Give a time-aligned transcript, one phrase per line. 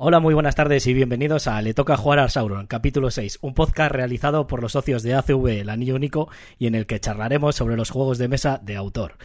[0.00, 3.52] Hola, muy buenas tardes y bienvenidos a Le Toca Jugar a Sauron, capítulo 6, un
[3.52, 7.56] podcast realizado por los socios de ACV El Anillo Único y en el que charlaremos
[7.56, 9.16] sobre los juegos de mesa de autor.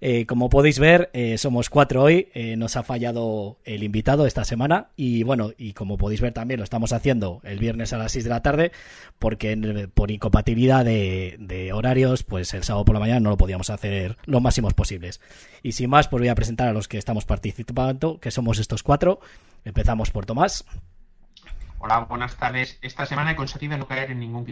[0.00, 4.44] Eh, como podéis ver, eh, somos cuatro hoy, eh, nos ha fallado el invitado esta
[4.44, 8.12] semana y bueno, y como podéis ver también lo estamos haciendo el viernes a las
[8.12, 8.72] 6 de la tarde
[9.18, 13.70] porque por incompatibilidad de, de, horarios, pues el sábado por la mañana no lo podíamos
[13.70, 15.20] hacer lo máximos posibles.
[15.62, 18.82] Y sin más, pues voy a presentar a los que estamos participando, que somos estos
[18.82, 19.20] cuatro.
[19.64, 20.64] Empezamos por Tomás.
[21.78, 22.78] Hola, buenas tardes.
[22.82, 24.46] Esta semana he conseguido no caer en ningún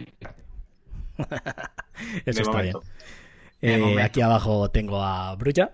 [2.25, 2.75] Eso está bien.
[3.65, 5.71] Eh, aquí abajo tengo a Brulla.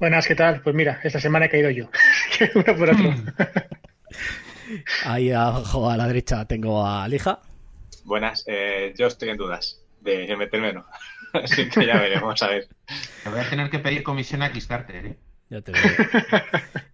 [0.00, 0.60] Buenas, ¿qué tal?
[0.60, 1.88] Pues mira, esta semana he caído yo.
[2.56, 3.14] Uno por otro.
[5.04, 7.38] Ahí abajo a la derecha tengo a Lija.
[8.02, 10.86] Buenas, eh, yo estoy en dudas de meterme o no.
[11.32, 12.66] Así que ya veremos, a ver.
[13.22, 15.16] Te voy a tener que pedir comisión a Kickstarter, ¿eh?
[15.50, 15.82] Ya te veo.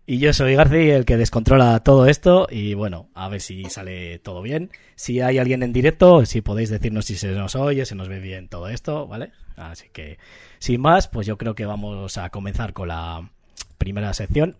[0.08, 2.46] Y yo soy Garci, el que descontrola todo esto.
[2.48, 4.70] Y bueno, a ver si sale todo bien.
[4.94, 8.20] Si hay alguien en directo, si podéis decirnos si se nos oye, se nos ve
[8.20, 9.32] bien todo esto, ¿vale?
[9.56, 10.18] Así que,
[10.60, 13.30] sin más, pues yo creo que vamos a comenzar con la
[13.78, 14.56] primera sección.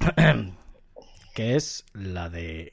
[1.34, 2.72] que es la de.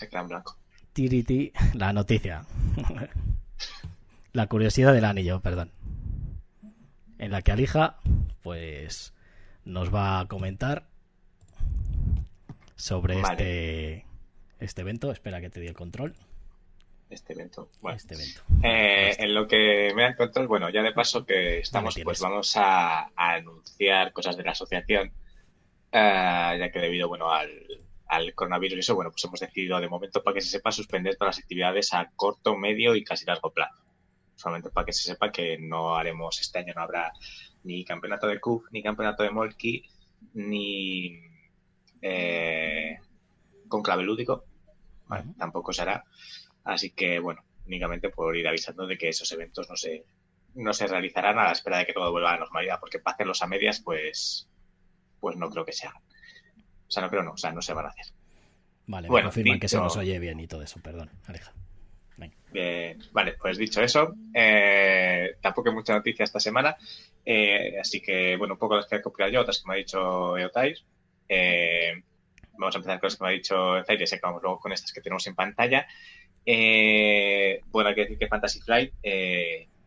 [0.00, 0.56] en blanco.
[0.92, 2.44] Tiriti, la noticia.
[4.32, 5.70] la curiosidad del anillo, perdón
[7.18, 7.96] en la que Alija
[8.42, 9.14] pues
[9.64, 10.86] nos va a comentar
[12.76, 14.04] sobre este
[14.60, 15.10] este evento.
[15.10, 16.14] Espera que te dé el control.
[17.10, 17.70] Este evento.
[17.80, 18.42] Bueno, este evento.
[18.62, 22.20] Eh, en lo que me da el control, bueno, ya de paso que estamos, pues
[22.20, 25.12] vamos a, anunciar cosas de la asociación,
[25.92, 27.50] eh, ya que debido, bueno, al,
[28.08, 31.16] al coronavirus y eso, bueno, pues hemos decidido de momento para que se sepa suspender
[31.16, 33.85] todas las actividades a corto, medio y casi largo plazo
[34.36, 37.12] solamente para que se sepa que no haremos este año, no habrá
[37.64, 39.82] ni campeonato de CUF, ni campeonato de Molki,
[40.34, 41.20] ni
[42.02, 42.98] eh,
[43.66, 44.44] con clave lúdico,
[45.38, 46.04] tampoco se hará.
[46.64, 50.04] Así que, bueno, únicamente por ir avisando de que esos eventos no se,
[50.54, 53.14] no se realizarán a la espera de que todo vuelva a la normalidad, porque para
[53.14, 54.48] hacerlos a medias, pues,
[55.18, 56.02] pues no creo que se hagan.
[56.86, 58.06] O sea, no creo, no, o sea, no se van a hacer.
[58.86, 61.52] Vale, bueno, confirman que se nos oye bien y todo eso, perdón, Aleja
[63.12, 66.76] vale, pues dicho eso, eh, tampoco hay mucha noticia esta semana,
[67.24, 69.78] eh, así que, bueno, un poco las que he copiado yo, otras que me ha
[69.78, 70.84] dicho Eotais.
[71.28, 72.02] Eh,
[72.52, 74.92] vamos a empezar con las que me ha dicho Zaire y acabamos luego con estas
[74.92, 75.86] que tenemos en pantalla.
[76.46, 78.92] bueno, hay que decir que Fantasy Flight,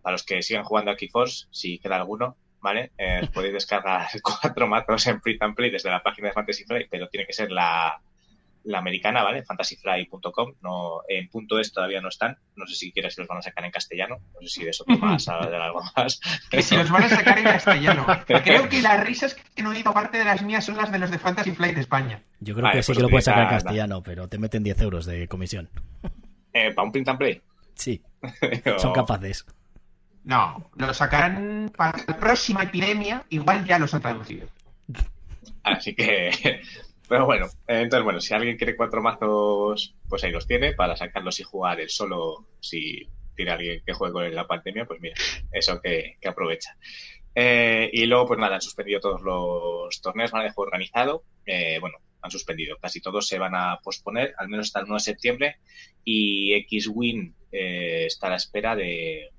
[0.01, 2.91] para los que sigan jugando a Keyforce, si queda alguno, ¿vale?
[3.34, 7.07] podéis descargar cuatro mazos en Print and Play desde la página de Fantasy Flight, pero
[7.07, 8.01] tiene que ser la,
[8.64, 9.44] la americana, ¿vale?
[9.44, 13.40] fantasyfly.com, no, en punto es todavía no están, no sé si quieres si los van
[13.40, 16.20] a sacar en castellano, no sé si de eso te vas a dar algo más.
[16.50, 18.06] Que si los van a sacar en castellano.
[18.25, 21.00] Creo que las risas que no he oído parte de las mías son las de
[21.00, 22.24] los de Fantasy Flight de España.
[22.40, 24.81] Yo creo que sí pues que lo puedes sacar en castellano, pero te meten 10
[24.81, 25.69] euros de comisión.
[26.53, 27.42] Eh, ¿Para un print and play?
[27.75, 28.02] Sí,
[28.78, 29.46] son capaces.
[30.24, 34.48] No, lo sacarán para la próxima epidemia, igual ya los han traducido.
[35.64, 36.62] Así que
[37.09, 41.40] pero bueno, entonces bueno, si alguien quiere cuatro mazos, pues ahí los tiene para sacarlos
[41.40, 42.46] y jugar él solo.
[42.59, 45.16] Si tiene alguien que juegue con la pandemia, pues mira,
[45.52, 46.78] eso que, aprovecha.
[47.34, 51.24] Eh, y luego, pues nada, han suspendido todos los torneos, van a dejar organizado.
[51.48, 52.78] Eh, bueno, han suspendido.
[52.78, 55.58] Casi todos se van a posponer, al menos hasta el 1 de septiembre.
[56.03, 59.31] Y X-Win eh, está a la espera de,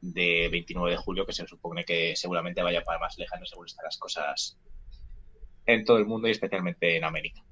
[0.00, 3.84] de 29 de julio, que se supone que seguramente vaya para más lejano según están
[3.84, 4.58] las cosas
[5.66, 7.42] en todo el mundo y especialmente en América.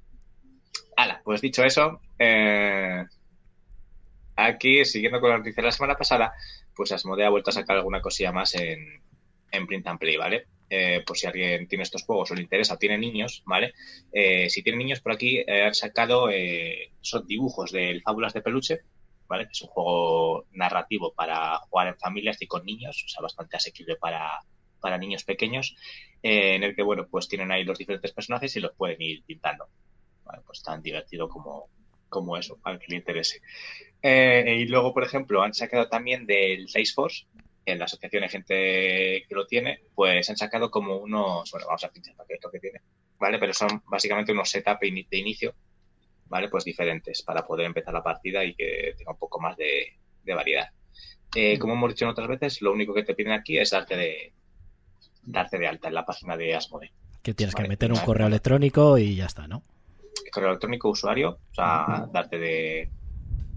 [0.96, 3.04] Hala, pues dicho eso, eh,
[4.36, 6.32] aquí, siguiendo con la noticia de la semana pasada,
[6.74, 9.02] pues Asmodee ha vuelto a sacar alguna cosilla más en,
[9.50, 10.46] en Print and Play, ¿vale?
[10.68, 13.72] Eh, por si alguien tiene estos juegos o le interesa o tiene niños, ¿vale?
[14.12, 16.28] Eh, si tiene niños por aquí, han sacado
[17.00, 18.80] son dibujos del Fábulas de Peluche,
[19.26, 19.46] ¿vale?
[19.46, 23.56] Que es un juego narrativo para jugar en familias y con niños, o sea, bastante
[23.56, 24.42] asequible para,
[24.80, 25.76] para niños pequeños,
[26.22, 29.22] eh, en el que, bueno, pues tienen ahí los diferentes personajes y los pueden ir
[29.24, 29.68] pintando.
[30.46, 31.68] pues tan divertido como,
[32.08, 33.40] como eso, al que le interese.
[34.02, 37.26] Eh, y luego, por ejemplo, han sacado también del Salesforce,
[37.66, 41.84] en la asociación de gente que lo tiene, pues han sacado como unos, bueno, vamos
[41.84, 42.80] a pinchar para que esto que tiene,
[43.18, 43.38] ¿vale?
[43.38, 45.54] Pero son básicamente unos setup de inicio,
[46.26, 46.48] ¿vale?
[46.48, 50.68] Pues diferentes para poder empezar la partida y que tenga un poco más de, variedad.
[51.34, 53.96] Eh, como hemos dicho en otras veces, lo único que te piden aquí es darte
[53.96, 54.32] de,
[55.22, 56.92] darte de alta en la página de Asmode.
[57.22, 59.62] Que tienes que meter un correo electrónico y ya está, ¿no?
[60.32, 62.88] correo electrónico, usuario, o sea, darte de,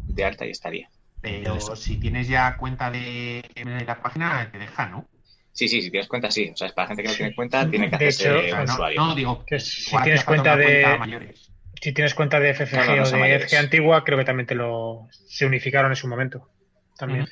[0.07, 0.89] de alta y estaría.
[1.21, 3.43] Pero si tienes ya cuenta de,
[3.85, 5.07] la página, te deja, ¿no?
[5.51, 6.49] Sí, sí, si tienes cuenta, sí.
[6.51, 8.55] O sea, es para la gente que no tiene cuenta, tiene que De hacerse hecho,
[8.57, 9.01] un no, usuario.
[9.01, 11.51] no, digo, Que si tienes cuenta de- cuenta mayores.
[11.79, 13.39] Si tienes cuenta de FFG No, no, no o de.
[13.39, 16.49] FG antigua, creo que también te lo se unificaron en su momento.
[16.97, 17.27] También.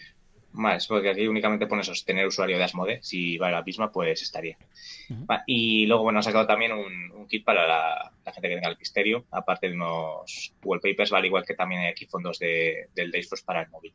[0.75, 2.99] Es porque aquí únicamente pones sostener usuario de Asmode.
[3.01, 4.57] Si vale la misma, pues estaría.
[5.29, 8.55] Va, Y luego, bueno, han sacado también un, un kit para la, la gente que
[8.55, 12.87] tenga el Pisterio, aparte de unos wallpapers, vale, igual que también hay aquí fondos de,
[12.95, 13.93] del Dayforce para el móvil.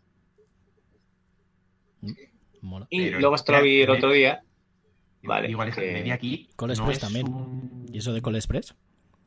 [2.62, 2.87] Mola.
[2.91, 4.43] Y Pero luego esto lo vi el otro día.
[5.23, 6.49] Vale, Igual es que- aquí.
[6.56, 7.29] Call no también.
[7.29, 8.75] un- ¿Y eso de Call Express?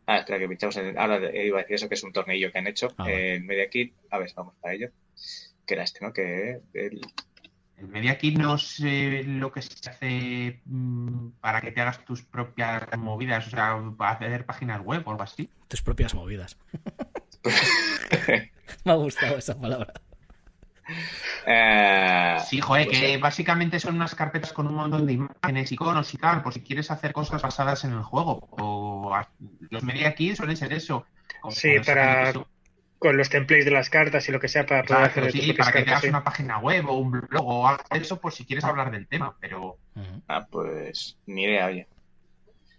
[0.06, 0.98] Ah, espera, que pinchamos en.
[0.98, 3.70] Ahora iba a decir eso, que es un tornillo que han hecho Ah, en Media
[3.70, 3.94] Kit.
[4.10, 4.90] A ver, vamos para ello.
[5.69, 6.12] Que era este, ¿no?
[6.12, 7.00] Que el-
[7.77, 12.24] El Media Kit no sé lo que se hace mm, para que te hagas tus
[12.24, 15.48] propias movidas, o sea, para hacer páginas web o algo así.
[15.68, 16.57] Tus propias movidas.
[18.83, 19.94] Me ha gustado esa palabra.
[21.45, 26.13] Eh, Sí, joder, pues, que básicamente son unas carpetas con un montón de imágenes, iconos
[26.13, 28.48] y tal, por si quieres hacer cosas basadas en el juego.
[28.51, 29.15] O
[29.69, 31.06] los Media Kit suelen ser eso.
[31.51, 32.48] Sí, para- eso.
[33.00, 35.72] Con los templates de las cartas y lo que sea para poder hacer sí, para
[35.72, 36.10] que te cartas, hagas sí.
[36.10, 39.07] una página web o un blog o algo de eso por si quieres hablar del
[39.07, 39.78] tema, pero.
[40.28, 41.88] Ah, pues ni idea, oye.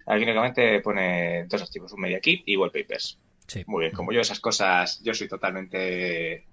[0.06, 3.18] Aquí únicamente pone dos archivos, un Media Kit y wallpapers.
[3.46, 3.64] Sí.
[3.66, 6.44] Muy bien, como yo esas cosas, yo soy totalmente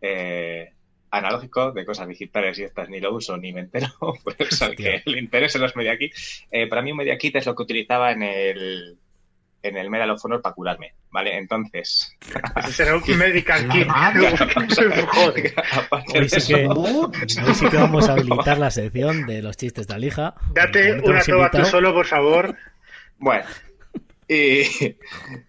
[0.00, 0.72] eh,
[1.10, 3.88] analógico de cosas digitales y estas ni lo uso ni me entero,
[4.24, 6.14] pues al que le interesen los Media Kit.
[6.50, 8.98] Eh, para mí un Media Kit es lo que utilizaba en el
[9.62, 11.36] en el Medal of Honor para curarme, ¿vale?
[11.36, 12.16] Entonces,
[12.56, 13.86] Ese será un medical La kit.
[13.86, 14.30] madre.
[15.12, 15.54] Joder.
[15.72, 19.42] aparte Hoy de sí, eso, que, hoy sí que vamos a habilitar la sección de
[19.42, 20.34] los chistes de Alija.
[20.54, 22.56] Date una toba tú solo, por favor.
[23.18, 23.44] bueno,
[24.28, 24.62] y,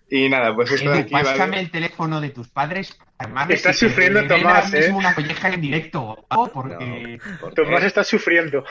[0.10, 1.30] y nada, pues esto de aquí, ¿vale?
[1.30, 2.98] pásame el teléfono de tus padres.
[3.20, 4.92] armarles Estás sufriendo, Tomás, ¿eh?
[4.92, 6.48] una colleja en directo, ¿no?
[6.48, 7.20] porque...
[7.20, 8.66] No, porque- Tomás está sufriendo.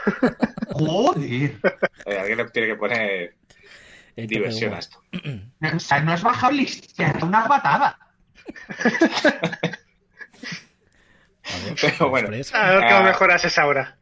[0.73, 1.53] Joder.
[2.07, 3.35] Eh, alguien tiene que poner
[4.27, 5.03] diversión a esto.
[5.75, 7.99] O sea, no es bajable, es una patada.
[11.65, 12.29] Ver, Pero bueno.
[12.29, 12.31] A
[12.71, 13.03] ver cómo Ah.
[13.03, 13.97] mejoras esa hora.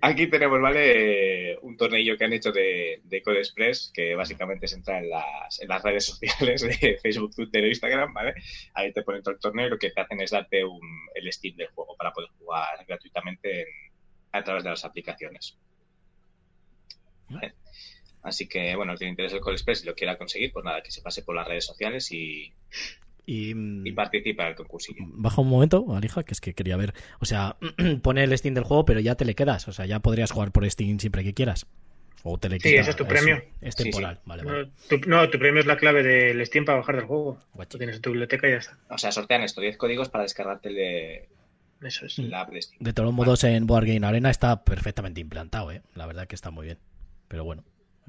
[0.00, 1.58] Aquí tenemos, ¿vale?
[1.62, 5.60] Un tornillo que han hecho de, de Code Express, que básicamente se entra en las,
[5.60, 8.34] en las redes sociales de Facebook, Twitter e Instagram, ¿vale?
[8.74, 10.80] Ahí te ponen todo el torneo y lo que te hacen es darte un,
[11.14, 13.68] el Steam del juego para poder jugar gratuitamente en-
[14.32, 15.56] a través de las aplicaciones.
[17.28, 17.54] ¿Vale?
[18.26, 20.64] Así que, bueno, el que le interese el Code Express y lo quiera conseguir, pues
[20.64, 22.52] nada, que se pase por las redes sociales y,
[23.24, 25.04] Y, mm, y participe en el concursillo.
[25.06, 26.92] baja un momento, Alija, que es que quería ver.
[27.20, 27.56] O sea,
[28.02, 29.68] pone el Steam del juego, pero ya te le quedas.
[29.68, 31.66] O sea, ya podrías jugar por Steam siempre que quieras.
[32.28, 33.36] O te le Sí, ese es tu premio.
[33.60, 33.90] Es Sí, sí.
[33.90, 34.64] temporal, vale, vale.
[34.66, 37.38] No tu, no, tu premio es la clave del Steam para bajar del juego.
[37.54, 37.74] Guachi.
[37.74, 38.76] Lo tienes en tu biblioteca y ya está.
[38.90, 41.28] O sea, sortean esto, 10 códigos para descargarte el de
[41.82, 42.18] Eso es.
[42.18, 42.78] la app de Steam.
[42.82, 45.82] De todos modos, en Board Game Arena está perfectamente implantado, ¿eh?
[45.94, 46.78] La verdad que está muy bien.
[47.28, 47.62] Pero bueno,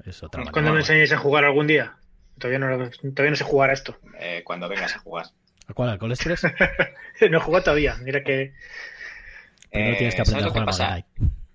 [0.04, 0.52] es otra manera.
[0.52, 1.96] ¿Cuándo me enseñáis a jugar algún día?
[2.38, 3.96] Todavía no, todavía no sé jugar a esto.
[4.18, 5.26] Eh, cuando vengas a jugar.
[5.66, 5.90] ¿A cuál?
[5.90, 6.42] ¿Al Call Express?
[7.30, 7.96] No he jugado todavía.
[8.02, 8.54] Mira que.
[9.72, 11.04] Eh, tienes que aprender ¿sabes a lo que jugar pasa?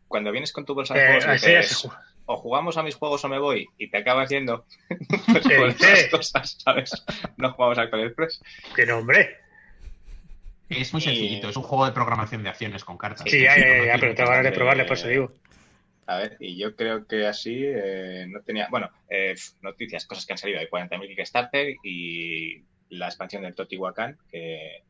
[0.08, 1.90] Cuando vienes con tu bolsa de eh, juegos dices,
[2.26, 5.82] o jugamos a mis juegos o me voy y te acabas yendo ¿Qué por dices?
[6.00, 7.04] esas cosas, ¿sabes?
[7.38, 8.42] No jugamos al Call Express.
[8.76, 9.38] Que no, hombre.
[10.70, 13.24] Es muy Y- sencillito, es un juego de programación de acciones con cartas.
[13.30, 15.32] Sí, ya, ya, ya, pero te van a probarle, por eso digo.
[16.06, 18.68] A ver, y yo creo que así eh, no tenía.
[18.70, 20.60] Bueno, eh, noticias, cosas que han salido.
[20.60, 24.84] Hay 40.000 Kickstarter y la expansión del Totihuacán, que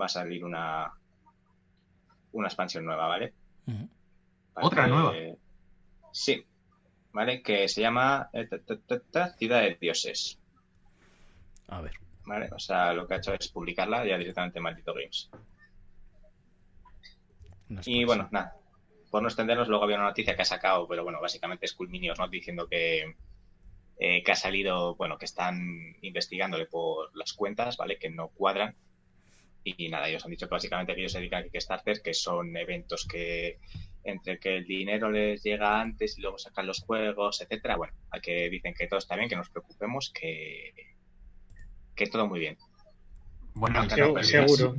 [0.00, 0.92] va a salir una,
[2.32, 3.32] una expansión nueva, ¿vale?
[4.54, 5.12] ¿Otra que- nueva?
[6.12, 6.44] Sí,
[7.12, 7.42] ¿vale?
[7.42, 10.38] Que se llama eh, ta, ta, ta, ta, Ciudad de Dioses,
[11.66, 11.92] A ver.
[12.26, 12.48] ¿vale?
[12.52, 15.28] O sea, lo que ha hecho es publicarla ya directamente en Maldito Games.
[17.84, 18.54] Y bueno, nada.
[19.10, 21.88] Por no extendernos, luego había una noticia que ha sacado, pero bueno, básicamente es Cool
[21.88, 22.28] Minions, ¿no?
[22.28, 23.14] Diciendo que,
[23.98, 27.98] eh, que ha salido, bueno, que están investigándole por las cuentas, ¿vale?
[27.98, 28.76] Que no cuadran.
[29.64, 32.56] Y nada, ellos han dicho que básicamente que ellos se dedican a Kickstarter, que son
[32.56, 33.58] eventos que
[34.04, 37.76] entre que el dinero les llega antes y luego sacan los juegos, etcétera.
[37.76, 40.72] Bueno, a que dicen que todo está bien, que no nos preocupemos, que,
[41.94, 42.56] que todo muy bien.
[43.54, 44.76] Bueno, no Seguro.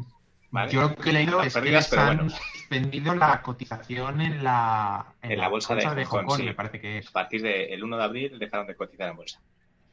[0.72, 2.30] Yo lo que he leído Están es que les han bueno.
[2.32, 6.44] suspendido la cotización en la, En la bolsa de Hong Kong, sí.
[6.44, 7.10] me parece que es.
[7.10, 9.40] A partir del 1 de abril dejaron de cotizar en bolsa.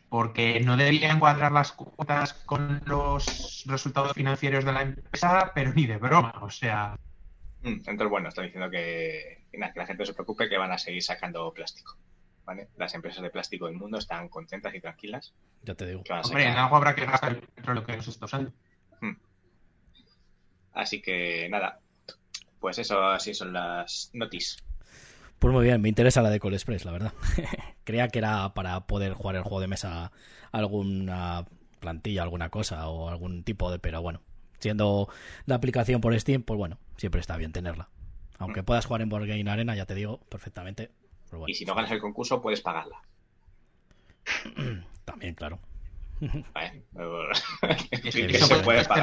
[0.09, 5.87] Porque no deberían cuadrar las cuotas con los resultados financieros de la empresa, pero ni
[5.87, 6.33] de broma.
[6.43, 6.97] O sea,
[7.63, 10.57] Mm, Entonces, bueno, está diciendo que, que nada, que la gente no se preocupe, que
[10.57, 11.97] van a seguir sacando plástico.
[12.45, 12.69] ¿vale?
[12.77, 15.35] Las empresas de plástico del mundo están contentas y tranquilas.
[15.63, 16.03] Ya te digo.
[16.25, 18.53] Hombre, en algo habrá que gastar el petróleo que nos está usando.
[20.77, 21.81] Así que nada,
[22.61, 24.63] pues eso, así son las noticias.
[25.39, 27.13] Pues muy bien, me interesa la de Call Express, la verdad.
[27.85, 30.13] Creía que era para poder jugar el juego de mesa
[30.53, 31.47] alguna
[31.81, 33.79] plantilla, alguna cosa o algún tipo de...
[33.79, 34.21] Pero bueno,
[34.59, 35.09] siendo
[35.47, 37.89] la aplicación por Steam, pues bueno, siempre está bien tenerla.
[38.39, 40.91] Aunque puedas jugar en Board Game Arena, ya te digo, perfectamente.
[41.31, 41.49] bueno.
[41.49, 43.01] Y si no ganas el concurso, puedes pagarla.
[45.07, 45.59] También, claro.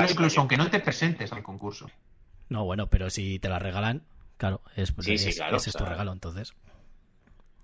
[0.10, 1.90] Incluso aunque no te presentes al concurso.
[2.50, 4.04] No, bueno, pero si te la regalan,
[4.38, 6.54] claro, es, Sí, sí, es- claro, ese es o tu regalo, entonces.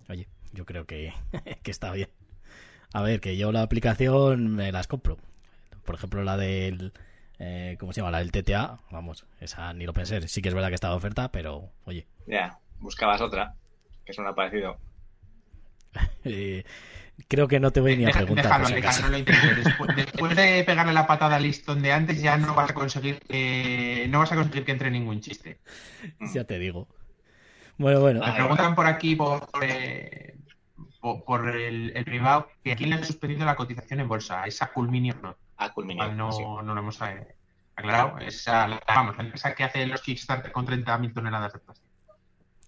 [0.10, 1.13] Oye, yo creo que,
[1.63, 2.10] que está bien.
[2.94, 5.18] A ver, que yo la aplicación me las compro.
[5.86, 6.94] Por ejemplo, la del.
[7.38, 8.12] eh, ¿Cómo se llama?
[8.12, 8.79] La del TTA.
[8.91, 10.27] Vamos, esa ni lo pensé.
[10.27, 12.08] Sí que es verdad que estaba de oferta, pero oye.
[12.25, 13.56] Ya, buscabas otra,
[14.06, 14.77] que es una parecido.
[16.24, 16.63] eh,
[17.28, 18.46] creo que no te voy ni a Deja- preguntar.
[18.46, 19.64] déjalo, si Alejandro, lo intentes.
[19.66, 23.20] Después, después de pegarle la patada al listón de antes, ya no vas a conseguir
[23.20, 25.60] que, no vas a conseguir que entre ningún chiste.
[26.34, 26.88] Ya te digo.
[27.78, 28.22] Bueno, bueno.
[28.26, 30.36] Me preguntan por aquí por, eh,
[31.00, 34.44] por, por el, el privado que a quién le han suspendido la cotización en bolsa.
[34.46, 35.38] Esa Culminium no.
[35.58, 36.12] Ah, Culminio.
[36.14, 36.42] No, sí.
[36.44, 37.36] no lo hemos eh,
[37.76, 38.18] aclarado.
[38.20, 41.88] Esa, la- vamos, la empresa que hace los Kickstarter con 30.000 toneladas de plástico.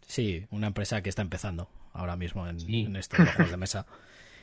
[0.08, 2.84] Sí, una empresa que está empezando ahora mismo en, Sí.
[2.86, 3.86] en esto de los juegos de mesa.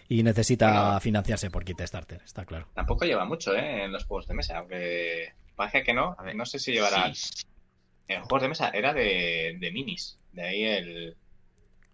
[0.09, 1.01] Y necesita Bueno.
[1.01, 2.69] financiarse por Kickstarter, está claro.
[2.75, 3.85] Tampoco lleva mucho, ¿eh?
[3.85, 6.17] En los juegos de mesa, aunque parece que no.
[6.19, 6.35] A ver.
[6.37, 7.13] No sé si llevará.
[7.15, 7.45] Sí,
[8.09, 10.19] En juegos de mesa era de, de minis.
[10.33, 11.17] De ahí el.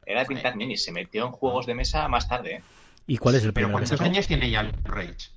[0.06, 0.85] Era de pintar minis.
[0.85, 2.62] Se metió en juegos de mesa más tarde, ¿eh?
[3.06, 5.30] ¿Y cuál es el Pero primero ¿cuántos años tiene ya el Rage?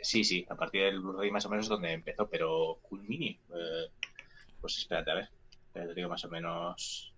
[0.00, 3.38] Sí, sí, a partir del Blu-ray más o menos es donde empezó, pero Cool Mini.
[3.54, 3.88] eh,
[4.60, 5.28] pues espérate, a ver.
[5.72, 7.12] Te digo más o menos.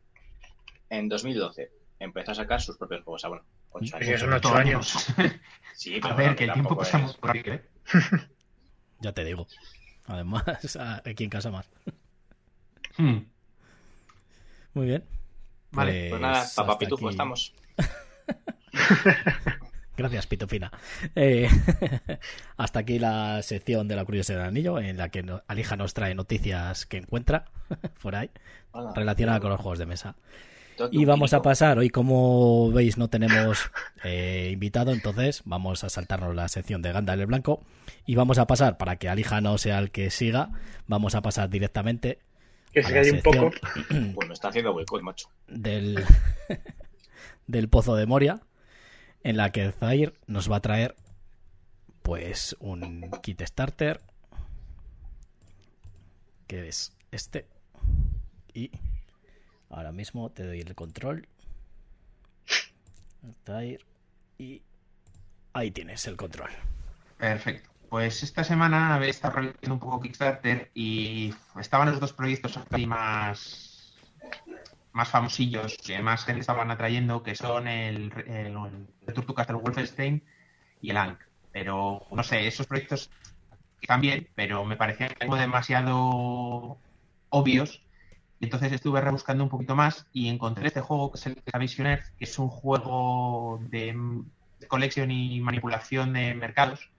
[0.89, 3.25] En 2012 empezó a sacar sus propios juegos.
[3.25, 3.45] Ah, bueno,
[3.77, 4.21] 8 Sí, años.
[4.21, 5.07] son ocho años.
[5.75, 7.65] Sí, A ver, que el tiempo pasa muy rápido, ¿eh?
[9.01, 9.47] Ya te digo.
[10.07, 10.45] Además,
[11.05, 11.69] aquí en casa más.
[12.99, 13.27] Hmm.
[14.73, 15.05] Muy bien.
[15.73, 17.13] Vale, Pues nada, hasta papá Pitufo, aquí.
[17.15, 17.53] estamos.
[19.99, 20.71] Gracias, Pitufina.
[21.15, 21.49] Eh,
[22.57, 26.15] hasta aquí la sección de la curiosidad del anillo, en la que Alija nos trae
[26.15, 27.47] noticias que encuentra
[28.03, 28.31] por ahí
[28.73, 28.93] Hola.
[28.95, 30.17] relacionadas con los juegos de mesa.
[30.91, 33.71] Y vamos a pasar, hoy como veis no tenemos
[34.05, 37.63] eh, invitado, entonces vamos a saltarnos la sección de Gandalf el Blanco
[38.05, 40.51] y vamos a pasar, para que Alija no sea el que siga,
[40.87, 42.19] vamos a pasar directamente
[42.73, 43.51] Que se cae un poco.
[43.75, 45.29] sección Pues me está haciendo boicot, macho.
[45.49, 46.05] del,
[47.47, 48.41] del Pozo de Moria,
[49.23, 50.95] en la que Zair nos va a traer
[52.03, 54.01] pues un kit starter
[56.47, 57.47] que es este
[58.55, 58.71] y
[59.71, 61.29] ahora mismo te doy el control
[64.39, 64.63] y
[65.53, 66.51] ahí tienes el control
[67.19, 67.71] Perfecto.
[67.89, 73.95] Pues esta semana había estado un poco Kickstarter y estaban los dos proyectos aquí más,
[74.93, 78.57] más famosillos que más gente estaban atrayendo, que son el, el,
[79.07, 80.23] el Castle Wolfenstein
[80.83, 81.21] y el Ankh.
[81.53, 83.11] Pero no sé, esos proyectos
[83.81, 86.79] están bien, pero me parecían demasiado
[87.31, 87.83] obvios.
[88.41, 92.07] Entonces estuve rebuscando un poquito más y encontré este juego que es el Vision Earth,
[92.19, 93.97] que es un juego de,
[94.61, 96.91] de colección y manipulación de mercados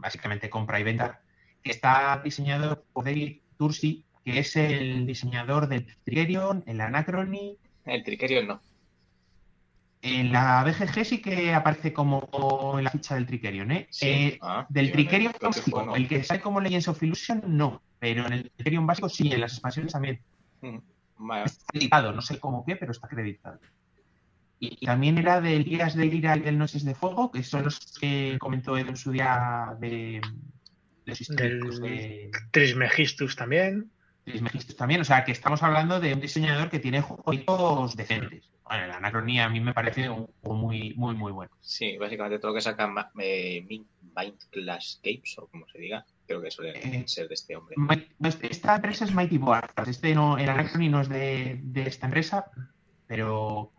[0.00, 1.20] básicamente compra y venta,
[1.62, 7.56] que está diseñado por David Tursi, que es el diseñador del Trigerion, el Anachrony.
[7.84, 8.60] El Trickerion no.
[10.02, 13.86] En la BGG sí que aparece como en la ficha del Trigerion, ¿eh?
[13.90, 14.06] Sí.
[14.08, 15.94] Eh, Ah, del Trigerion que básico, no.
[15.94, 19.42] el que sale como Legends of Illusion, no, pero en el Trigerion básico sí, en
[19.42, 20.20] las expansiones también.
[20.62, 20.78] Mm,
[21.16, 21.44] Vale.
[21.44, 23.60] Está acreditado, no sé cómo qué, pero está acreditado.
[24.58, 27.64] Y, y también era del Días de Ira y del Noches de Fuego, que son
[27.64, 30.22] los que comentó Edu en su día de, de
[31.06, 33.90] los históricos Del- de Trismegistus también.
[34.24, 35.00] Trismegistus también.
[35.00, 38.50] O sea, que estamos hablando de un diseñador que tiene juegos decentes.
[38.64, 41.50] Bueno, la anacronía a mí me parece un juego muy, muy, muy bueno.
[41.60, 45.78] Sí, básicamente todo lo que saca Ma- eh, Min- Mind Clash Games, o como se
[45.78, 47.74] diga, creo que suele Eh, ser de este hombre.
[47.76, 48.06] Mi-
[48.42, 49.88] Esta empresa es Mighty Boards.
[49.88, 52.46] Este no, el Anacrony no es de, de esta empresa,
[53.08, 53.72] pero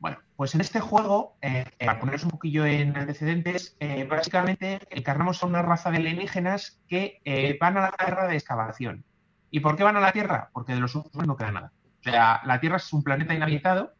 [0.00, 4.80] bueno, pues en este juego, eh, eh, para poneros un poquillo en antecedentes, eh, básicamente
[4.88, 9.04] encarnamos a una raza de alienígenas que eh, van a la Tierra de excavación.
[9.50, 10.48] ¿Y por qué van a la Tierra?
[10.54, 11.72] Porque de los humanos no queda nada.
[12.00, 13.92] O sea, la Tierra es un planeta inhabitado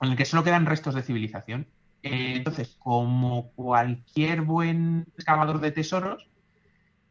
[0.00, 1.68] en el que solo quedan restos de civilización.
[2.02, 6.28] Eh, entonces, como cualquier buen excavador de tesoros,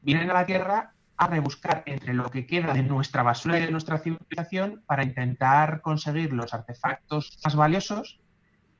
[0.03, 3.71] vienen a la Tierra a rebuscar entre lo que queda de nuestra basura y de
[3.71, 8.19] nuestra civilización para intentar conseguir los artefactos más valiosos,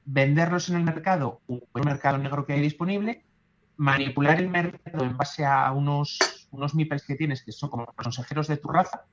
[0.06, 3.24] venderlos en el mercado, un mercado negro que hay disponible,
[3.78, 6.20] manipular el mercado en base a unos,
[6.52, 6.74] unos
[7.08, 9.06] que tienes que son como consejeros de tu raza,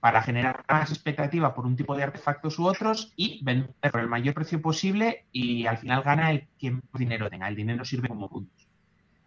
[0.00, 4.08] para generar más expectativa por un tipo de artefactos u otros y vender por el
[4.08, 7.46] mayor precio posible y al final gana el que más dinero tenga.
[7.46, 8.68] El dinero sirve como puntos.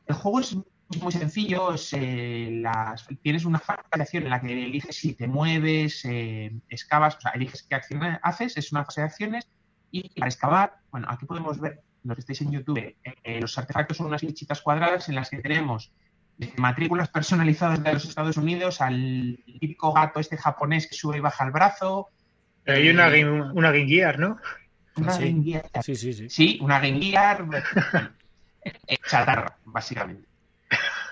[0.06, 0.58] El juego es
[1.01, 2.63] muy sencillo, eh,
[3.22, 7.22] tienes una fase de acción en la que eliges si te mueves, eh, excavas, o
[7.22, 9.48] sea, eliges qué acción haces, es una fase de acciones
[9.92, 13.98] y para excavar, bueno, aquí podemos ver, los que estáis en YouTube, eh, los artefactos
[13.98, 15.92] son unas fichitas cuadradas en las que tenemos
[16.58, 21.46] matrículas personalizadas de los Estados Unidos al típico gato este japonés que sube y baja
[21.46, 22.10] el brazo.
[22.68, 23.08] Hay una,
[23.54, 24.38] una Game Gear, ¿no?
[24.98, 25.32] Una sí.
[25.32, 25.70] Game Gear.
[25.82, 26.30] Sí, sí, sí.
[26.30, 27.46] Sí, una Game Gear.
[29.08, 30.35] chatarra, básicamente.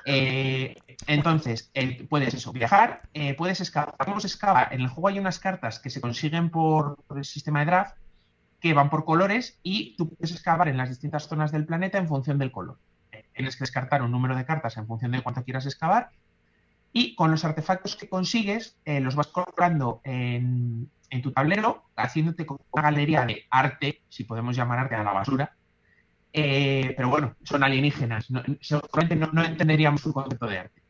[0.05, 0.75] Eh,
[1.07, 3.95] entonces, eh, puedes eso, viajar, eh, puedes excavar.
[4.71, 7.95] En el juego hay unas cartas que se consiguen por, el sistema de draft
[8.59, 12.07] que van por colores y tú puedes excavar en las distintas zonas del planeta en
[12.07, 12.77] función del color.
[13.33, 16.11] Tienes que descartar un número de cartas en función de cuánto quieras excavar
[16.93, 20.89] y con los artefactos que consigues los vas colocando en,
[21.21, 25.55] tu tablero, haciéndote una galería de arte, si podemos llamar arte a la basura,
[26.33, 28.27] eh, pero bueno, son alienígenas.
[28.59, 30.81] Seguramente no, entenderíamos su concepto de arte.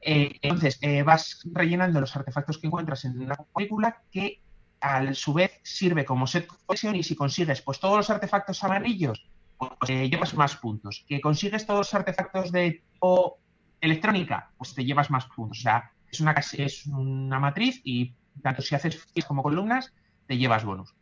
[0.00, 4.40] Eh, entonces, eh, vas rellenando los artefactos que encuentras en una película que
[4.80, 9.24] a su vez sirve como set cohesión y si consigues pues todos los artefactos amarillos,
[9.56, 11.04] pues llevas más puntos.
[11.06, 13.38] Que consigues todos los artefactos de tipo
[13.80, 15.58] electrónica, pues te llevas más puntos.
[15.58, 19.92] O sea, es una, es una matriz y tanto si haces filas como columnas,
[20.26, 20.94] te llevas bonus.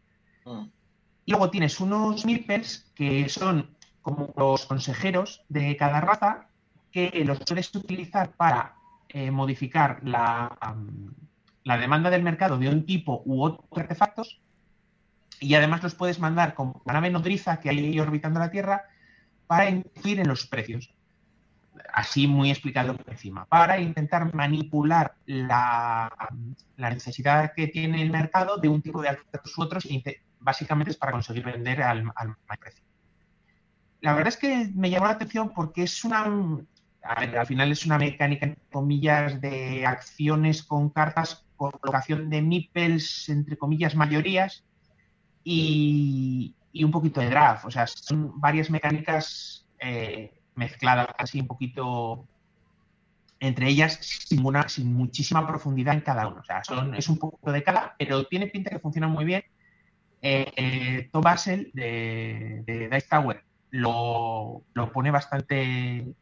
[0.44, 0.66] Mm.
[1.30, 3.70] Y luego tienes unos meeples que son
[4.02, 6.48] como los consejeros de cada raza
[6.90, 8.74] que los puedes utilizar para
[9.08, 10.58] eh, modificar la,
[11.62, 14.40] la, demanda del mercado de un tipo u otro artefactos
[15.38, 18.86] y además los puedes mandar con la nave nodriza que hay orbitando la Tierra
[19.46, 20.92] para influir en los precios.
[21.94, 26.10] Así muy explicado por encima, para intentar manipular la,
[26.76, 29.92] la necesidad que tiene el mercado de un tipo de artefactos u otros e
[30.40, 32.84] básicamente es para conseguir vender al, al mayor precio.
[34.00, 36.24] La verdad es que me llamó la atención porque es una,
[37.02, 43.56] al final es una mecánica, entre comillas, de acciones con cartas, colocación de meeples, entre
[43.56, 44.64] comillas, mayorías,
[45.44, 47.66] y, y un poquito de draft.
[47.66, 52.26] O sea, son varias mecánicas eh, mezcladas así un poquito
[53.40, 56.40] entre ellas sin, una, sin muchísima profundidad en cada uno.
[56.40, 56.62] O sea,
[56.94, 59.42] es un poco de cada, pero tiene pinta que funciona muy bien
[60.22, 66.14] eh, eh, Tom Basel de, de Dice Tower lo, lo, pone bastante,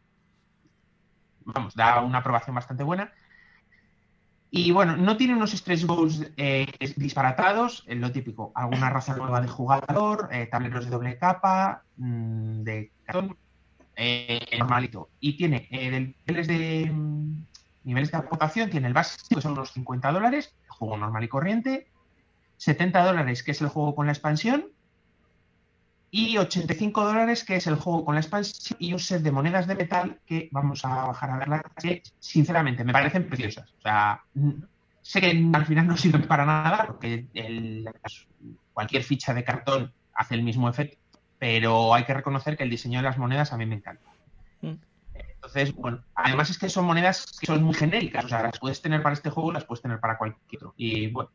[1.45, 3.13] vamos, da una aprobación bastante buena.
[4.51, 9.43] Y bueno, no tiene unos stretch goals eh, disparatados, es lo típico, alguna raza nueva
[9.43, 13.37] de jugador, eh, tableros de doble capa, mmm, de cartón,
[13.97, 15.11] eh, normalito.
[15.21, 15.69] Y tiene
[16.27, 17.45] niveles de mmm,
[17.85, 21.89] niveles de aportación, tiene el básico, que son unos 50 dólares, juego normal y corriente,
[22.59, 24.67] 70 dólares, que es el juego con la expansión,
[26.11, 29.67] y 85 dólares, que es el juego con la expansión, y un set de monedas
[29.67, 33.71] de metal que vamos a bajar a verlas, que sinceramente me parecen preciosas.
[33.79, 34.23] O sea,
[35.03, 37.89] sé que al final no sirven para nada, porque el,
[38.73, 40.99] cualquier ficha de cartón hace el mismo efecto,
[41.39, 44.11] pero hay que reconocer que el diseño de las monedas a mí me encanta.
[44.63, 44.75] Mm.
[45.15, 48.83] Entonces, bueno, además es que son monedas que son muy genéricas, o sea, las puedes
[48.83, 50.75] tener para este juego, las puedes tener para cualquier otro.
[50.77, 51.31] Y bueno,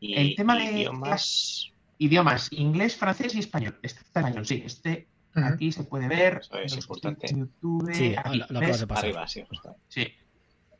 [0.00, 1.70] y, el tema de idiomas...
[1.98, 3.78] idiomas, inglés, francés y español.
[3.82, 4.62] Este está en español, sí.
[4.64, 5.54] Este uh -huh.
[5.54, 6.40] aquí se puede ver.
[6.40, 7.28] Eso es importante.
[7.28, 8.80] YouTube, sí, aquí, lo, lo ¿ves?
[8.80, 9.04] de pasar.
[9.04, 9.76] Arriba, sí, justo.
[9.88, 10.08] Sí.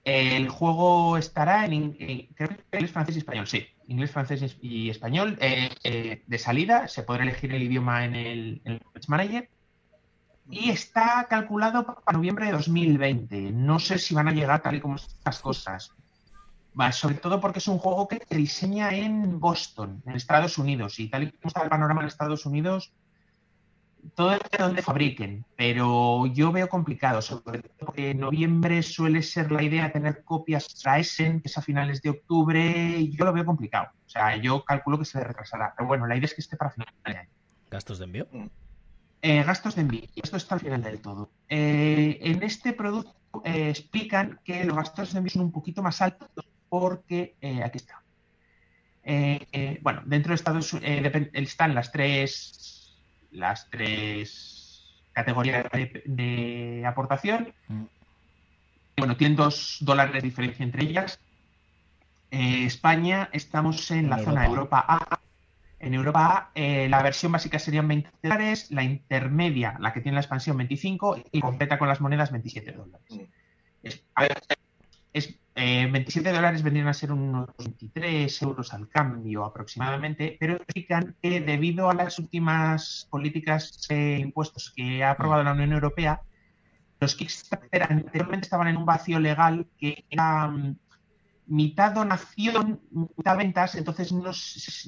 [0.02, 3.66] El juego estará en, en, creo que inglés, francés y español, sí.
[3.86, 5.36] Inglés, francés y español.
[5.40, 9.50] Eh, eh, de salida, se podrá elegir el idioma en el, en el Manager.
[10.50, 13.52] Y está calculado para noviembre de 2020.
[13.52, 15.92] No sé si van a llegar tal y como estas cosas.
[16.92, 21.08] Sobre todo porque es un juego que se diseña en Boston, en Estados Unidos, y
[21.08, 22.92] tal y como está el panorama en Estados Unidos,
[24.14, 29.52] todo de donde fabriquen, pero yo veo complicado, sobre todo porque en noviembre suele ser
[29.52, 33.24] la idea de tener copias para Essen, que es a finales de octubre, y yo
[33.24, 33.88] lo veo complicado.
[34.06, 36.70] O sea, yo calculo que se retrasará, pero bueno, la idea es que esté para
[36.70, 37.30] finales de año.
[37.70, 38.26] ¿Gastos de envío?
[39.22, 41.30] Eh, gastos de envío, esto está al final del todo.
[41.48, 46.00] Eh, en este producto eh, explican que los gastos de envío son un poquito más
[46.00, 46.30] altos
[46.70, 48.00] porque eh, aquí está.
[49.02, 52.96] Eh, eh, bueno, dentro de Estados Unidos están las tres
[53.32, 57.52] las tres categorías de, de aportación.
[57.68, 57.84] Mm.
[58.96, 61.20] Bueno, tienen dos dólares de diferencia entre ellas.
[62.30, 64.30] España estamos en, en la Europa.
[64.30, 65.20] zona Europa A.
[65.80, 70.20] En Europa A, la versión básica serían 20 dólares, la intermedia, la que tiene la
[70.20, 73.06] expansión, 25 y completa con las monedas 27 dólares.
[73.10, 73.20] Mm.
[73.82, 74.38] Es, a ver,
[75.12, 81.16] es eh, 27 dólares vendrían a ser unos 23 euros al cambio aproximadamente, pero explican
[81.22, 86.22] que debido a las últimas políticas de impuestos que ha aprobado la Unión Europea,
[87.00, 90.76] los Kickstarter anteriormente estaban en un vacío legal que era mm,
[91.50, 94.30] mitad donación, mitad ventas, entonces no,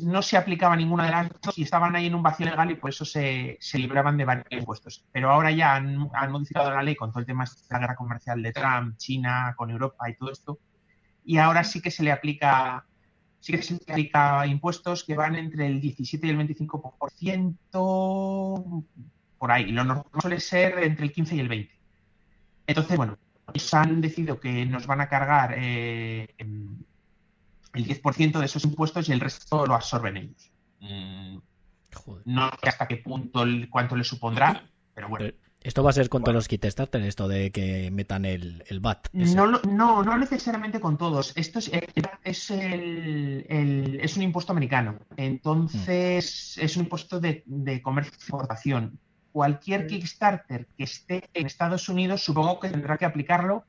[0.03, 2.77] no se aplicaba ninguna de las dos y estaban ahí en un vacío legal y
[2.77, 5.05] por eso se, se libraban de varios impuestos.
[5.11, 7.97] Pero ahora ya han, han modificado la ley con todo el tema de la guerra
[7.97, 10.61] comercial de Trump, China, con Europa y todo esto,
[11.25, 12.87] y ahora sí que se le aplica
[13.41, 18.85] sí que se le aplica impuestos que van entre el 17 y el 25%
[19.37, 19.73] por ahí.
[19.73, 21.75] Lo normal suele ser entre el 15 y el 20.
[22.69, 23.19] Entonces, bueno,
[23.73, 29.21] han decidido que nos van a cargar eh, el 10% de esos impuestos y el
[29.21, 30.51] resto lo absorben ellos.
[30.81, 31.39] Mm,
[31.95, 32.23] Joder.
[32.27, 34.63] no sé hasta qué punto, el- cuánto le supondrá,
[34.95, 35.27] pero bueno.
[35.27, 38.81] Pero Esto va a ser con todos los Kickstarter, esto de que metan el, el
[38.81, 39.09] VAT.
[39.13, 41.33] No, lo- no, no necesariamente con todos.
[41.37, 41.71] Esto es,
[42.25, 44.99] es, el, el- es un impuesto americano.
[45.17, 48.99] Entonces, es un impuesto de, de comercio y exportación.
[49.33, 49.87] Cualquier.
[49.87, 53.65] Kickstarter que esté en Estados Unidos, supongo que tendrá que aplicarlo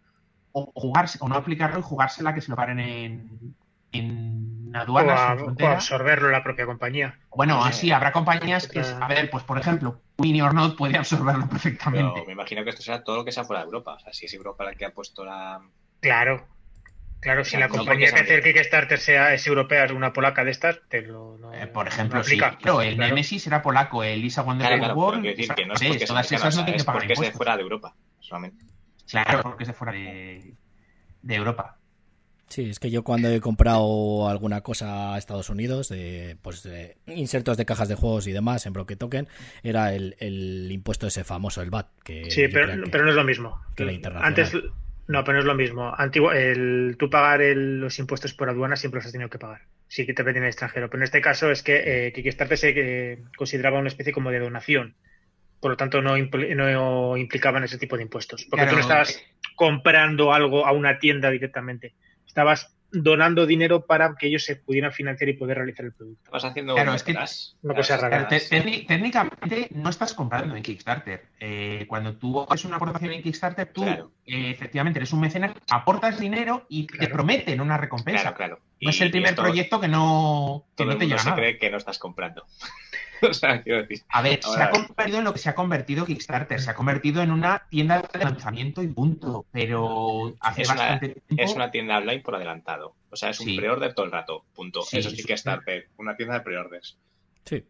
[0.52, 3.56] o jugarse, o no aplicarlo y jugársela que se lo paren en,
[3.92, 7.18] en aduanas o a- en o absorberlo la propia compañía.
[7.36, 7.70] Bueno, Sí.
[7.70, 12.12] así habrá compañías que, a ver, pues por ejemplo, Winnie or Not puede absorberlo perfectamente.
[12.14, 13.94] Pero me imagino que esto será todo lo que sea fuera de Europa.
[13.94, 15.60] O sea, si es Europa la que ha puesto la.
[16.02, 16.48] Claro.
[17.24, 20.44] Claro, si la no compañía que hace el Kickstarter sea, es europea, es una polaca
[20.44, 22.38] de estas, te lo, no, Eh, por no ejemplo, sí.
[22.38, 23.10] Claro, el Claro.
[23.16, 26.06] Nemesis era polaco, el Lisa Wonder Claro, claro, pero World, decir que no es porque
[26.06, 27.96] todas esas no tienen que pagar porque es de fuera de Europa.
[28.20, 28.66] Solamente.
[29.10, 30.54] Claro, porque es de fuera de,
[31.22, 31.78] de Europa.
[32.50, 36.98] Sí, es que yo cuando he comprado alguna cosa a Estados Unidos, de, pues de
[37.08, 39.28] insertos de cajas de juegos y demás en Broken Token,
[39.64, 41.88] era el, el impuesto ese famoso, el VAT.
[42.04, 43.60] Que Sí, pero, que- pero no es lo mismo.
[43.76, 44.28] que la internacional.
[44.28, 44.54] Antes,
[45.08, 45.94] no, pero no es lo mismo.
[45.98, 49.62] Antiguo, el, tú pagar el- los impuestos por aduana siempre los has tenido que pagar.
[49.88, 50.90] Sí que te venden en el extranjero.
[50.90, 54.40] Pero en este caso es que eh, Kickstarter se eh, consideraba una especie como de
[54.40, 54.96] donación.
[55.60, 58.46] Por lo tanto, no, impl- no implicaban ese tipo de impuestos.
[58.50, 59.22] Porque tú no estabas
[59.56, 61.94] comprando algo a una tienda directamente.
[62.26, 66.32] Estabas donando dinero para que ellos se pudieran financiar y poder realizar el producto.
[66.32, 67.16] Vas haciendo Claro, es que-.
[67.64, 68.28] Una cosa rara.
[68.28, 71.26] Técnicamente no estás comprando en Kickstarter.
[71.40, 74.12] Eh, cuando tú haces una aportación en Kickstarter, tú Claro.
[74.26, 78.22] eh, efectivamente eres un mecenas, aportas dinero y te prometen una recompensa.
[78.34, 78.60] Claro, claro.
[78.84, 81.20] No es el primer esto- proyecto que no, que Todo no el te mundo lleva
[81.20, 81.36] se nada.
[81.42, 82.46] cree que no estás comprando.
[83.22, 84.02] o sea, quiero decir.
[84.10, 86.60] A ver, se ha convertido en lo que se ha convertido Kickstarter.
[86.62, 89.46] Se ha convertido en una tienda de lanzamiento y punto.
[89.52, 91.44] Pero hace Es una- bastante tiempo.
[91.44, 92.96] Es una tienda online por adelantado.
[93.10, 93.58] O sea, es un Sí.
[93.58, 94.44] pre-order todo el rato.
[94.56, 94.82] Punto.
[94.82, 95.88] Sí, Eso sí, que es Starter.
[95.98, 96.98] Una tienda de pre-orders.
[97.46, 97.64] Sí.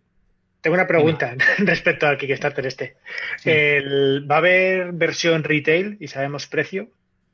[0.62, 2.95] Tengo una pregunta respecto al Kickstarter este.
[3.38, 3.49] Sí.
[3.52, 6.88] El- ¿Va a haber versión retail y sabemos precio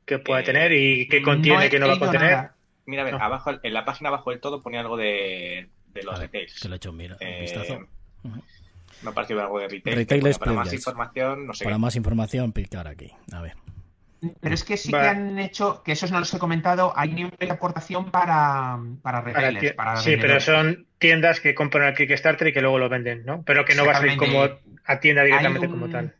[0.04, 2.30] que puede Eh, tener y qué contiene, he qué no va a contener?
[2.32, 2.54] nada.
[2.90, 3.20] Mira, a ver, No.
[3.22, 6.58] abajo, en la página abajo del todo ponía algo de, de los Vale, retails.
[6.60, 7.78] que lo he hecho un, mira- un Eh, vistazo.
[8.24, 8.42] Ujú.
[9.02, 9.96] Me ha parecido algo de retail.
[9.96, 11.80] Retail bueno, para más información, no sé Para qué.
[11.80, 13.10] más información, picar aquí.
[13.32, 13.54] A ver.
[14.40, 17.32] Pero es que sí que han hecho, que esos no los he comentado, hay nivel
[17.38, 22.52] de aportación para, para retailers, para sí, pero son tiendas que compran el Kickstarter y
[22.52, 23.42] que luego lo venden, ¿no?
[23.44, 24.42] Pero que no va a salir como
[24.84, 26.14] a tienda directamente un- como tal.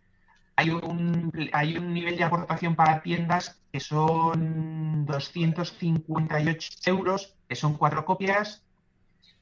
[0.61, 7.79] Hay un, hay un nivel de aportación para tiendas que son 258 euros, que son
[7.79, 8.63] cuatro copias,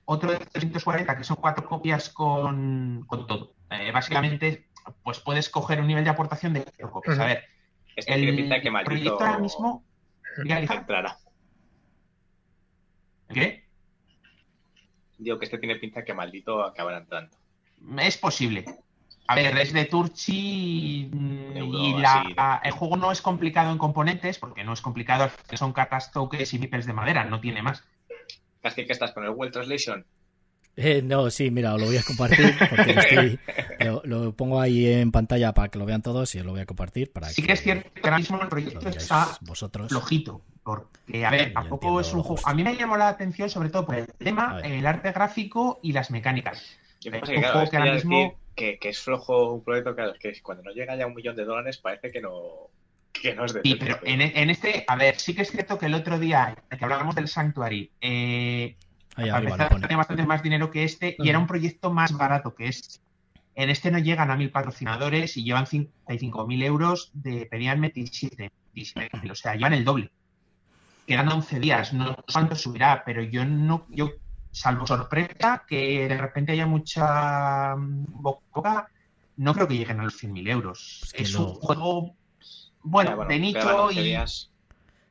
[0.04, 3.52] otro de 340, que son cuatro copias con, con todo.
[3.68, 4.68] Eh, básicamente,
[5.02, 7.18] pues puedes coger un nivel de aportación de cuatro copias.
[7.18, 7.44] A ver,
[7.96, 9.84] Este tiene pinta de que el maldito proyecto ahora mismo...
[10.46, 11.18] Entrará.
[13.28, 13.64] ¿Qué?
[15.18, 17.36] Digo que este tiene pinta de que maldito acabará entrando.
[17.98, 18.64] Es posible.
[19.30, 21.10] A ver, es de Turchi
[21.54, 22.68] Euro, y la- así.
[22.68, 26.58] el juego no es complicado en componentes, porque no es complicado, son cartas, tokens y
[26.58, 27.84] meeples de madera, no tiene más.
[28.62, 30.04] Casi que estás con el World Translation.
[30.76, 33.38] Eh, no, sí, mira, lo voy a compartir porque lo, estoy-
[33.80, 36.60] lo- lo pongo ahí en pantalla para que lo vean todos y os lo voy
[36.60, 39.88] a compartir para Sí que es cierto que ahora mismo el proyecto está vosotros.
[39.90, 42.40] flojito, porque, a ver, tampoco es un juego...
[42.46, 45.92] A mí me llamó la atención sobre todo por el tema, el arte gráfico y
[45.92, 46.64] las mecánicas.
[47.00, 49.62] Yo Eh, pasa un juego es que ahora mismo- decir que, que es flojo un
[49.62, 52.70] proyecto, que cuando no llega ya a un millón de dólares parece que no,
[53.12, 55.78] que no es de Sí, pero en, en este, a ver, sí que es cierto
[55.78, 58.76] que el otro día que hablábamos del Sanctuary, eh,
[59.14, 62.68] Ahí arriba tenía bastante más dinero que este y era un proyecto más barato que
[62.68, 63.00] este.
[63.56, 69.30] En este no llegan a mil patrocinadores y llevan 55.000 euros de pedían 27, 27.000,
[69.32, 70.12] o sea, llevan el doble.
[71.04, 74.12] Quedan 11 días, no sé cuánto subirá, pero yo no, yo,
[74.50, 78.88] salvo sorpresa, que de repente haya mucha mm, boca,
[79.36, 80.98] no creo que lleguen a los 100.000 euros.
[81.00, 82.14] Pues que es un juego,
[82.82, 84.04] bueno, Ya, de nicho 11 y...
[84.04, 84.50] días.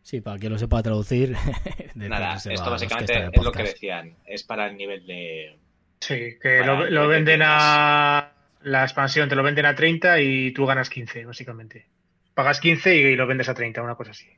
[0.08, 1.36] Sí, para que lo sepa traducir.
[1.96, 4.16] de Nada, se esto básicamente es lo que decían.
[4.26, 5.58] Es para el nivel de.
[6.00, 10.90] Sí, que lo, venden a la expansión, te lo venden a 30 y tú ganas
[10.90, 11.88] 15, básicamente.
[12.34, 14.30] Pagas 15 y lo vendes a 30, una cosa así.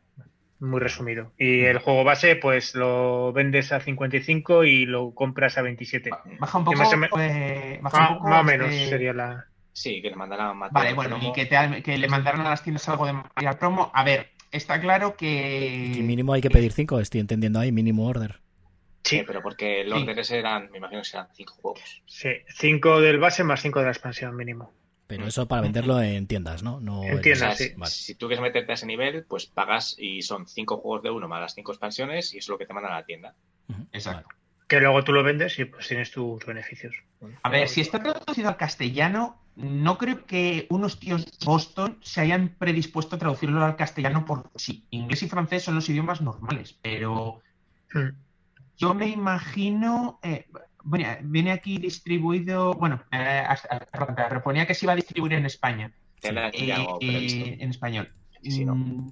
[0.60, 1.32] Muy resumido.
[1.38, 6.10] Y el juego base, pues lo vendes a 55 y lo compras a 27.
[6.39, 6.78] Baja un poco.
[6.78, 9.45] más o me- eh, baja Más, un poco, más o menos eh, sería la.
[9.72, 10.72] Sí, que le mandarán más.
[10.74, 13.89] Vale, bueno, y que, te- que le mandaron a las tiendas algo de material promo.
[13.93, 15.93] A ver, está claro que.
[15.95, 18.41] Y mínimo hay que pedir 5, estoy entendiendo ahí, mínimo order.
[19.06, 20.04] Sí, pero porque los Sí.
[20.04, 22.04] orderes eran, me imagino que serán cinco juegos.
[22.06, 22.30] sí.
[22.50, 24.74] 5 del base más 5 de la expansión mínimo.
[25.10, 26.80] Pero eso para venderlo en tiendas, ¿no?
[26.80, 27.74] no En en- tiendas, sí.
[27.76, 27.91] Vale.
[27.91, 31.28] Si tú quieres meterte a ese nivel, pues pagas y son cinco juegos de uno
[31.28, 33.36] más las cinco expansiones y eso es lo que te mandan a la tienda.
[33.91, 34.28] Exacto.
[34.30, 34.39] vale.
[34.67, 36.95] Que luego tú lo vendes y pues tienes tus beneficios.
[37.41, 42.22] A ver, si está traducido al castellano, no creo que unos tíos de Boston se
[42.22, 46.78] hayan predispuesto a traducirlo al castellano porque sí, inglés y francés son los idiomas normales,
[46.84, 47.41] pero
[47.91, 48.10] Hmm.
[48.78, 50.19] yo me imagino.
[50.22, 50.45] eh,
[50.84, 52.74] bueno, viene aquí distribuido.
[52.74, 53.88] Bueno, eh, hasta-
[54.30, 55.92] pero ponía que se iba a distribuir en España.
[56.22, 57.46] Eh, eh, previsto.
[57.63, 58.10] en español.
[58.44, 58.76] Sí, sí, no.
[58.76, 59.12] Mm,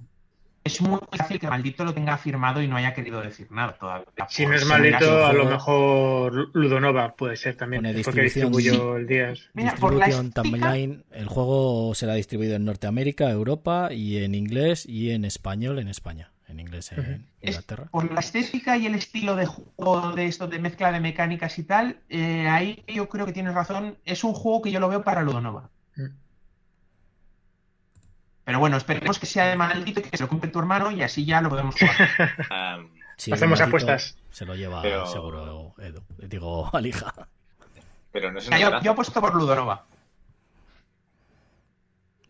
[0.64, 4.04] Es muy fácil que maldito lo tenga firmado y no haya querido decir nada todavía.
[4.28, 7.82] Si no es maldito, a lo mejor Ludonova puede ser también.
[7.82, 8.52] Pone Porque distribución.
[8.52, 9.48] distribuyó el Díaz.
[9.54, 14.34] Mira, por la Distribution estética- Timeline, el juego será distribuido en Norteamérica, Europa y en
[14.34, 16.32] inglés y en español en España.
[16.48, 17.84] En inglés en Inglaterra.
[17.90, 21.62] por la estética y el estilo de juego de esto de mezcla de mecánicas y
[21.64, 23.98] tal, eh, ahí yo creo que tienes razón.
[24.06, 25.68] Es un juego que yo lo veo para Ludonova.
[25.96, 26.06] Mm.
[28.44, 31.02] Pero bueno, esperemos que sea de maldito y que se lo compre tu hermano y
[31.02, 32.08] así ya lo podemos jugar.
[33.32, 34.16] Hacemos apuestas.
[34.30, 36.02] Se lo lleva Pero- seguro Edu.
[36.28, 37.12] Digo, Alija.
[38.10, 39.84] pero no es Mira, una yo, yo apuesto por Ludonova.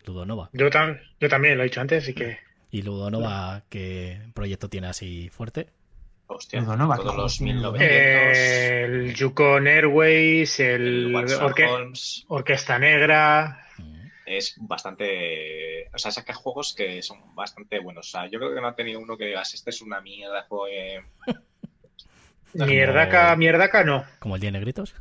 [0.07, 0.51] Ludonova.
[0.55, 2.39] Yo, tam- yo también lo he dicho antes, así que.
[2.71, 5.69] ¿Y Ludonova qué proyecto tiene así fuerte?
[6.27, 7.89] Hostia, Ludonova, todos ¿qué los juegos tiene 1900.
[8.39, 13.67] Eh, el Yukon Airways, el, el Orque- Holmes Orquesta Negra.
[13.79, 14.07] Mm.
[14.27, 15.89] es bastante.
[15.95, 18.09] O sea, saca juegos que son bastante buenos.
[18.09, 20.43] O sea, yo creo que no ha tenido uno que digas, este es una mierda,
[20.49, 20.67] juego.
[20.71, 21.03] eh".
[22.53, 24.05] Como- Mierdaca, mierdaca no.
[24.19, 24.95] ¿Como el día negritos?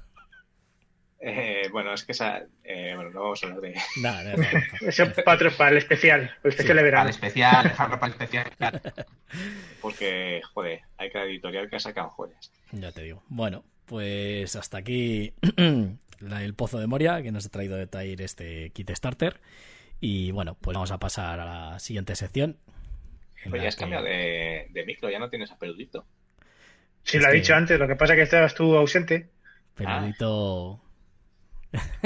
[1.20, 2.44] Eh, bueno, es que esa.
[2.64, 3.76] eh, bueno, no vamos a hablar de.
[4.02, 4.64] Nada, nada, nada.
[4.82, 7.04] Eso para, para el especial, el especial de Para verano.
[7.06, 8.52] el especial, dejarlo para el especial.
[9.82, 12.52] Porque, joder, hay cada editorial que ha sacado joyas.
[12.72, 13.24] Ya te digo.
[13.30, 15.34] Bueno, pues hasta aquí
[16.20, 19.40] la- el pozo de Moria que nos ha traído de Tair este kit starter.
[20.00, 22.58] Y bueno, pues vamos a pasar a la siguiente sección.
[23.50, 26.06] Pues ya has que- cambiado de, de micro, ya no tienes a peludito.
[27.04, 29.30] Sí, Es lo he que- dicho antes, lo que pasa es que estabas tú ausente.
[29.76, 30.82] Peludito.
[30.84, 30.87] Ah,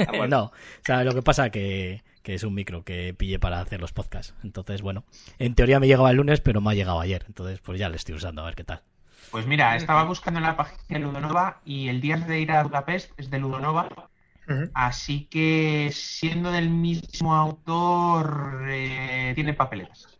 [0.08, 0.26] bueno.
[0.28, 0.52] no, o
[0.84, 4.34] sea, lo que pasa que, que es un micro que pillé para hacer los podcasts.
[4.44, 5.04] Entonces, bueno,
[5.38, 7.24] en teoría me llegaba el lunes, pero me ha llegado ayer.
[7.28, 8.82] Entonces, pues ya lo estoy usando, a ver qué tal.
[9.30, 12.62] Pues mira, estaba buscando en la página de Ludonova y el día de ir a
[12.64, 13.88] Budapest es de Ludonova.
[14.48, 14.70] Ujú.
[14.74, 20.18] Así que siendo del mismo autor, eh, tiene papeletas.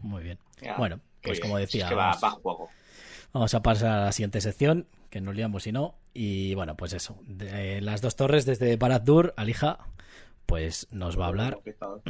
[0.00, 0.38] Muy bien.
[0.78, 2.70] Bueno, pues como es decía, que va, vamos- va a juego.
[3.32, 5.98] Vamos a pasar a la siguiente sección, que nos liamos si no.
[6.12, 7.18] Y bueno, pues eso.
[7.26, 9.78] De las dos torres desde Barad-dûr, Alija,
[10.46, 11.58] pues nos va a hablar,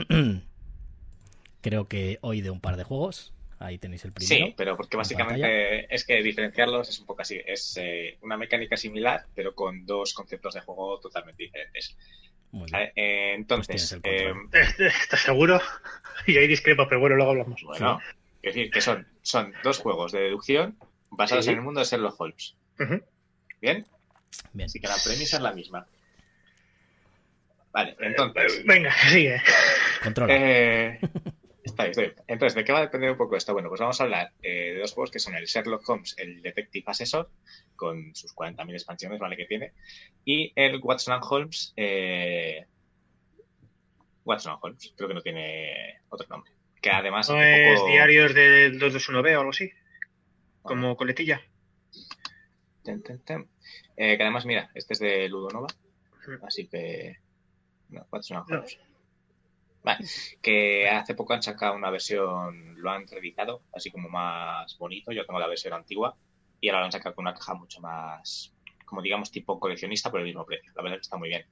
[1.61, 3.33] creo que hoy de un par de juegos.
[3.59, 4.47] Ahí tenéis el primero.
[4.49, 7.41] Sí, pero porque en básicamente es que diferenciarlos es un poco así.
[7.47, 11.97] Es eh, una mecánica similar, pero con dos conceptos de juego totalmente diferentes.
[12.53, 12.73] Muy bien.
[12.73, 14.87] Vale, eh, entonces, Pues eh, control.
[15.03, 15.61] ¿Estás seguro?
[16.27, 17.63] Y ahí discrepo, pero bueno, luego hablamos.
[17.63, 17.99] bueno,
[18.43, 20.77] es decir, que son, son dos juegos de deducción
[21.11, 21.53] basados Sí.
[21.53, 22.57] en el mundo de Sherlock Holmes.
[23.61, 23.87] ¿Bien?
[24.53, 24.67] Bien.
[24.67, 25.87] Así que la premisa es la misma.
[27.73, 28.65] Vale, entonces.
[28.65, 29.41] Venga, sigue.
[30.03, 30.35] Controla.
[30.35, 30.99] Eh,
[31.63, 32.15] está bien, está bien.
[32.27, 33.53] Entonces, ¿de qué va a depender un poco esto?
[33.53, 36.41] Bueno, pues vamos a hablar eh, de dos juegos que son el Sherlock Holmes, el
[36.43, 37.31] Detective Assessor,
[37.75, 39.37] con sus 40.000 expansiones, ¿vale?
[39.37, 39.73] Que tiene,
[40.25, 42.65] y el Watson and Holmes, eh,
[44.25, 46.53] Watson and Holmes, creo que no tiene otro nombre.
[46.81, 49.71] Que además ¿No es poco- diarios del 221B o algo así?
[50.63, 51.43] Como coletilla.
[52.87, 53.49] Ten, ten, ten.
[53.97, 55.67] Eh, que además, mira, este es de Ludonova,
[56.47, 57.17] así que.
[57.89, 58.65] No, Watson and No.
[59.83, 60.05] Vale,
[60.41, 65.11] que hace poco han sacado una versión, lo han reeditado, así como más bonito.
[65.11, 66.17] Yo tengo la versión antigua
[66.61, 70.21] y ahora lo han sacado con una caja mucho más, como digamos, tipo coleccionista por
[70.21, 70.73] el mismo precio.
[70.77, 71.45] La verdad es que está muy bien.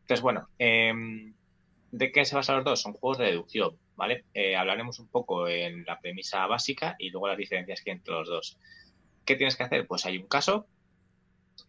[0.00, 1.34] Entonces, bueno, em,
[1.90, 2.80] ¿de qué se basan los dos?
[2.80, 4.24] Son juegos de deducción, ¿vale?
[4.32, 8.14] Eh, hablaremos un poco en la premisa básica y luego las diferencias que hay entre
[8.14, 8.58] los dos.
[9.24, 9.86] ¿Qué tienes que hacer?
[9.86, 10.66] Pues hay un caso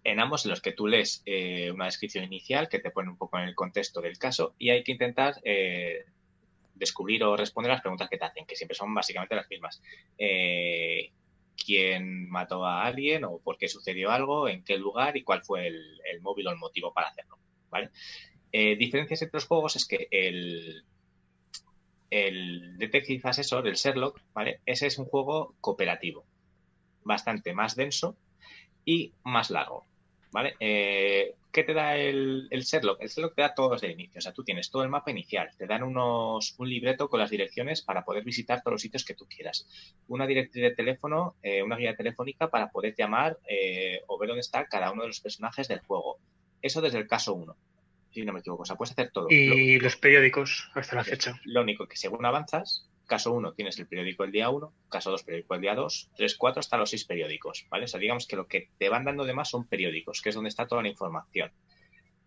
[0.04, 3.18] en ambos en los que tú lees eh, una descripción inicial que te pone un
[3.18, 6.06] poco en el contexto del caso y hay que intentar eh,
[6.74, 9.82] descubrir o responder las preguntas que te hacen, que siempre son básicamente las mismas.
[10.18, 11.12] Eh,
[11.56, 15.68] ¿Quién mató a alguien o por qué sucedió algo, en qué lugar y cuál fue
[15.68, 17.38] el, móvil o el motivo para hacerlo?
[17.70, 17.90] ¿vale?
[18.52, 20.84] Diferencias entre los juegos es que el,
[22.10, 24.60] el Detective Assessor, el Sherlock, ¿vale?
[24.66, 26.26] Ese es un juego cooperativo,
[27.06, 28.18] bastante más denso
[28.84, 29.86] y más largo,
[30.32, 30.56] ¿vale?
[30.60, 33.02] Eh, ¿Qué te da el, el Sherlock?
[33.02, 35.10] El Sherlock te da todo desde el inicio, o sea, tú tienes todo el mapa
[35.12, 39.06] inicial, te dan unos, un libreto con las direcciones para poder visitar todos los sitios
[39.06, 39.66] que tú quieras,
[40.10, 44.42] una directriz de teléfono, eh, una guía telefónica para poder llamar eh, o ver dónde
[44.42, 46.18] está cada uno de los personajes del juego.
[46.62, 47.56] Eso desde el caso 1,
[48.12, 49.28] si no me equivoco, o sea, puedes hacer todo.
[49.30, 51.40] Y Lo- los periódicos hasta la fecha.
[51.46, 55.24] lo único que según avanzas, caso 1 tienes el periódico el día 1, caso 2
[55.24, 57.86] periódico el día 2, 3, 4 hasta los 6 periódicos, ¿vale?
[57.86, 60.36] O sea, digamos que lo que te van dando de más son periódicos, que es
[60.36, 61.52] donde está toda la información.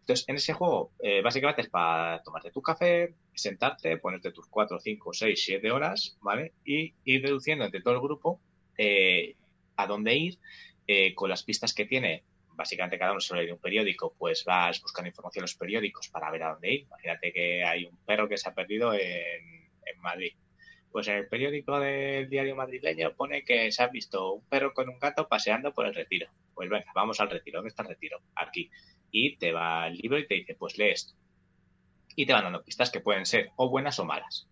[0.08, 4.80] Entonces, en ese juego, eh, básicamente es para tomarte tu café, sentarte, ponerte tus 4,
[4.80, 6.54] 5, 6, 7 horas, ¿vale?
[6.64, 8.40] Y ir deduciendo entre todo el grupo
[8.78, 9.36] eh,
[9.76, 10.38] a dónde ir,
[10.86, 12.24] eh, con las pistas que tiene.
[12.54, 16.08] Básicamente cada uno se lee de un periódico, pues vas buscando información en los periódicos
[16.08, 16.80] para ver a dónde ir.
[16.84, 20.32] Imagínate que hay un perro que se ha perdido en Madrid.
[20.90, 24.88] Pues en el periódico del diario madrileño pone que se ha visto un perro con
[24.88, 26.28] un gato paseando por el retiro.
[26.54, 27.58] Pues venga, vamos al retiro.
[27.58, 28.20] ¿Dónde está el retiro?
[28.34, 28.70] Aquí.
[29.10, 31.14] Y te va el libro y te dice, pues lee esto.
[32.16, 34.48] Y te van dando pistas que pueden ser o buenas o malas.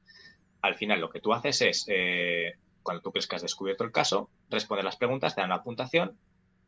[0.63, 3.93] Al final lo que tú haces es, eh, cuando tú crees que has descubierto el
[3.93, 6.19] caso, responder las preguntas, te dan una puntuación,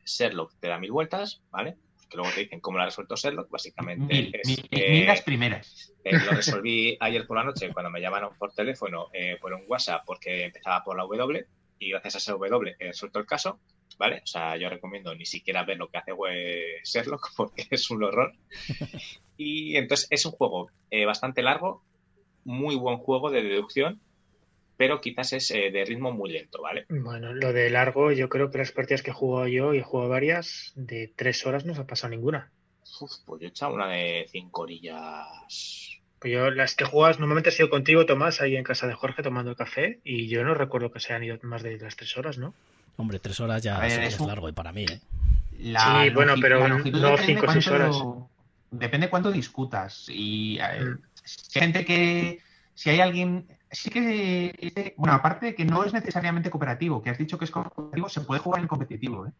[0.04, 1.76] Sherlock te da mil vueltas, ¿vale?
[2.08, 5.06] Que luego te dicen cómo lo ha resuelto Sherlock, básicamente Mil, es mil- que- mil
[5.06, 5.92] las primeras.
[6.04, 9.64] eh, lo resolví ayer por la noche cuando me llamaron por teléfono, eh, por un
[9.68, 11.44] WhatsApp, porque empezaba por la W
[11.78, 13.60] y gracias a esa W he resuelto el caso,
[13.98, 14.20] ¿vale?
[14.24, 18.02] O sea, yo recomiendo ni siquiera ver lo que hace eh, Sherlock porque es un
[18.04, 18.32] horror.
[19.40, 21.84] Y entonces es un juego eh, bastante largo,
[22.44, 24.00] muy buen juego de deducción,
[24.78, 26.86] pero quizás es eh, de ritmo muy lento, ¿vale?
[26.88, 29.82] Bueno, lo de largo, yo creo que las partidas que he jugado yo y he
[29.82, 32.50] jugado varias, de tres horas no se ha pasado ninguna.
[33.00, 35.26] Uf, pues yo he echado una de cinco orillas.
[36.20, 39.22] Pues yo las que juegas normalmente ha sido contigo, Tomás, ahí en casa de Jorge
[39.22, 42.16] tomando el café, y yo no recuerdo que se hayan ido más de las tres
[42.16, 42.54] horas, ¿no?
[42.96, 45.00] Hombre, tres horas ya A ver, es un- largo y para mí, ¿eh?
[45.60, 48.30] La Sí, bueno, pero no cinco o seis cuánto-
[48.70, 50.06] Depende cuánto discutas.
[50.08, 50.98] Y eh, Mm.
[51.24, 52.40] si hay gente que.
[52.78, 53.48] Si hay alguien.
[53.72, 54.94] Sí que.
[54.96, 58.20] Bueno, aparte de que no es necesariamente cooperativo, que has dicho que es cooperativo, se
[58.20, 59.26] puede jugar en competitivo.
[59.26, 59.32] ¿eh?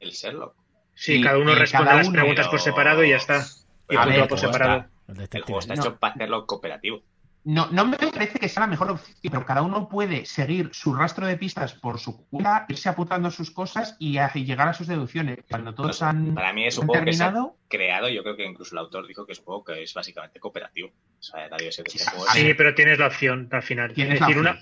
[0.00, 0.56] El Sherlock.
[0.96, 3.46] Sí, Y- cada uno responde cada las uno- preguntas por separado y ya está.
[3.88, 4.74] Y A puntúa ver, por ¿cómo separado.
[4.80, 5.42] El El detective.
[5.44, 5.80] juego está No.
[5.82, 7.02] hecho para hacerlo cooperativo.
[7.50, 10.94] No, no me parece que sea la mejor opción, pero cada uno puede seguir su
[10.94, 14.74] rastro de pistas por su cuenta, irse apuntando sus cosas y, a- y llegar a
[14.74, 15.38] sus deducciones.
[15.48, 18.36] Cuando todos han, Para mí es un juego que se ha terminado, creado, yo creo
[18.36, 20.88] que incluso el autor dijo que es un juego que es básicamente cooperativo.
[20.88, 23.92] O sea, nadie se Sí, pero tienes la opción al final.
[23.92, 24.38] Es decir, opción.
[24.40, 24.60] una,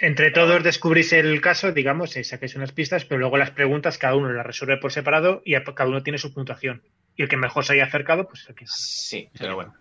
[0.00, 4.14] entre todos descubrís el caso, digamos, y saquéis unas pistas, pero luego las preguntas cada
[4.14, 6.84] uno las resuelve por separado y cada uno tiene su puntuación.
[7.16, 8.76] Y el que mejor se haya acercado, pues es el que gana.
[8.76, 9.74] Sí, pero bueno.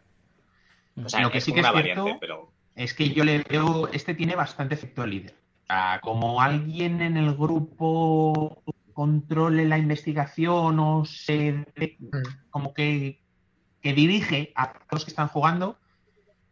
[1.03, 3.43] O sea, Lo que es sí que es cierto- variante, pero es que yo le
[3.49, 5.36] veo, este tiene bastante efecto de líder.
[6.01, 12.17] Como alguien en el grupo controle la investigación o se Mm.
[12.49, 13.21] como que,
[13.81, 15.77] que dirige a todos los que están jugando,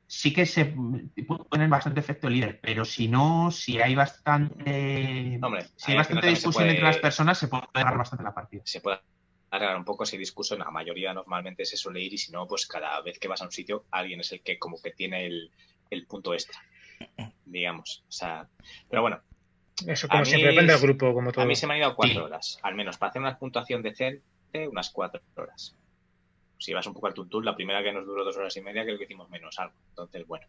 [0.08, 5.65] sí que se puede poner bastante efecto líder, pero si no, si hay bastante hombre,
[5.75, 8.62] si hay bastante discusión puede- entre las personas, se puede ganar bastante la partida.
[8.65, 8.99] se puede
[9.57, 10.59] alargar un poco hay discusión.
[10.59, 13.45] La mayoría normalmente se suele ir y si no, pues cada vez que vas a
[13.45, 15.51] un sitio, alguien es el que como que tiene el,
[15.89, 16.59] el punto extra,
[17.45, 18.03] digamos.
[18.07, 18.47] O sea,
[18.89, 19.21] pero bueno,
[19.85, 21.43] Eso A como mí siempre, depende del grupo, como todo.
[21.43, 22.21] a mí se me han ido cuatro Sí.
[22.21, 24.23] horas, al menos para hacer una puntuación decente,
[24.69, 25.75] unas cuatro horas.
[26.57, 28.83] Si vas un poco al tuntún, la primera que nos duró dos horas y media,
[28.85, 29.73] creo que hicimos menos algo.
[29.89, 30.47] Entonces, bueno.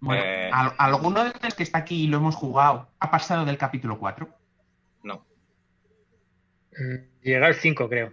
[0.00, 0.50] Bueno, Eh.
[0.52, 3.98] ¿al- ¿alguno de los que está aquí y lo hemos jugado ha pasado del capítulo
[3.98, 4.28] 4?
[5.04, 5.24] No,
[6.72, 8.12] Mm, Llega al 5, creo.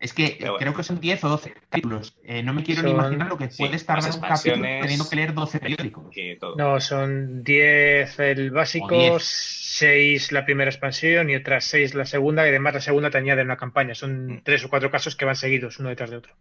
[0.00, 0.56] Es que bueno.
[0.56, 2.16] creo que son 10 o 12 capítulos.
[2.24, 4.62] Eh, no me quiero ni imaginar lo que sí, puede estar más en un capítulo
[4.80, 6.04] teniendo que leer 12 periódicos.
[6.56, 9.22] No, son 10 el básico, 10.
[9.22, 13.42] 6 la primera expansión y otras 6 la segunda, y además la segunda te añade
[13.42, 13.94] una campaña.
[13.94, 14.40] Son Mm.
[14.42, 16.34] tres o cuatro casos que van seguidos, uno detrás de otro.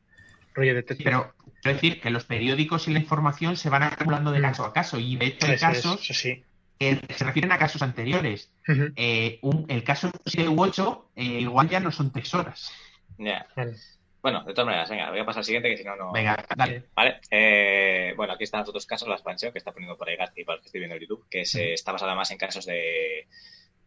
[0.54, 4.32] Rollo de Sí, pero quiero decir que los periódicos y la información se van acumulando
[4.32, 4.44] de Mm.
[4.44, 6.44] caso a caso y de hecho hay Eso es, casos eso sí.
[6.80, 8.52] que se refieren a casos anteriores.
[8.96, 12.72] Eh, un- el caso 7 u 8 eh, igual ya no son 3 horas.
[13.20, 13.46] Ya.
[13.56, 13.76] Vale.
[14.22, 16.12] Bueno, de todas maneras, venga, voy a pasar al siguiente que si no, no.
[16.12, 16.84] Venga, dale.
[16.94, 20.18] Vale, eh, bueno, aquí están los otros casos, la expansión que está poniendo por ahí
[20.18, 22.66] García para los que estoy viendo en YouTube, que se, está basada más en casos
[22.66, 23.28] de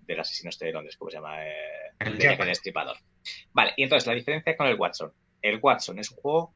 [0.01, 1.47] del asesino este de Londres, ¿cómo se llama?
[1.47, 1.53] Eh,
[2.01, 2.97] El el Destripador.
[3.53, 5.13] Vale, y entonces la diferencia con el Watson.
[5.41, 6.55] El Watson es un juego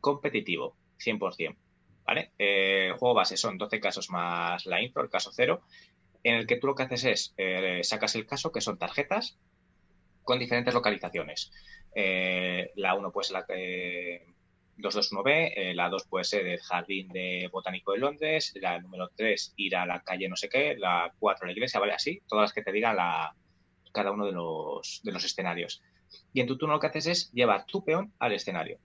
[0.00, 1.56] competitivo, 100%.
[2.06, 2.30] ¿Vale?
[2.38, 5.62] Eh, el juego base son 12 casos más la intro, el caso cero,
[6.22, 9.36] en el que tú lo que haces es eh, sacas el caso, que son tarjetas
[10.26, 11.52] con diferentes localizaciones.
[11.94, 14.26] Eh, la 1 puede ser la que
[14.76, 19.54] 221B, eh, la 2 puede ser el Jardín de Botánico de Londres, la número 3
[19.56, 21.92] ir a la calle no sé qué, la 4 la iglesia, ¿vale?
[21.92, 23.34] Así, todas las que te digan la,
[23.92, 25.80] cada uno de los, de los escenarios.
[26.32, 28.78] Y en tu turno lo que haces es llevar tu peón al escenario.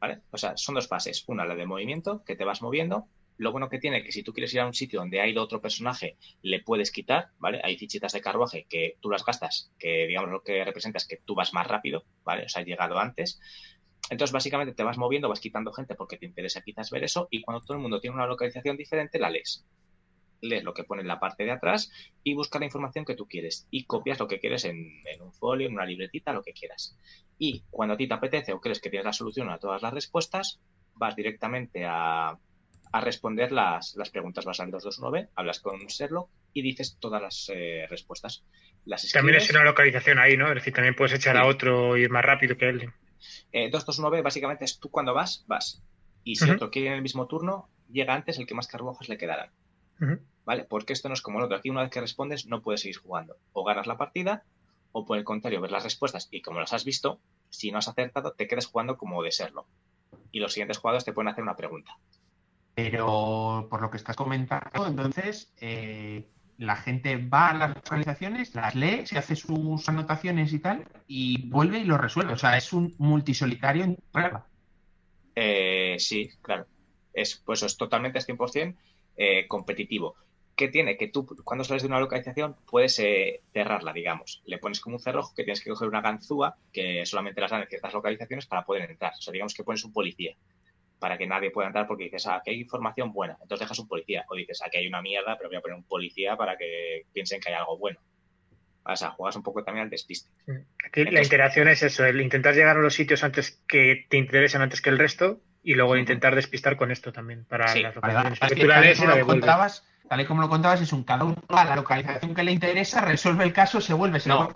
[0.00, 0.20] ¿Vale?
[0.30, 1.24] O sea, son dos fases.
[1.26, 3.08] Una, la de movimiento, que te vas moviendo.
[3.42, 5.42] Lo bueno que tiene que si tú quieres ir a un sitio donde ha ido
[5.42, 7.60] otro personaje, le puedes quitar, ¿vale?
[7.64, 11.16] Hay fichitas de carruaje que tú las gastas, que digamos lo que representa es que
[11.16, 12.44] tú vas más rápido, ¿vale?
[12.44, 13.40] O sea, has llegado antes.
[14.10, 17.42] Entonces, básicamente te vas moviendo, vas quitando gente porque te interesa quizás ver eso y
[17.42, 19.66] cuando todo el mundo tiene una localización diferente, la lees.
[20.40, 21.90] Lees lo que pone en la parte de atrás
[22.22, 25.32] y buscas la información que tú quieres y copias lo que quieres en, en un
[25.32, 26.96] folio, en una libretita, lo que quieras.
[27.38, 29.92] Y cuando a ti te apetece o crees que tienes la solución a todas las
[29.92, 30.60] respuestas,
[30.94, 32.38] vas directamente a,
[32.92, 34.44] a responder las, las preguntas.
[34.44, 38.44] Vas al 229, hablas con Sherlock y dices todas las eh, respuestas.
[38.84, 40.48] Las También es una localización ahí, ¿no?
[40.48, 42.92] Es decir, también puedes echar a otro y ir más rápido que él.
[43.52, 45.82] Eh, 229 básicamente es tú cuando vas, vas.
[46.24, 49.18] Y si otro quiere en el mismo turno, llega antes el que más carruajes le
[49.18, 49.50] quedarán.
[50.44, 50.64] ¿Vale?
[50.64, 51.56] Porque esto no es como el otro.
[51.56, 53.36] Aquí una vez que respondes no puedes seguir jugando.
[53.52, 54.44] O ganas la partida,
[54.90, 57.20] o por el contrario, ves las respuestas y como las has visto,
[57.50, 59.66] si no has acertado, te quedas jugando como de serlo.
[60.32, 61.96] Y los siguientes jugadores te pueden hacer una pregunta.
[62.74, 66.26] Pero por lo que estás comentando, entonces eh,
[66.58, 71.48] la gente va a las localizaciones, las lee, se hace sus anotaciones y tal, y
[71.48, 72.32] vuelve y lo resuelve.
[72.32, 74.46] O sea, es un multisolitario en regla.
[75.34, 76.66] Eh, sí, claro.
[77.12, 78.76] Es, pues es totalmente es 100%
[79.16, 80.14] eh, competitivo.
[80.54, 80.96] ¿Qué tiene?
[80.96, 84.42] Que tú, cuando sales de una localización, puedes eh, cerrarla, digamos.
[84.44, 87.62] Le pones como un cerrojo que tienes que coger una ganzúa que solamente las dan
[87.62, 89.12] en ciertas localizaciones para poder entrar.
[89.18, 90.36] O sea, digamos que pones un policía
[91.02, 93.36] para que nadie pueda entrar porque dices, ah, aquí hay información buena.
[93.42, 94.24] Entonces dejas un policía.
[94.28, 97.40] O dices, aquí hay una mierda, pero voy a poner un policía para que piensen
[97.40, 97.98] que hay algo bueno.
[98.84, 100.30] O sea, juegas un poco también al despiste.
[100.86, 104.62] Aquí la interacción es eso, el intentar llegar a los sitios antes que te interesen
[104.62, 108.14] antes que el resto y luego intentar despistar con esto también para Sí, las Vale,
[108.14, 108.54] localizaciones.
[108.54, 111.64] que tú la y contabas, tal y como lo contabas, es un cada uno a
[111.64, 114.48] la localización que le interesa, resuelve el caso, se vuelve, se No, no,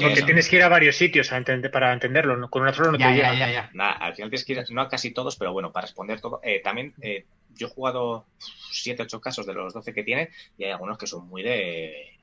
[0.00, 0.24] porque eso.
[0.24, 2.34] tienes que ir a varios sitios a entender- para entenderlo.
[2.38, 2.48] ¿no?
[2.48, 3.46] Con una sola no Ya, te ya, llega.
[3.46, 3.70] ya, ya.
[3.74, 6.40] Nada, al final tienes que ir, no a casi todos, pero bueno, para responder todo.
[6.42, 8.24] Eh, también eh, yo he jugado
[8.72, 12.18] 7, 8 casos de los 12 que tiene y hay algunos que son muy de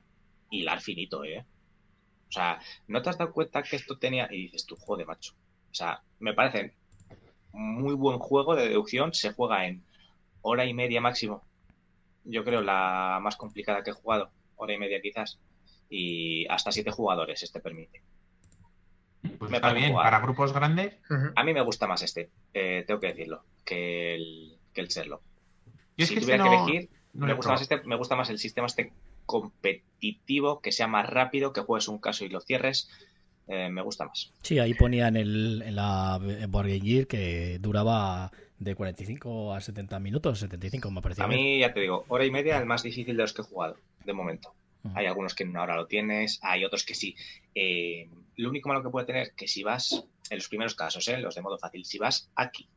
[0.50, 1.44] hilar finito, ¿eh?
[2.28, 2.58] O sea,
[2.88, 4.26] ¿no te has dado cuenta que esto tenía?
[4.32, 5.32] Y dices tú, joder, macho.
[5.70, 6.74] O sea, me parece
[7.52, 9.14] muy buen juego de deducción.
[9.14, 9.84] Se juega en
[10.42, 11.44] hora y media máximo.
[12.24, 14.30] Yo creo la más complicada que he jugado.
[14.56, 15.38] Hora y media quizás.
[15.90, 18.02] Y hasta 7 jugadores este permite.
[19.38, 20.06] Pues me está parece bien, jugar.
[20.06, 20.94] para grupos grandes.
[21.34, 25.22] A mí me gusta más este, eh, tengo que decirlo, que el, que el Sherlock.
[25.96, 27.96] Yo es si que tuviera este que no- elegir, no me, gusta más este, me
[27.96, 28.92] gusta más el sistema este
[29.24, 32.88] competitivo, que sea más rápido, que juegues un caso y lo cierres.
[33.46, 34.32] eh, me gusta más.
[34.42, 36.18] Sí, ahí ponía en, el, en la
[36.82, 41.24] Gear que duraba de 45 a 70 minutos, 75 me parecía.
[41.24, 43.44] A mí, ya te digo, hora y media el más difícil de los que he
[43.44, 44.54] jugado, de momento.
[44.94, 47.16] Hay algunos que en una hora lo tienes, hay otros que sí.
[47.54, 51.16] Eh, lo único malo que puede tener que si vas, en los primeros casos, eh,
[51.16, 52.68] los de modo fácil, si vas aquí,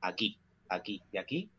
[0.00, 1.50] aquí, aquí y aquí,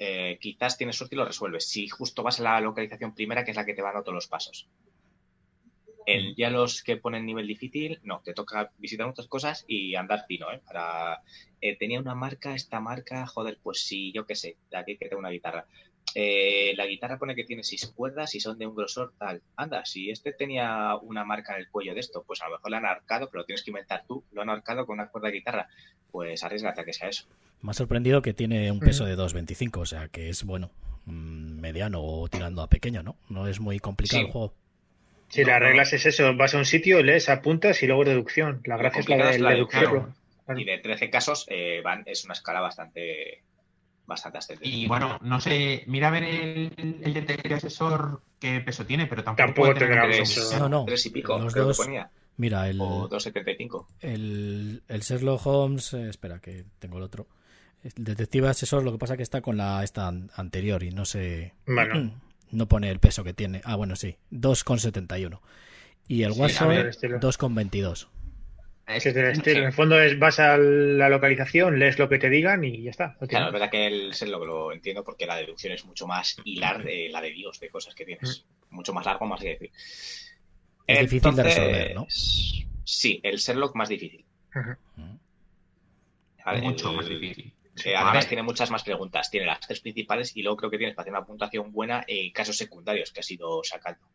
[0.00, 1.68] eh, quizás tienes suerte y lo resuelves.
[1.68, 4.16] Si justo vas a la localización primera, que es la que te va dando todos
[4.16, 4.68] los pasos.
[6.06, 10.24] El, ya los que ponen nivel difícil, no, te toca visitar muchas cosas y andar
[10.26, 10.60] fino, ¿eh?
[10.66, 11.22] Para,
[11.60, 15.08] eh, tenía una marca, esta marca, joder, pues sí, yo qué sé, de aquí que
[15.08, 15.66] tengo una guitarra.
[16.14, 19.42] Eh, la guitarra pone que tiene seis cuerdas y son de un grosor tal.
[19.56, 22.70] Anda, si este tenía una marca en el cuello de esto, pues a lo mejor
[22.70, 24.22] la han arcado, pero lo tienes que inventar tú.
[24.32, 25.68] Lo han arcado con una cuerda de guitarra.
[26.12, 27.26] Pues arriesgate a que sea eso.
[27.62, 30.70] Me ha sorprendido que tiene un peso de 2.25, o sea que es bueno,
[31.06, 33.16] mm, mediano o tirando a pequeño, ¿no?
[33.28, 34.26] No es muy complicado Sí.
[34.26, 34.54] el juego.
[35.28, 35.66] Si No, las no.
[35.66, 38.60] reglas es eso, vas a un sitio, lees, apuntas y luego deducción.
[38.64, 40.14] La gracia es la de es la deducción.
[40.46, 40.60] Claro.
[40.60, 43.42] Y de 13 casos eh, van, es una escala bastante,
[44.06, 44.68] bastante ascendente.
[44.76, 46.72] Y bueno, no sé, mira a ver el,
[47.02, 50.58] el detective asesor qué peso tiene, pero tampoco, Tampoco tendrá peso.
[50.58, 50.84] No, no.
[50.84, 52.10] tres y pico, Los creo dos- que ponía.
[52.36, 53.86] Mira, el, O 2,75.
[54.00, 57.26] el, el Sherlock Holmes, eh, espera que tengo el otro.
[57.82, 61.04] El detective asesor, lo que pasa que está con la esta an- anterior y no
[61.04, 61.54] sé.
[61.66, 62.12] Bueno.
[62.50, 63.60] No pone el peso que tiene.
[63.64, 64.16] Ah, bueno, sí.
[64.30, 65.40] 2,71.
[66.08, 67.18] Y el Sí, Watson, ver, estilo.
[67.20, 68.08] 2,22.
[68.86, 69.42] Ese es estilo.
[69.44, 69.58] sé.
[69.60, 72.90] En el fondo es vas a la localización, lees lo que te digan y ya
[72.90, 73.16] está.
[73.20, 76.36] No Claro, es verdad que el Sherlock lo entiendo porque la deducción es mucho más
[76.44, 78.44] hilar de la de Dios, de cosas que tienes.
[78.70, 79.70] Mucho más largo, más que decir.
[80.86, 82.06] Es difícil de resolver, ¿no?
[82.10, 84.22] Sí, el Sherlock más difícil.
[86.44, 86.60] ¿vale?
[86.62, 87.52] mucho El- más difícil.
[87.84, 89.30] Eh, además tiene muchas más preguntas.
[89.30, 92.30] Tiene las tres principales y luego creo que tienes para hacer una puntuación buena en
[92.32, 94.06] casos secundarios que has ido sacando.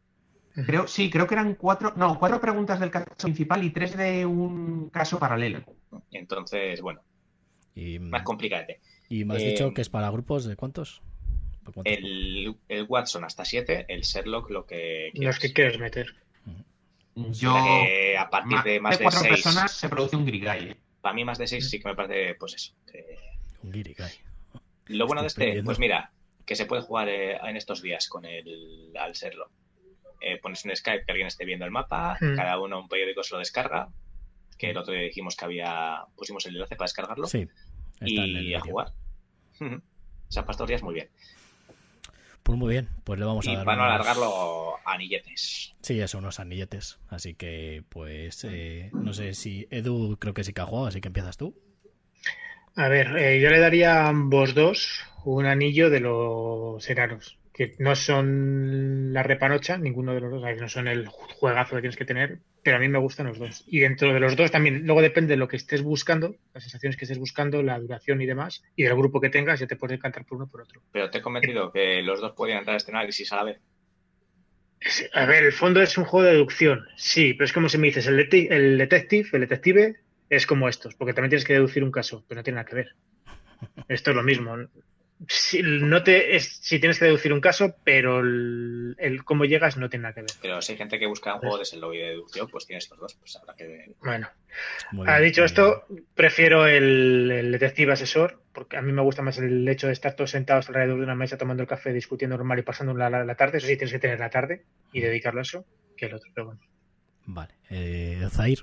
[0.66, 4.26] Creo, sí, creo que eran cuatro, no, cuatro preguntas del caso principal y tres de
[4.26, 5.64] un caso paralelo.
[6.12, 7.02] Entonces, bueno,
[7.76, 8.80] Y, más complicante.
[9.10, 11.02] y me has Eh, dicho que es para grupos de cuántos?
[11.84, 16.16] El, el Watson hasta 7, el Sherlock lo que Los que quieres meter.
[17.16, 20.16] Yo, O sea que a partir más de más de cuatro 6, personas se produce
[20.16, 20.70] un grigay.
[20.70, 20.78] ¿eh?
[21.02, 22.74] para mí más de 6 sí que me parece, pues eso.
[22.92, 23.29] que-
[23.64, 24.12] Un Guirigay.
[24.88, 26.12] Lo bueno de este, pues mira,
[26.46, 29.52] que se puede jugar eh, en estos días con el al Sherlock.
[30.22, 32.36] Eh, pones un Skype que alguien esté viendo el mapa, Mm.
[32.36, 33.90] cada uno un periódico se lo descarga,
[34.58, 37.48] que el otro día dijimos que había, pusimos el enlace para descargarlo Sí.
[38.02, 38.92] y a jugar.
[39.62, 39.82] Ujú.
[40.28, 41.10] Se han pasado días muy bien.
[42.44, 43.66] Pues muy bien, pues le vamos a Y dar.
[43.66, 45.76] para no unos- alargarlo, anilletes.
[45.82, 47.00] Sí, eso, unos anilletes.
[47.08, 51.00] Así que, pues, eh, no sé si Edu creo que sí que ha jugado, así
[51.00, 51.56] que empiezas tú.
[52.80, 57.76] A ver, eh, yo le daría a ambos dos un anillo de los enanos, que
[57.78, 62.06] no son la repanocha, ninguno de los dos, no son el juegazo que tienes que
[62.06, 63.66] tener, pero a mí me gustan los dos.
[63.68, 66.96] Y dentro de los dos también, luego depende de lo que estés buscando, las sensaciones
[66.96, 69.98] que estés buscando, la duración y demás, y del grupo que tengas, ya te puedes
[69.98, 70.82] decantar por uno por otro.
[70.94, 73.60] Pero te he convencido que los dos podían entrar a este análisis a la vez.
[75.14, 77.88] A ver, el fondo es un juego de deducción, sí, pero es como si me
[77.88, 79.98] dices, el, el detective, el detective
[80.30, 82.76] es como estos, porque también tienes que deducir un caso, pero no tiene nada que
[82.76, 82.96] ver.
[83.88, 84.56] Esto es lo mismo.
[85.28, 89.76] Si, no te, es, si tienes que deducir un caso, pero el, el cómo llegas
[89.76, 90.32] no tiene nada que ver.
[90.42, 92.98] Pero si hay gente que busca un juego de y de deducción, pues tiene estos
[92.98, 93.16] dos.
[93.16, 93.96] Pues habrá que ver.
[94.02, 94.30] Bueno,
[95.06, 99.68] ha dicho esto, prefiero el, el detective asesor, porque a mí me gusta más el
[99.68, 102.64] hecho de estar todos sentados alrededor de una mesa tomando el café, discutiendo normal y
[102.64, 103.58] pasando la, la, la tarde.
[103.58, 104.64] Eso sí, tienes que tener la tarde
[104.94, 105.66] y dedicarlo a eso,
[105.98, 106.62] que el otro, pero bueno.
[107.26, 107.56] Vale.
[107.70, 108.60] Eh, Zair.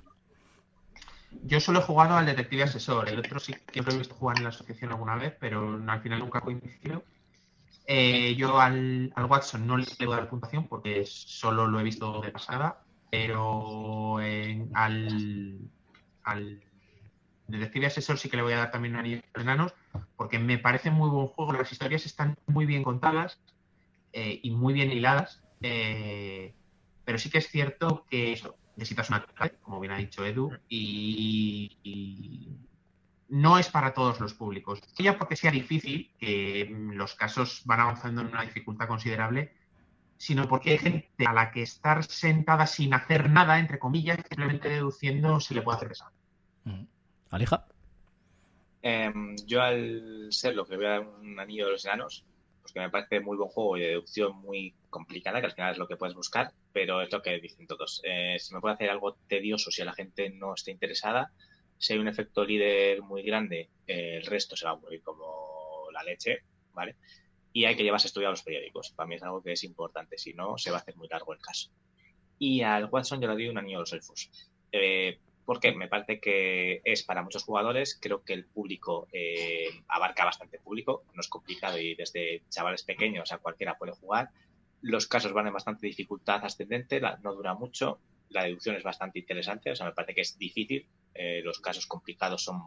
[1.43, 4.37] Yo solo he jugado al detective asesor, el otro sí que lo he visto jugar
[4.37, 7.05] en la asociación alguna vez, pero al final nunca coincidió.
[7.87, 11.85] Eh, yo al, al Watson no le voy a dar puntuación porque solo lo he
[11.85, 15.71] visto de pasada, pero al,
[16.25, 16.63] al
[17.47, 19.73] detective asesor sí que le voy a dar también un enanos
[20.17, 23.41] porque me parece muy buen juego, las historias están muy bien contadas
[24.13, 26.55] eh, y muy bien hiladas, eh,
[27.05, 30.53] pero sí que es cierto que eso, necesitas una clave, como bien ha dicho Edu,
[30.69, 32.57] y, y
[33.29, 34.81] no es para todos los públicos.
[34.81, 39.53] No Ya porque sea difícil, que mm, los casos van avanzando en una dificultad considerable,
[40.17, 44.69] sino porque hay gente a la que estar sentada sin hacer nada, entre comillas, simplemente
[44.69, 46.13] deduciendo, se le puede hacer pesado.
[46.65, 46.85] Mm.
[47.31, 47.67] Alija.
[48.83, 52.25] Em, yo al ser lo que le voy a dar un anillo de los enanos,
[52.67, 55.71] pues que me parece muy buen juego y de deducción muy complicada, que al final
[55.71, 58.01] es lo que puedes buscar, pero es lo que dicen todos.
[58.03, 61.33] Eh, si me puede hacer algo tedioso si a la gente no está interesada,
[61.79, 65.89] si hay un efecto líder muy grande, eh, el resto se va a morir como
[65.93, 66.41] la leche,
[66.73, 66.97] ¿vale?
[67.53, 68.91] Y hay que llevarse a los periódicos.
[68.97, 71.35] Para mí es algo que es importante, si no, se va a hacer muy largo
[71.35, 71.71] el caso.
[72.37, 74.29] Y al Watson yo le doy un anillo a los elfos.
[74.73, 80.25] Eh, porque me parece que es para muchos jugadores, creo que el público eh, abarca
[80.25, 84.31] bastante público, no es complicado y desde chavales pequeños a cualquiera puede jugar.
[84.83, 89.71] Los casos van en bastante dificultad ascendente, no dura mucho, la deducción es bastante interesante,
[89.71, 92.61] o sea, me parece que es difícil, eh, los casos complicados son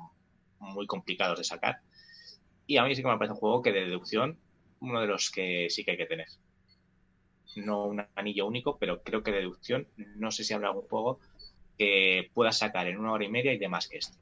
[0.60, 1.82] muy complicados de sacar.
[2.66, 4.40] Y a mí sí que me parece un juego que de deducción,
[4.80, 6.28] uno de los que sí que hay que tener.
[7.58, 11.20] No un anillo único, pero creo que de deducción, no sé si habrá algún juego
[11.80, 14.18] que puedas sacar en una hora y media y demás que este.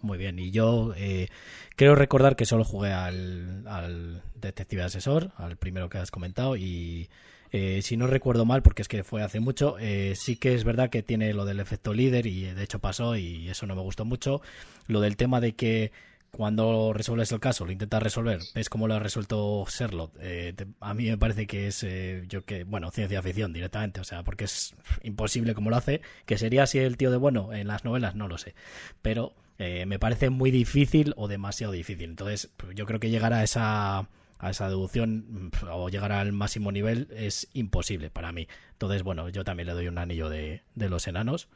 [0.00, 0.38] Muy bien.
[0.38, 1.28] Y yo eh,
[1.76, 7.08] quiero recordar que solo jugué al, al detective asesor, al primero que has comentado, y
[7.52, 10.64] eh, si no recuerdo mal, porque es que fue hace mucho, eh, sí que es
[10.64, 13.82] verdad que tiene lo del efecto líder y de hecho pasó y eso no me
[13.82, 14.40] gustó mucho.
[14.86, 15.92] Lo del tema de que
[16.32, 20.14] cuando resuelves el caso, lo intentas resolver, ves cómo lo ha resuelto Sherlock.
[20.20, 24.00] eh, te- a mí me parece que es, eh, yo que, bueno, ciencia ficción directamente,
[24.00, 27.52] o sea, porque es imposible como lo hace, que sería así el tío de bueno
[27.52, 28.54] en las novelas, no lo sé,
[29.02, 32.10] pero eh, me parece muy difícil o demasiado difícil.
[32.10, 34.08] Entonces, yo creo que llegar a esa
[34.38, 38.48] a esa deducción mm, o llegar al máximo nivel es imposible para mí.
[38.72, 41.48] Entonces, bueno, yo también le doy un anillo de, de los enanos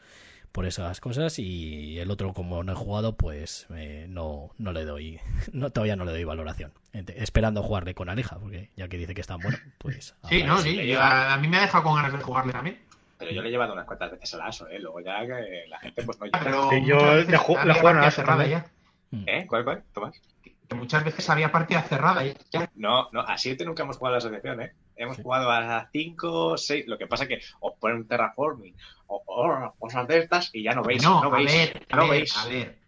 [0.56, 4.86] por esas cosas y el otro como no he jugado pues eh, no, no le
[4.86, 5.20] doy
[5.52, 9.12] no todavía no le doy valoración Ent- esperando jugarle con Aleja porque ya que dice
[9.14, 11.96] que está bueno pues Sí, no, sí, yo- a, a mí me ha dejado con
[11.96, 12.78] ganas de jugarle también.
[13.18, 14.78] Pero yo le he llevado unas cuantas veces al ASO, ¿eh?
[14.78, 18.66] Luego ya que la gente pues no Pero Sí, yo le juego ASO cerrada ya.
[19.10, 19.24] Mm.
[19.26, 19.46] ¿Eh?
[19.48, 19.82] ¿Cuál, cuál?
[19.92, 20.20] Tomás.
[20.42, 22.70] Que muchas veces había partida cerrada ya.
[22.74, 24.72] No, no, a 7 nunca hemos jugado a la asociación, ¿eh?
[24.96, 26.86] Hemos jugado a 5, 6.
[26.88, 28.74] Lo que pasa es que os ponen un terraforming
[29.08, 31.02] o, o cosas de estas y ya no veis.
[31.02, 31.52] no, No, a veis.
[31.52, 32.36] ver, a no ver, veis.
[32.36, 32.78] a ver.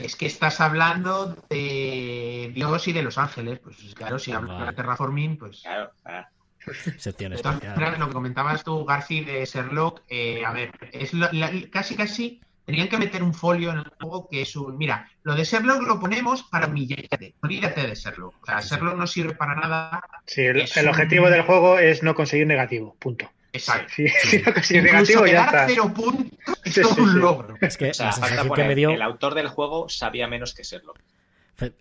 [0.00, 3.58] Es que estás hablando de Dios y de los ángeles.
[3.60, 5.60] Pues claro, si hablas de terraforming, pues.
[5.62, 5.92] Claro,
[7.52, 7.74] especial.
[7.76, 11.94] maneras, lo que comentabas tú, Garci, de Sherlock, eh, a ver, es lo- la- casi
[11.94, 14.76] casi tenían que meter un folio en el juego que es un.
[14.76, 17.34] Mira, lo de Sherlock lo ponemos para humillarte.
[17.42, 18.34] Olvídate de Sherlock.
[18.42, 18.74] O sea, Sí, sí.
[18.74, 20.02] Sherlock no sirve para nada.
[20.26, 23.30] Sí, el, Es el un- objetivo del juego es no conseguir negativo, punto.
[23.52, 23.90] Exacto.
[23.96, 24.06] Si,
[24.62, 25.66] si no negativo, ya está.
[25.66, 26.26] cero puntos
[26.64, 27.18] es Sí, todo sí, un sí.
[27.18, 27.54] logro.
[27.62, 28.90] Es que o sea, la que poner, me dio.
[28.90, 30.92] el autor del juego sabía menos que serlo.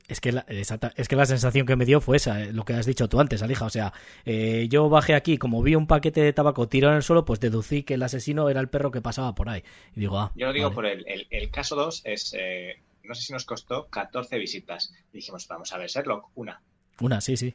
[0.07, 2.63] Es que, la, exacta- es que la sensación que me dio fue esa, eh, lo
[2.63, 3.65] que has dicho tú antes, Alija.
[3.65, 3.91] O sea,
[4.26, 7.39] eh, yo bajé aquí, como vi un paquete de tabaco tirado en el suelo, pues
[7.41, 9.63] deducí que el asesino era el perro que pasaba por ahí.
[9.95, 10.32] Y digo, ah.
[10.36, 10.76] Yo lo digo vale.
[10.76, 14.93] por el, el, el caso 2 es, eh, no sé si nos costó 14 visitas.
[15.11, 16.61] Y dijimos, vamos a ver, Sherlock, una.
[17.01, 17.53] Una, sí, sí.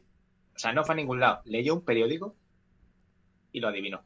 [0.55, 1.41] O sea, no fue a ningún lado.
[1.45, 2.35] Leyó un periódico
[3.51, 4.03] y lo adivinó.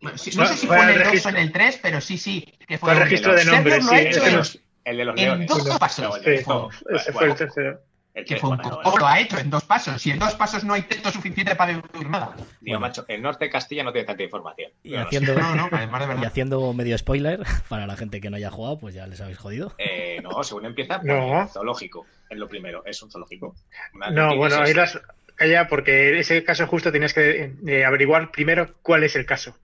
[0.00, 1.30] Bueno, sí, Fue- no sé si fue fue en el 2 o registro.
[1.30, 2.44] en el 3, pero sí, sí.
[2.66, 5.24] Que Fue el un- registro de nombres, ha sí, hecho nos- El de los en
[5.24, 5.48] leones.
[5.48, 6.16] dos No, pasos.
[6.18, 7.80] el de- Sí, no, ese fue bueno, el tercero.
[8.14, 10.00] el Que fue un bueno, ¿Cómo lo ha hecho en dos pasos?
[10.02, 12.32] Si en dos pasos no hay texto suficiente para deducir nada.
[12.34, 12.80] Digo, Bueno.
[12.80, 14.72] macho, el norte de Castilla no tiene tanta información.
[14.82, 18.36] Y haciendo, No, no, además de y haciendo medio spoiler, para la gente que no
[18.36, 19.74] haya jugado, pues ya les habéis jodido.
[19.78, 21.18] Eh, no, según empieza, No.
[21.28, 22.06] pone zoológico.
[22.28, 23.54] Es lo primero, es un zoológico.
[23.94, 24.98] Una No, bueno, ahí las.
[25.36, 29.56] Calla, porque ese caso justo tienes que eh, averiguar primero cuál es el caso.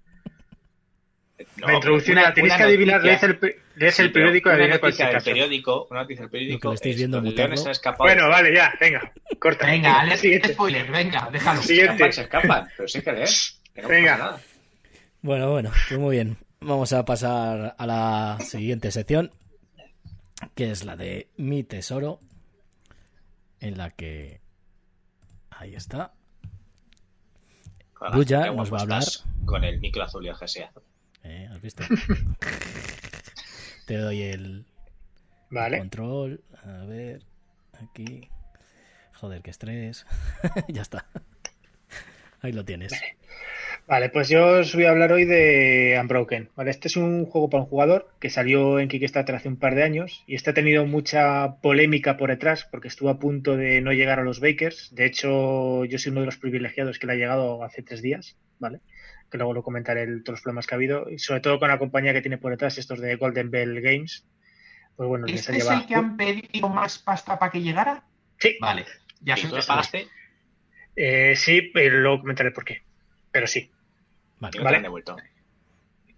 [1.58, 3.38] No, la introducción una- tenéis una que adivinar, lees el,
[3.76, 6.68] lees Sí, el periódico y cuál es noticia el periódico, una noticia del periódico.
[6.68, 7.36] Lo que estáis es, viendo mutarlo.
[7.44, 8.04] leones se escapado.
[8.04, 9.66] Bueno, vale, ya, venga, corta.
[9.66, 10.52] Venga, Alex, Siguiente.
[10.54, 11.62] spoiler, venga, déjalo.
[11.62, 12.12] Siguiente.
[12.12, 13.60] se escapan, pero sí que lees.
[13.76, 14.16] No Venga.
[14.16, 14.40] nada.
[15.20, 16.38] Bueno, bueno, pues muy bien.
[16.60, 19.30] Vamos a pasar a la siguiente sección,
[20.54, 22.20] que es la de mi tesoro,
[23.60, 24.40] en la que...
[25.50, 26.12] Ahí está.
[28.12, 29.02] Buya nos va a hablar.
[29.44, 30.70] Con el micro azul y el GSA.
[31.26, 31.82] Eh, ¿Has visto?
[33.86, 34.64] Te doy el
[35.50, 35.78] Vale.
[35.78, 36.40] control.
[36.64, 37.22] A ver,
[37.82, 38.28] aquí.
[39.14, 40.06] Joder, qué estrés.
[40.68, 41.06] ya está.
[42.42, 42.92] Ahí lo tienes.
[43.88, 46.50] Vale, pues yo os voy a hablar hoy de Unbroken.
[46.54, 49.74] Vale, este es un juego para un jugador que salió en Kickstarter hace un par
[49.74, 53.80] de años y este ha tenido mucha polémica por detrás porque estuvo a punto de
[53.80, 54.94] no llegar a los Bakers.
[54.94, 58.36] De hecho, yo soy uno de los privilegiados que le ha llegado hace tres días,
[58.58, 58.80] ¿vale?
[59.30, 61.68] Que luego lo comentaré el- todos los problemas que ha habido y sobre todo con
[61.68, 64.24] la compañía que tiene por detrás, estos de Golden Bell Games.
[64.94, 68.04] Pues bueno, ¿Este es el que han pedido más pasta para que llegara?
[68.38, 68.86] Sí, Vale,
[69.20, 70.08] ya ¿Y sé tú que lo pagaste?
[70.94, 72.82] eh, sí, pero luego comentaré por qué.
[73.30, 73.70] Pero sí.
[74.38, 74.58] Vale.
[74.58, 74.70] Vale.
[74.70, 75.16] te han devuelto.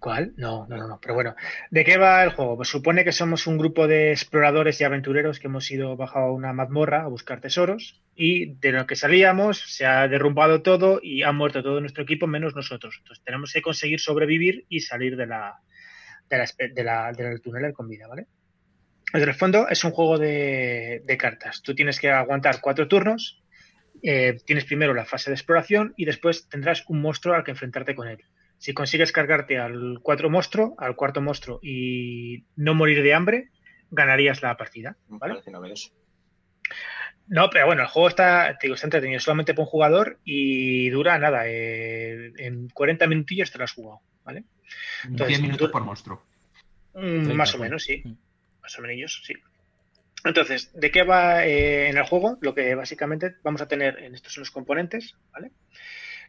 [0.00, 0.32] ¿Cuál?
[0.36, 1.00] No, no, no, no.
[1.00, 1.34] Pero bueno,
[1.72, 2.56] ¿de qué va el juego?
[2.56, 6.32] Pues supone que somos un grupo de exploradores y aventureros que hemos ido bajo a
[6.32, 11.24] una mazmorra a buscar tesoros y de lo que salíamos se ha derrumbado todo y
[11.24, 12.94] ha muerto todo nuestro equipo menos nosotros.
[12.98, 15.56] Entonces tenemos que conseguir sobrevivir y salir de la,
[16.30, 18.28] de la, de la- del túnel con vida, ¿vale?
[19.14, 21.62] En el fondo es un juego de, de cartas.
[21.62, 23.42] Tú tienes que aguantar cuatro turnos.
[24.02, 27.94] eh, tienes primero la fase de exploración y después tendrás un monstruo al que enfrentarte
[27.96, 28.18] con él.
[28.58, 33.50] Si consigues cargarte al cuatro monstruo, al cuarto monstruo y no morir de hambre,
[33.90, 34.96] ganarías la partida.
[37.28, 40.88] No, pero bueno, el juego está, te digo, está entretenido solamente por un jugador y
[40.90, 44.44] dura nada, eh, en 40 minutillos te lo has jugado, ¿vale?
[45.04, 46.24] Entonces, 10 minutos tú- por monstruo.
[46.94, 48.02] Mm, 30, más o menos, sí.
[48.04, 48.12] Mm.
[48.62, 49.34] Más o menos, sí.
[50.24, 52.38] Entonces, ¿de qué va eh, en el juego?
[52.40, 55.52] Lo que básicamente vamos a tener en estos son los componentes, ¿vale?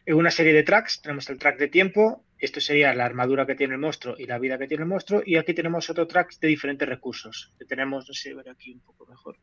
[0.06, 3.54] En una serie de tracks, tenemos el track de tiempo, esto sería la armadura que
[3.54, 6.38] tiene el monstruo y la vida que tiene el monstruo, y aquí tenemos otro track
[6.40, 7.52] de diferentes recursos.
[7.58, 9.36] Que tenemos, no sé, ver aquí un poco mejor.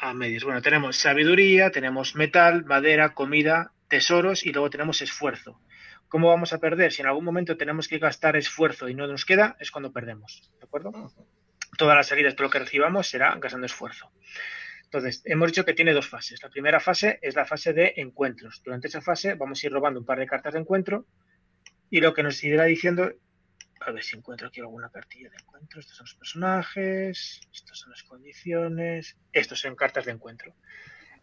[0.00, 0.44] A medios.
[0.44, 5.60] Bueno, tenemos sabiduría, tenemos metal, madera, comida, tesoros y luego tenemos esfuerzo.
[6.08, 6.92] ¿Cómo vamos a perder?
[6.92, 10.52] Si en algún momento tenemos que gastar esfuerzo y no nos queda, es cuando perdemos.
[10.58, 10.92] ¿De acuerdo?
[11.78, 14.12] Todas las salidas de lo que recibamos será gastando esfuerzo.
[14.96, 16.42] Entonces, hemos dicho que tiene dos fases.
[16.42, 18.62] La primera fase es la fase de encuentros.
[18.64, 21.04] Durante esa fase vamos a ir robando un par de cartas de encuentro
[21.90, 23.12] y lo que nos irá diciendo,
[23.80, 25.80] a ver si encuentro aquí alguna cartilla de encuentro.
[25.80, 30.54] Estos son los personajes, estas son las condiciones, estos son cartas de encuentro.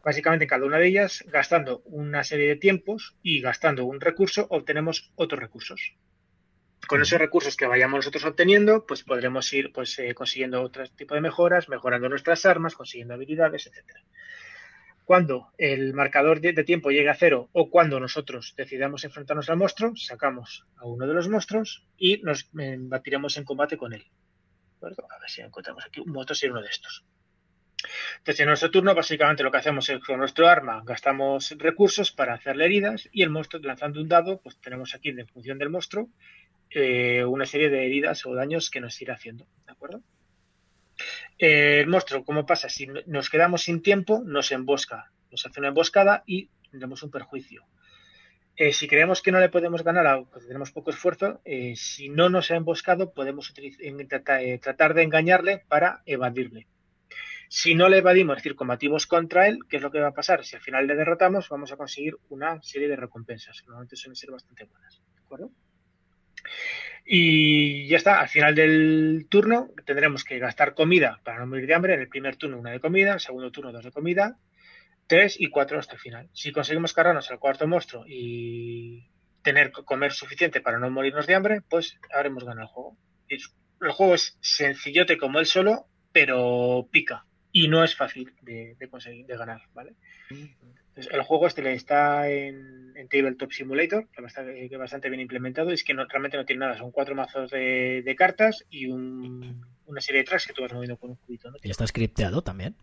[0.03, 4.45] Básicamente en cada una de ellas, gastando una serie de tiempos y gastando un recurso,
[4.51, 5.95] obtenemos otros recursos.
[6.87, 11.15] Con esos recursos que vayamos nosotros obteniendo, pues podremos ir pues, eh, consiguiendo otro tipo
[11.15, 14.01] de mejoras, mejorando nuestras armas, consiguiendo habilidades, etcétera.
[15.05, 19.93] Cuando el marcador de, tiempo llegue a cero o cuando nosotros decidamos enfrentarnos al monstruo,
[19.95, 24.05] sacamos a uno de los monstruos y nos eh, batiremos en combate con él.
[24.81, 27.05] A ver si encontramos aquí un monstruo, sería uno de estos.
[28.17, 32.33] Entonces, en nuestro turno, básicamente lo que hacemos es con nuestro arma gastamos recursos para
[32.33, 36.09] hacerle heridas y el monstruo, lanzando un dado, pues tenemos aquí, en función del monstruo,
[36.73, 39.45] eh, una serie de heridas o daños que nos irá haciendo.
[39.65, 40.01] ¿de acuerdo?
[41.37, 42.69] Eh, el monstruo, ¿cómo pasa?
[42.69, 47.11] Si no- nos quedamos sin tiempo, nos embosca, nos hace una emboscada y tendremos un
[47.11, 47.65] perjuicio.
[48.55, 51.41] Eh, si creemos que no le podemos ganar, a- pues tenemos poco esfuerzo,
[51.75, 53.51] si no nos ha emboscado, podemos
[54.61, 56.67] tratar de engañarle para evadirle.
[57.49, 60.13] Si no le evadimos, es decir, combatimos contra él, ¿qué es lo que va a
[60.13, 60.43] pasar?
[60.43, 64.31] Si al final le derrotamos, vamos a conseguir una serie de recompensas, normalmente suelen ser
[64.31, 65.01] bastante buenas.
[65.13, 65.51] ¿De acuerdo?
[67.05, 71.73] Y ya está, al final del turno tendremos que gastar comida para no morir de
[71.73, 71.93] hambre.
[71.95, 74.37] En el primer turno una de comida, en el segundo turno dos de comida,
[75.07, 76.29] tres y cuatro hasta el final.
[76.33, 79.09] Si conseguimos cargarnos al cuarto monstruo y
[79.41, 82.97] tener comer suficiente para no morirnos de hambre, pues habremos ganado el juego.
[83.27, 87.25] El juego es sencillote como él solo, pero pica.
[87.51, 89.93] Y no es fácil de, de conseguir, de ganar, ¿vale?
[90.95, 95.21] Entonces, el juego este le está en, en Tabletop Simulator, que bastante, que bastante bien
[95.21, 98.63] implementado, y es que no, realmente no tiene nada, son cuatro mazos de, de cartas
[98.69, 101.49] y un- una serie de tracks que tú vas moviendo con un cubito.
[101.49, 101.57] ¿no?
[101.63, 102.75] Y está scripteado también.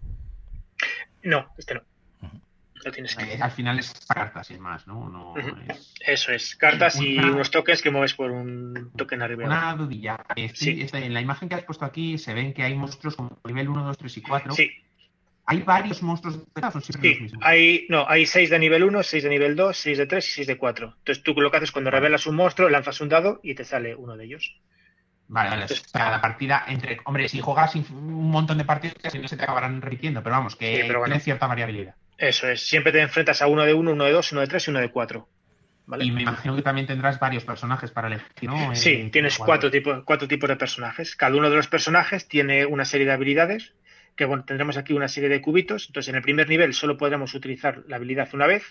[1.22, 1.82] No, este no.
[2.22, 2.40] Ujú.
[2.84, 3.34] No tienes que...
[3.40, 5.08] Al final es cartas, sin más, ¿no?
[5.08, 5.54] No Ujú.
[5.68, 9.44] es- Eso es, cartas y unos tokens que mueves por un token arriba.
[9.44, 9.46] y.
[9.46, 10.16] Una dudilla.
[10.34, 10.82] Estoy- Sí.
[10.82, 13.68] estoy- en la imagen que has puesto aquí se ven que hay monstruos como nivel
[13.68, 14.52] 1, 2, 3 y 4.
[14.54, 14.70] Sí,
[15.46, 16.98] ¿Hay varios monstruos de o los sí.
[16.98, 17.32] mismos?
[17.42, 20.30] Hay, no, hay 6 de nivel 1, 6 de nivel 2, 6 de 3 y
[20.32, 20.94] 6 de 4.
[20.98, 23.94] Entonces tú lo que haces cuando revelas un monstruo, lanzas un dado y te sale
[23.94, 24.60] uno de ellos.
[25.28, 25.64] Vale, vale.
[25.64, 26.98] O sea, la partida entre.
[27.04, 30.76] Hombre, si juegas un montón de partidas, no se te acabarán repitiendo, pero vamos, que
[30.76, 31.12] Sí, pero bueno.
[31.12, 31.94] tiene cierta variabilidad.
[32.18, 34.66] Eso es, siempre te enfrentas a uno de 1, uno de 2, uno de 3
[34.66, 35.28] y uno de 4.
[35.86, 36.04] ¿Vale?
[36.04, 38.74] Y me imagino que también tendrás varios personajes para elegir, ¿no?
[38.76, 41.16] Sí, Eh, tienes cuatro tipos, cuatro tipos de personajes.
[41.16, 43.72] Cada uno de los personajes tiene una serie de habilidades,
[44.20, 45.86] que bueno, tendremos aquí una serie de cubitos.
[45.86, 48.62] Entonces, en el primer nivel solo podremos utilizar la habilidad una vez.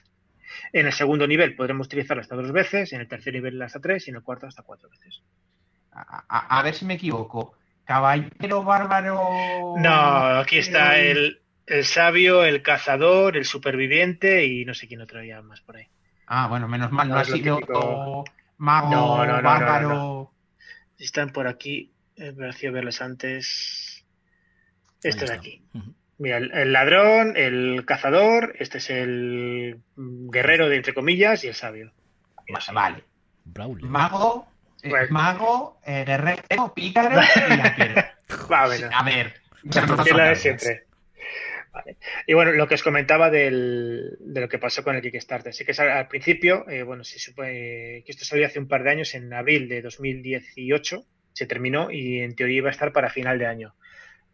[0.74, 4.06] En el segundo nivel podremos utilizarla hasta dos veces, en el tercer nivel hasta tres
[4.08, 5.24] y en el cuarto hasta cuatro veces.
[5.92, 7.56] A, a- a ver si me equivoco.
[7.84, 9.74] Caballero bárbaro.
[9.80, 15.02] No, aquí está Eh, el, el sabio, el cazador, el superviviente y no sé quién
[15.02, 15.88] otro había más por ahí.
[16.28, 18.24] Ah, bueno, menos mal, no, No ha sido típico.
[18.60, 20.32] mago, No, no, bárbaro.
[21.00, 23.89] Están por aquí, he parecido verlos antes.
[25.04, 25.34] Este de está.
[25.36, 25.62] aquí.
[26.18, 31.54] Mira, el, el ladrón, el cazador, este es el guerrero de entre comillas y el
[31.56, 31.92] sabio.
[32.54, 33.04] Va- Vale.
[33.46, 33.88] Braulio.
[33.88, 34.48] Mago,
[34.84, 35.08] eh, Bueno.
[35.12, 37.96] mago, eh, guerrero, pícaro y arquero.
[38.52, 39.34] Va, bueno, A ver.
[39.64, 40.84] es la de siempre.
[41.72, 41.98] Vale.
[42.28, 45.54] Y bueno, lo que os comentaba del, de lo que pasó con el Kickstarter.
[45.54, 48.68] Sí que es al, al principio, eh, bueno, se supone que esto salió hace un
[48.68, 52.92] par de años, en abril de 2018, se terminó y en teoría iba a estar
[52.92, 53.76] para final de año.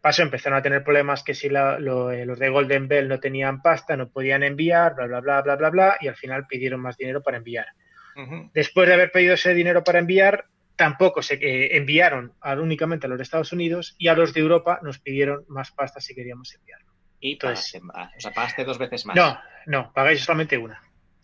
[0.06, 3.18] Pasó, empezaron a tener problemas que si la- lo- eh, los de Golden Bell no
[3.18, 6.78] tenían pasta, no podían enviar, bla, bla, bla, bla, bla, bla, y al final pidieron
[6.80, 7.66] más dinero para enviar.
[8.54, 10.44] Después de haber pedido ese dinero para enviar,
[10.76, 14.42] tampoco se eh, enviaron a- únicamente a los de Estados Unidos y a los de
[14.42, 16.86] Europa nos pidieron más pasta si queríamos enviarlo.
[17.18, 18.12] Y Entonces- pagaste más.
[18.16, 19.16] O sea, pagaste dos veces más.
[19.16, 19.36] No,
[19.66, 20.80] no, pagáis solamente una.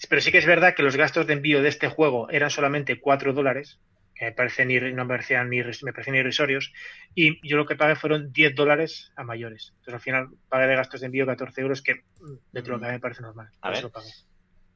[0.09, 2.99] Pero sí que es verdad que los gastos de envío de este juego eran solamente
[3.01, 3.79] 4 dólares,
[4.25, 6.73] me parecen ir- no me parecían ni, me parecían irrisorios,
[7.15, 9.71] y yo lo que pagué fueron 10 dólares a mayores.
[9.79, 12.81] Entonces al final pagué de gastos de envío 14 euros, que mm, dentro de lo
[12.81, 13.49] que a mí me parece normal.
[13.61, 13.79] A ver.
[13.79, 14.11] eso lo pagué.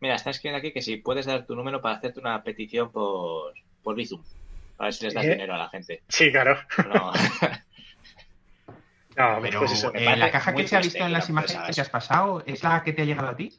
[0.00, 3.54] Mira, está escribiendo aquí que si puedes dar tu número para hacerte una petición por,
[3.82, 4.22] por Bizum.
[4.78, 5.30] A ver si les das ¿Eh?
[5.30, 6.02] dinero a la gente.
[6.08, 6.58] Sí, claro.
[6.92, 7.12] No.
[9.16, 9.90] No, Pero pues eso.
[9.94, 12.82] eh, la caja que se ha visto en las imágenes que has pasado es la
[12.84, 13.50] que te ha llegado a ti.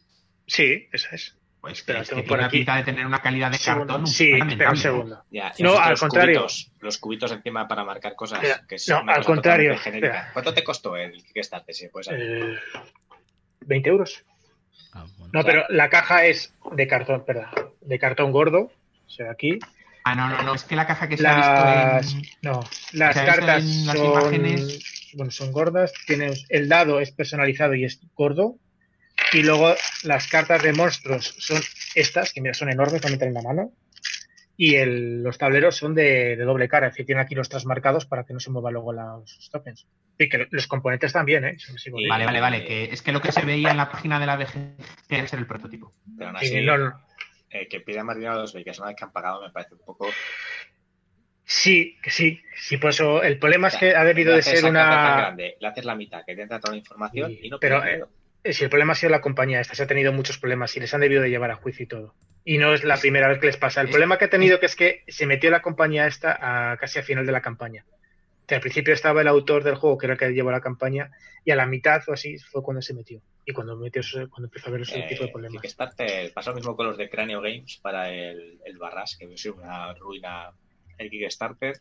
[0.46, 1.36] Sí, eso es.
[1.68, 2.58] Pues Espera, es que por tiene aquí.
[2.58, 3.88] pinta de tener una calidad de Segundo.
[3.88, 4.08] cartón.
[4.08, 4.78] Sí, un lamentable.
[4.80, 5.24] segundo.
[5.32, 6.40] Ya, No, al los contrario.
[6.42, 8.42] Cubitos, los cubitos encima para marcar cosas.
[8.42, 9.76] Espera, que es no, al cosa contrario.
[10.34, 11.76] ¿Cuánto te costó el Kickstarter?
[11.76, 12.22] Si puedes saber?
[12.22, 12.56] Eh,
[13.66, 14.24] 20 euros.
[14.94, 15.32] Ah, bueno.
[15.34, 17.48] No, pero la caja es de cartón, perdón,
[17.82, 18.72] de cartón gordo.
[19.06, 19.60] O sea, aquí.
[20.06, 22.28] Ah, no, no, no, es que la caja que se Las, ha visto en...
[22.44, 22.60] no,
[22.94, 25.12] las cartas en las son, imágenes.
[25.16, 25.92] bueno, son gordas.
[26.06, 28.56] Tienes, el dado es personalizado y es gordo.
[29.34, 31.62] Y luego las cartas de monstruos son
[31.96, 33.72] estas, que mira, son enormes, también tienen la mano.
[34.60, 38.08] Y el- los tableros son de, de doble cara, es decir, tienen aquí los trasmarcados
[38.08, 39.88] para que no se muevan luego los tokens.
[40.18, 41.58] Y que los componentes también, ¿eh?
[42.10, 44.36] Vale, vale, vale, que es que lo que se veía en la página de la
[44.36, 44.78] BG
[45.10, 45.94] es el prototipo.
[46.18, 47.00] Pero aún y así, no, no.
[47.52, 49.76] eh, que pidan más dinero a los Bakers una vez que han pagado me parece
[49.76, 50.08] un poco.
[51.46, 52.42] Sí, que sí.
[52.56, 55.18] Sí, por eso el problema es que ha debido de ser una.
[55.18, 57.86] grande, le haces la mitad, que te entra toda la información Sí, y no pero.
[57.86, 58.04] Eh,
[58.54, 60.94] Sí, el problema ha sido la compañía esta, se ha tenido muchos problemas y les
[60.94, 62.16] han debido de llevar a juicio y todo.
[62.46, 63.82] Y no es la primera vez que les pasa.
[63.82, 66.78] El es- problema que ha tenido que es que se metió la compañía esta a,
[66.78, 67.86] casi a final de la campaña.
[68.48, 71.12] Que al principio estaba el autor del juego, que era el que llevó la campaña,
[71.44, 73.22] y a la mitad o así fue cuando se metió.
[73.46, 75.62] Y cuando metió eso- cuando empezó a ver ese Eh, tipo de problemas.
[75.62, 79.46] Kickstarter pasó lo mismo con los de Cranio Games para el, el Barras, que es
[79.48, 80.52] una ruina
[80.98, 81.78] el Kickstarter.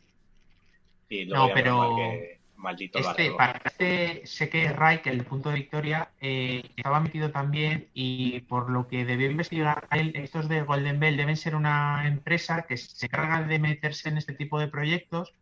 [1.09, 5.49] Y luego No, pero- que- Maldito Este, para este, sé que Rai, que el punto
[5.49, 10.63] de victoria, eh, estaba metido también y por lo que debió investigar él, estos de
[10.63, 14.67] Golden Bell deben ser una empresa que se encarga de meterse en este tipo de
[14.67, 15.33] proyectos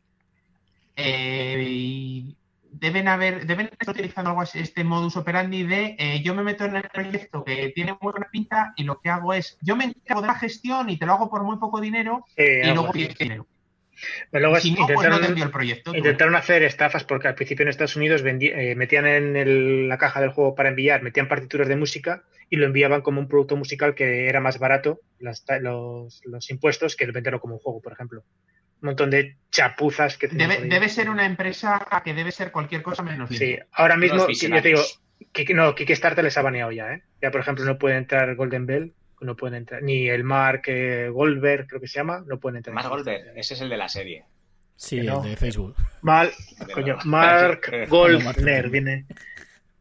[0.96, 2.36] eh, y
[2.80, 6.66] deben haber, deben estar utilizando algo así, este modus operandi de eh, yo me meto
[6.66, 9.86] en el proyecto que tiene muy buena pinta y lo que hago es yo me
[9.86, 12.92] encargo de la gestión y te lo hago por muy poco dinero Eh, y luego
[12.92, 13.48] pides dinero.
[14.32, 15.92] Pero luego Y si no, pues no intentaron, el proyecto.
[16.36, 20.32] hacer estafas porque al principio en Estados Unidos eh, metían en el- la caja del
[20.32, 24.28] juego para enviar, metían partituras de música y lo enviaban como un producto musical que
[24.28, 28.24] era más barato, las los, los impuestos, que el venderlo como un juego, por ejemplo.
[28.82, 32.84] Un montón de chapuzas que tenían Debe, debe ser una empresa que debe ser cualquier
[32.84, 35.02] cosa menos Sí, ahora mismo, Unos yo te digo, visionarios.
[35.34, 37.04] Kick- no, Kickstarter les ha baneado ya, ¿eh?
[37.22, 41.10] Ya, por ejemplo, no puede entrar Golden Bell, no pueden entrar, ni el Mark eh,
[41.10, 42.74] Goldberg, creo que se llama, no pueden entrar.
[42.74, 44.26] Mark Goldberg, ese es el de la serie.
[44.76, 45.24] Sí, no.
[45.24, 45.76] el de Facebook.
[46.02, 46.32] Mal,
[46.74, 49.06] coño, Mark Goldner viene.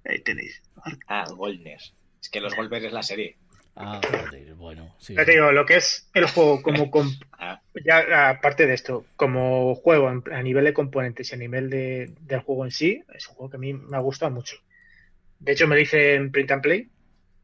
[0.04, 0.62] Ahí tenéis.
[1.08, 1.80] Ah, Goldner.
[2.20, 3.36] Es que los Goldberg es la serie.
[3.76, 4.00] Ah,
[4.56, 5.14] bueno, sí.
[5.14, 9.04] Ya te digo, lo que es el juego como com- Ah, ya aparte de esto,
[9.16, 13.28] como juego a nivel de componentes y a nivel de, del juego en sí, es
[13.28, 14.56] un juego que a mí me ha gustado mucho.
[15.40, 16.88] De hecho, me lo hice en Print and Play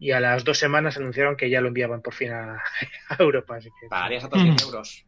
[0.01, 2.55] y a las dos semanas anunciaron que ya lo enviaban por fin a,
[3.11, 3.57] a Europa.
[3.57, 4.59] Así que, pagarías otros 100 Mm.
[4.65, 5.07] euros.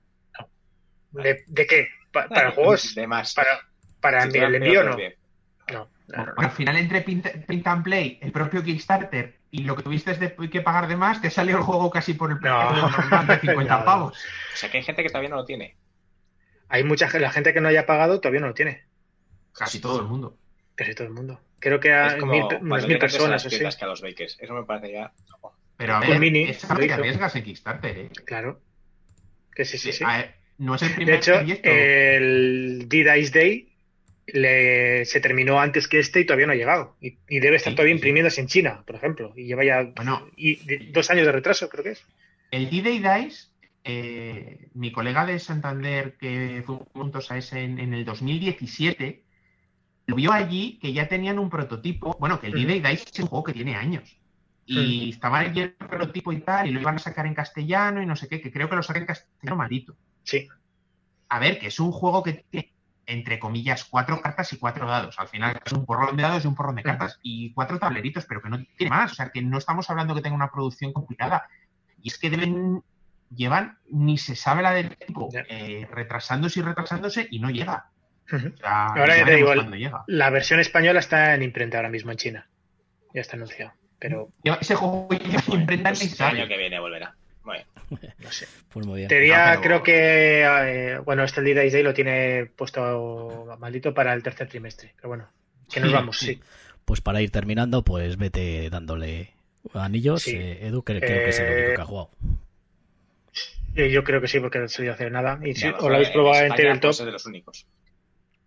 [1.11, 1.89] ¿De, de qué?
[2.13, 2.95] Pa- ¿Para juegos?
[2.95, 3.35] De más.
[3.35, 3.61] ¿Para,
[4.01, 4.95] para Si el envío no?
[4.97, 5.19] 10.
[5.73, 5.89] No.
[6.09, 10.15] no, al final, entre Print, Print and Play, el propio Kickstarter y lo que tuviste
[10.15, 12.71] de- que pagar de más, te salió el juego casi por el precio No.
[12.75, 13.85] de lo normal de 50 No.
[13.85, 14.13] pavos.
[14.55, 15.77] O sea que hay gente que todavía no lo tiene.
[16.69, 18.85] Hay mucha gente, la gente que no haya pagado todavía no lo tiene.
[19.55, 20.39] Casi todo el mundo.
[20.75, 21.41] Casi todo el mundo.
[21.59, 23.59] Creo que a mil, unas mil personas las o sí.
[23.59, 24.37] que a los bakers.
[24.41, 25.13] Eso me parece ya...
[25.77, 28.11] Pero a ver, Mini, es algo que arriesgas en Kickstarter, ¿eh?
[28.25, 28.61] Claro.
[29.55, 30.05] Que sí, sí, sí.
[30.05, 31.69] A ver, no es el primer De hecho, proyecto.
[31.71, 33.69] el D-Dice Day
[34.27, 36.97] le- se terminó antes que este y todavía no ha llegado.
[37.01, 38.01] Y, y debe estar Sí, todavía sí, sí.
[38.01, 39.33] imprimiéndose en China, por ejemplo.
[39.37, 40.29] Y lleva ya Bueno.
[40.37, 42.05] y, de- dos años de retraso, creo que es.
[42.51, 43.47] El D-Day Dice,
[43.85, 49.22] eh, mi colega de Santander, que fuimos juntos a ese en, en el 2017, lo
[50.15, 52.17] vio allí que ya tenían un prototipo.
[52.19, 52.67] Bueno, que el Ujú.
[52.67, 54.19] D-Day Dice es un juego que tiene años.
[54.65, 58.07] Y estaba allí el prototipo y tal, y lo iban a sacar en castellano y
[58.07, 59.97] no sé qué, que creo que lo sacan en castellano maldito.
[60.23, 60.49] Sí.
[61.29, 62.73] A ver, que es un juego que tiene,
[63.07, 65.19] entre comillas, cuatro cartas y cuatro dados.
[65.19, 68.25] Al final es un porrón de dados y un porrón de cartas y cuatro tableritos,
[68.27, 69.13] pero que no tiene más.
[69.13, 71.47] O sea, que no estamos hablando que tenga una producción complicada.
[72.01, 72.83] Y es que deben,
[73.35, 77.91] llevan, ni se sabe la del tiempo, eh, retrasándose y retrasándose y no llega.
[78.63, 79.53] Ahora ya te digo.
[80.07, 82.49] La versión española está en imprenta ahora mismo en China.
[83.15, 83.73] Ya está anunciado.
[83.99, 87.15] Pero Ese juego ya imprenta Pues ni el año que viene volverá.
[87.45, 87.65] Bueno,
[88.19, 88.47] no sé.
[88.73, 89.09] Pues muy bien.
[89.09, 90.43] Te diría, Ah, pero- creo que,
[90.95, 94.93] eh, bueno, este el Day lo tiene puesto maldito para el tercer trimestre.
[94.97, 95.29] Pero bueno,
[95.73, 96.27] que nos Sí, vamos, sí.
[96.27, 96.41] sí.
[96.85, 99.35] Pues para ir terminando, pues vete dándole
[99.75, 100.23] anillos.
[100.23, 100.37] Sí.
[100.37, 102.11] Eh, Edu, que creo que es el Eh, único que ha jugado.
[103.75, 105.39] Eh, Yo creo que sí, porque no he salido a hacer nada.
[105.43, 106.89] Y si ya, o lo habéis en probado en España, Tabletop.
[106.91, 107.67] pues, es de los únicos.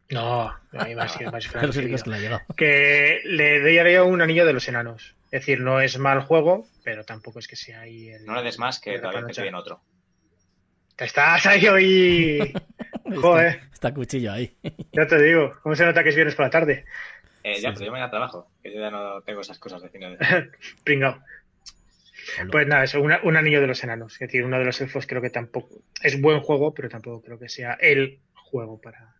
[0.10, 2.04] No, no hay más, hay más Es los únicos diferencia.
[2.04, 2.42] que le ha llegado.
[2.56, 5.16] Que le daría un anillo de los enanos.
[5.32, 8.26] Es decir, no es mal juego, pero tampoco es que sea ahí el.
[8.26, 9.82] No le des más que el todavía te piden otro.
[10.96, 12.54] Te estás ahí hoy.
[13.16, 14.56] Joder, Está, está cuchillo ahí.
[14.94, 15.56] ya te digo.
[15.62, 16.86] ¿Cómo se nota que es viernes por la tarde?
[17.44, 17.86] Eh, ya, Sí, pero sí.
[17.86, 20.18] yo me voy a trabajo, que yo ya no tengo esas cosas de cine.
[20.84, 21.20] Pringao.
[22.52, 24.14] Pues nada, eso, una- un anillo de los enanos.
[24.14, 25.70] Es decir, uno de los elfos creo que tampoco.
[26.02, 29.15] Es buen juego, pero tampoco creo que sea el juego para.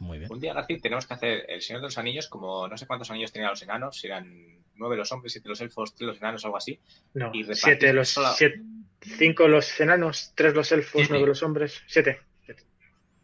[0.00, 0.30] Muy bien.
[0.32, 3.10] Un día, García, tenemos que hacer el Señor de los Anillos, como no sé cuántos
[3.10, 6.44] anillos tenían los enanos, si eran nueve los hombres, siete los elfos, tres los enanos,
[6.44, 6.78] algo así.
[7.14, 8.08] No, Y siete los.
[8.10, 8.60] sola- siete-
[9.00, 11.08] cinco los enanos, tres los elfos, Siete.
[11.10, 11.82] nueve los hombres.
[11.86, 12.20] Siete.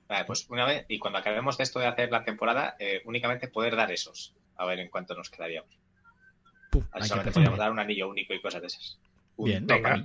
[0.08, 3.46] Vale, pues una vez, y cuando acabemos de esto de hacer la temporada, eh, únicamente
[3.46, 4.34] poder dar esos.
[4.56, 5.70] A ver en cuánto nos quedaríamos.
[6.70, 8.98] Puf, Así solamente podríamos dar un anillo único y cosas de esas.
[9.36, 9.66] Un Bien.
[9.66, 10.02] Venga.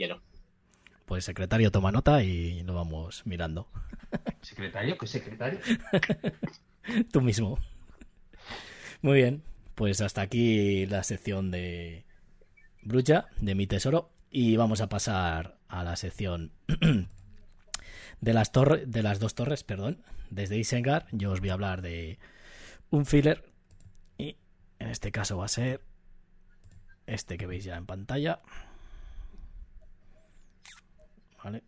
[1.06, 3.68] Pues secretario toma nota y lo vamos mirando.
[4.42, 4.98] ¿Secretario?
[4.98, 5.60] ¿Qué secretario?
[7.12, 7.60] Tú mismo.
[9.02, 9.44] Muy bien.
[9.76, 12.06] Pues hasta aquí la sección de
[12.82, 14.10] Brulla, de mi tesoro.
[14.32, 16.52] Y vamos a pasar a la sección
[18.22, 20.04] de las torres, de las dos torres, perdón.
[20.32, 22.18] Desde Isengard, yo os voy a hablar de
[22.90, 23.46] un filler.
[24.18, 24.38] Y
[24.80, 25.82] en este caso va a ser
[27.06, 28.42] este que veis ya en pantalla.
[31.46, 31.62] Vale.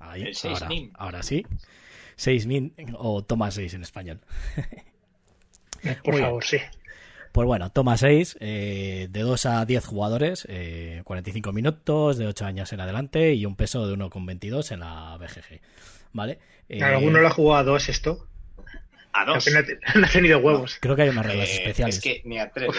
[0.00, 0.90] Ahí, El 6000.
[0.94, 1.44] ahora, ahora sí.
[2.16, 4.20] 6000 o toma 6 en español.
[6.02, 6.56] Por Muy favor, sí.
[7.30, 12.46] Pues bueno, toma 6, eh, de 2 a 10 jugadores, eh, 45 minutos, de 8
[12.46, 15.60] años en adelante y un peso de 1,22 en la BGG.
[16.14, 16.38] ¿Vale?
[16.70, 18.26] Eh, ¿Alguno lo ha jugado a dos esto?
[19.12, 19.44] A dos.
[19.44, 20.78] Creo que no, ha- tenido huevos.
[20.80, 21.96] Creo que hay unas reglas Eh, especiales.
[21.96, 22.70] Es que ni a tres.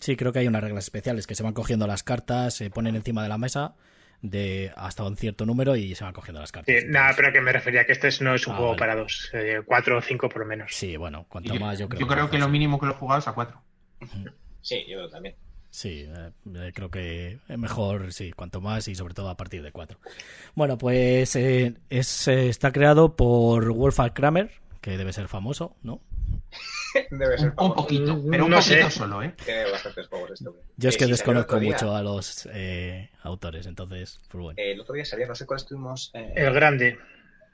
[0.00, 2.96] Sí, creo que hay unas reglas especiales que se van cogiendo las cartas, se ponen
[2.96, 3.74] encima de la mesa
[4.22, 6.74] de hasta un cierto número y se van cogiendo las cartas.
[6.78, 8.78] Sí, nada, pero que me refería que este es- no es un Ah, juego vale.
[8.78, 9.30] para dos.
[9.32, 10.72] eh, cuatro o cinco por lo menos.
[10.74, 12.96] Sí, bueno, cuanto Yo, más yo creo yo creo que lo mínimo que lo he
[12.96, 13.62] jugado es a 4.
[14.62, 15.34] Sí, yo también.
[15.70, 19.62] Sí, eh, eh, creo que es mejor, sí, cuanto más y sobre todo a partir
[19.62, 19.98] de 4.
[20.54, 24.50] Bueno, pues eh, es, eh, está creado por Wolfgang Kramer,
[24.80, 26.00] que debe ser famoso, ¿no?
[27.10, 28.90] Debe ser Un, un poquito, Mm, pero un no poquito sé.
[28.90, 29.34] solo, ¿eh?
[29.44, 30.62] Tiene bastantes juegos este hombre.
[30.76, 31.72] Yo es Eh, que sí, el desconozco día.
[31.72, 34.58] mucho a los eh, autores, entonces, pues bueno.
[34.60, 36.10] Eh, el otro día salía, no sé cuál estuvimos.
[36.14, 36.98] Eh, El grande.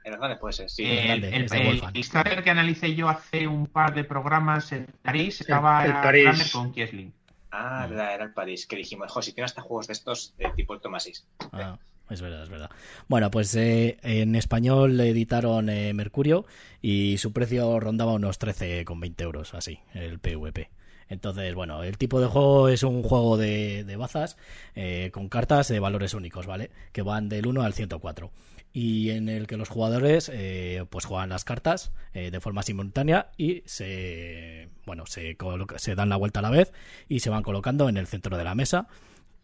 [0.04, 0.84] en el grande puede ser, sí.
[0.84, 1.92] el, grande, el, el Wolfgang.
[1.92, 6.50] Kickstarter que analicé yo hace un par de programas en París estaba el París.
[6.52, 7.12] Con Kiesling.
[7.50, 10.50] Ah, verdad, era el París, que dijimos, jo, si tiene hasta juegos de estos, de
[10.50, 11.26] tipo el Toma 6.
[11.52, 11.78] Ah,
[12.10, 12.70] es verdad, es verdad.
[13.08, 16.46] Bueno, pues eh, en español le editaron eh, Mercurio
[16.80, 20.70] y su precio rondaba unos 13,20 euros, así, el PVP.
[21.08, 24.36] Entonces, bueno, el tipo de juego es un juego de, de bazas
[24.74, 26.70] eh, con cartas de valores únicos, ¿vale?
[26.92, 28.30] Que van del 1 al 104.
[28.72, 33.30] Y en el que los jugadores eh, pues juegan las cartas eh, de forma simultánea
[33.38, 35.36] y se bueno se,
[35.76, 36.72] se dan la vuelta a la vez
[37.08, 38.86] y se van colocando en el centro de la mesa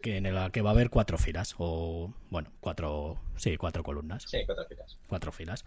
[0.03, 4.25] que en la que va a haber cuatro filas o bueno cuatro sí cuatro columnas
[4.29, 4.99] Sí, cuatro filas.
[5.09, 5.65] cuatro filas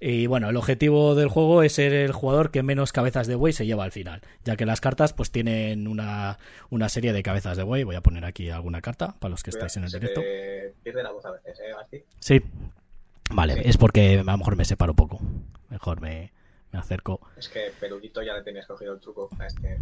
[0.00, 3.54] y bueno el objetivo del juego es ser el jugador que menos cabezas de buey
[3.54, 7.56] se lleva al final ya que las cartas pues tienen una, una serie de cabezas
[7.56, 9.98] de buey voy a poner aquí alguna carta para los que estáis en el Se
[10.00, 12.04] directo te pierde la voz a veces, ¿eh, Martí?
[12.18, 12.42] sí
[13.30, 13.60] vale Sí.
[13.64, 15.20] es porque a lo mejor me separo poco
[15.70, 16.32] mejor me,
[16.76, 19.80] me acerco Es que Peluquito ya le tenías cogido el truco a este.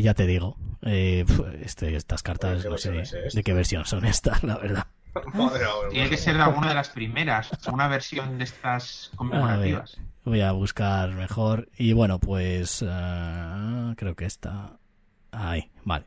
[0.00, 1.24] ya te digo eh,
[1.60, 3.36] este, estas cartas ¿qué no sé es esta?
[3.36, 4.86] de qué versión son estas la verdad
[5.34, 9.98] Madre Tiene que ser de alguna de las primeras, una versión de estas conmemorativas.
[10.24, 11.68] Voy a buscar mejor.
[11.76, 14.78] Y bueno, pues ah, creo que está
[15.32, 16.06] ahí, vale.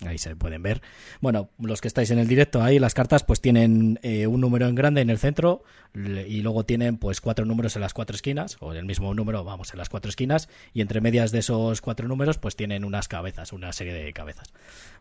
[0.00, 0.82] Ahí se pueden ver.
[1.20, 4.66] Bueno, los que estáis en el directo, ahí las cartas pues tienen eh, un número
[4.66, 5.62] en grande en el centro
[5.94, 9.72] y luego tienen pues cuatro números en las cuatro esquinas, o el mismo número, vamos,
[9.72, 13.52] en las cuatro esquinas, y entre medias de esos cuatro números pues tienen unas cabezas,
[13.52, 14.52] una serie de cabezas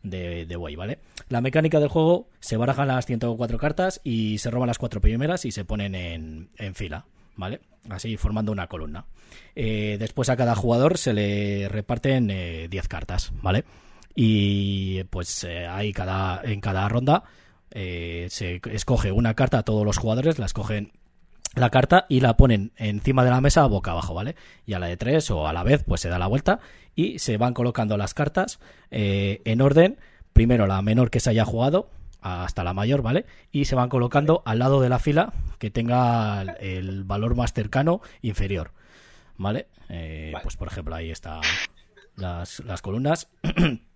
[0.03, 0.99] de, de buey, ¿vale?
[1.29, 5.45] La mecánica del juego, se barajan las 104 cartas y se roban las cuatro primeras
[5.45, 7.61] y se ponen en, en fila, ¿vale?
[7.89, 9.05] Así formando una columna.
[9.55, 13.65] Eh, después a cada jugador se le reparten eh, 10 cartas, ¿vale?
[14.15, 17.23] Y pues eh, ahí cada, en cada ronda
[17.71, 20.91] eh, se escoge una carta a todos los jugadores, la escogen
[21.55, 24.35] la carta y la ponen encima de la mesa boca abajo, ¿vale?
[24.65, 26.59] Y a la de tres o a la vez pues se da la vuelta
[26.95, 28.59] y se van colocando las cartas
[28.91, 29.99] eh, en orden,
[30.33, 31.89] primero la menor que se haya jugado
[32.21, 33.25] hasta la mayor, ¿vale?
[33.51, 37.53] Y se van colocando al lado de la fila que tenga el, el valor más
[37.53, 38.71] cercano inferior,
[39.37, 39.67] ¿vale?
[39.89, 40.43] Eh, Vale.
[40.43, 41.41] Pues por ejemplo ahí están
[42.15, 43.29] las, las columnas.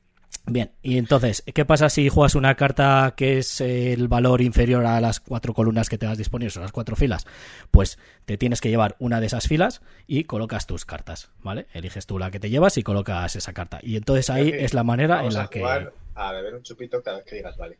[0.49, 5.01] Bien, y entonces, ¿qué pasa si juegas una carta que es el valor inferior a
[5.01, 7.27] las cuatro columnas que tengas disponibles o las cuatro filas?
[7.69, 11.67] Pues te tienes que llevar una de esas filas y colocas tus cartas, ¿vale?
[11.73, 13.79] Eliges tú la que te llevas y colocas esa carta.
[13.83, 15.59] Y entonces ahí que es la manera en la a que...
[15.59, 17.77] jugar a beber un chupito cada vez que digas vale.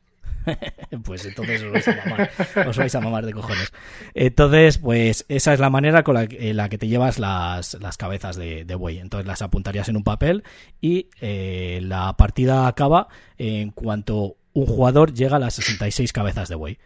[1.04, 2.32] Pues entonces os vais a mamar,
[2.68, 3.72] os vais a mamar de cojones.
[4.14, 7.98] Entonces, pues esa es la manera con la, en la que te llevas las, las
[7.98, 9.00] cabezas de, de buey.
[9.00, 10.44] Entonces las apuntarías en un papel
[10.82, 16.56] y eh, la partida acaba en cuanto un jugador llega a las 66 cabezas de
[16.56, 16.80] buey.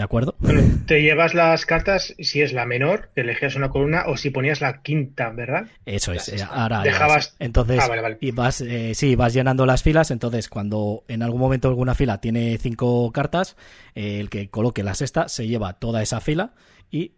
[0.00, 0.34] ¿De acuerdo?
[0.38, 4.30] Bueno, te llevas las cartas si es la menor, que elegías una columna, o si
[4.30, 5.66] ponías la quinta, ¿verdad?
[5.84, 6.28] Eso es.
[6.30, 8.18] Eh, ahora Dejabas- Entonces, Ah, vale, vale.
[8.20, 10.10] y vas, eh, sí, vas llenando las filas.
[10.10, 13.56] Entonces, cuando en algún momento alguna fila tiene cinco cartas,
[13.94, 16.54] eh, el que coloque la sexta se lleva toda esa fila
[16.90, 17.12] y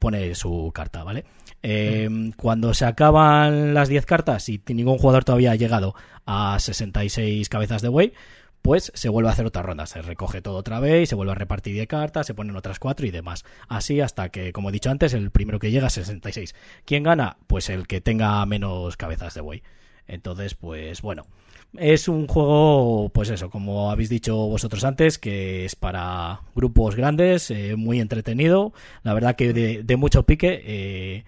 [0.00, 1.24] pone su carta, ¿vale?
[1.62, 5.94] Eh, Cuando se acaban las 10 cartas y ningún jugador todavía ha llegado
[6.26, 8.12] a 66 cabezas de buey,
[8.66, 9.86] pues se vuelve a hacer otra ronda.
[9.86, 13.06] Se recoge todo otra vez, se vuelve a repartir de cartas, se ponen otras cuatro
[13.06, 13.44] y demás.
[13.68, 16.52] Así hasta que, como he dicho antes, el primero que llega a 66.
[16.84, 17.36] ¿Quién gana?
[17.46, 19.62] Pues el que tenga menos cabezas de buey.
[20.08, 21.26] Entonces, pues bueno.
[21.78, 27.50] Es un juego, pues eso, como habéis dicho vosotros antes, que es para grupos grandes,
[27.52, 28.72] eh, muy entretenido.
[29.04, 30.60] La verdad que de, de mucho pique.
[30.64, 31.24] eh,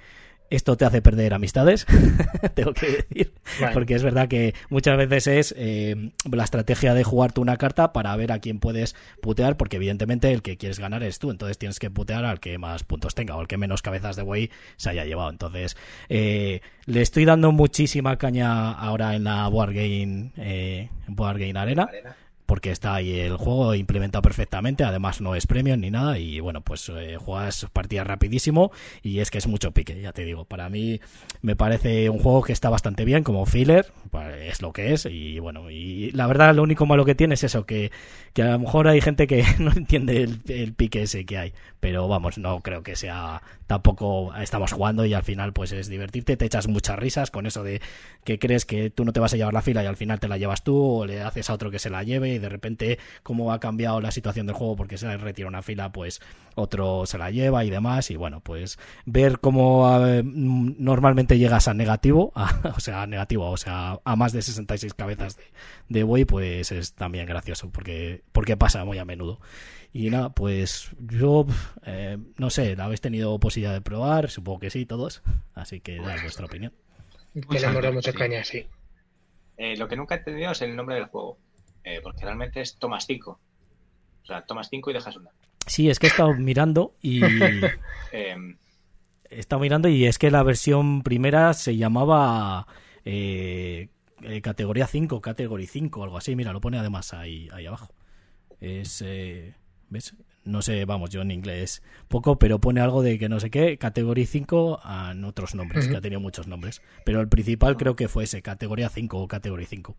[0.50, 1.86] esto te hace perder amistades,
[2.54, 3.32] tengo que decir.
[3.72, 8.14] Porque es verdad que muchas veces es eh, la estrategia de jugarte una carta para
[8.16, 11.78] ver a quién puedes putear, porque evidentemente el que quieres ganar es tú, entonces tienes
[11.78, 14.90] que putear al que más puntos tenga o al que menos cabezas de buey se
[14.90, 15.30] haya llevado.
[15.30, 15.76] Entonces,
[16.08, 21.82] eh, le estoy dando muchísima caña ahora en la Board Game, eh, Board Game Arena
[21.82, 22.16] Arena.
[22.48, 26.62] Porque está ahí el juego implementado perfectamente, además no es premium ni nada y bueno,
[26.62, 28.72] pues eh, juegas partidas rapidísimo
[29.02, 30.98] y es que es mucho pique, ya te digo, para mí
[31.42, 33.92] me parece un juego que está bastante bien como filler,
[34.40, 37.44] es lo que es y bueno, y la verdad lo único malo que tiene es
[37.44, 37.92] eso, que,
[38.32, 41.52] que a lo mejor hay gente que no entiende el, el pique ese que hay,
[41.80, 46.38] pero vamos, no creo que sea tampoco estamos jugando y al final pues es divertirte,
[46.38, 47.82] te echas muchas risas con eso de
[48.24, 50.26] que crees que tú no te vas a llevar la fila y al final te
[50.26, 52.98] la llevas tú o le haces a otro que se la lleve y de repente
[53.22, 56.20] cómo ha cambiado la situación del juego porque se retira una fila pues
[56.54, 61.74] otro se la lleva y demás y bueno pues ver cómo eh, normalmente llegas a
[61.74, 65.44] negativo a- o sea a negativo o sea a más de 66 cabezas de,
[65.88, 69.40] de buey pues es también gracioso porque porque pasa muy a menudo
[69.92, 71.46] y nada, pues yo
[71.86, 74.28] eh, no sé, ¿la habéis tenido posibilidad de probar?
[74.28, 75.22] Supongo que sí, todos.
[75.54, 76.74] Así que dad vuestra opinión.
[77.50, 78.18] Que le hemos dado mucha sí.
[78.18, 78.66] caña, sí.
[79.56, 81.38] Eh, lo que nunca he entendido es el nombre del juego.
[81.84, 83.30] Eh, porque realmente es tomas 5.
[83.30, 85.30] O sea, tomas 5 y dejas una.
[85.66, 87.20] Sí, es que he estado mirando y
[88.12, 88.36] Eh,
[89.30, 92.66] he estado mirando y es que la versión primera se llamaba
[93.04, 93.88] eh,
[94.22, 96.34] eh, categoría 5, category 5, algo así.
[96.36, 97.94] Mira, lo pone además ahí, ahí abajo.
[98.60, 99.54] Es, eh,
[99.88, 100.14] ¿ves?
[100.44, 103.76] No sé, vamos, yo en inglés poco, pero pone algo de que no sé qué,
[103.76, 106.80] categoría 5 en otros nombres, que ha tenido muchos nombres.
[107.04, 109.94] Pero el principal creo que fue ese, categoría 5 o categoría 5.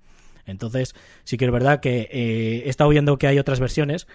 [0.46, 4.08] Entonces, sí que es verdad que eh, he estado viendo que hay otras versiones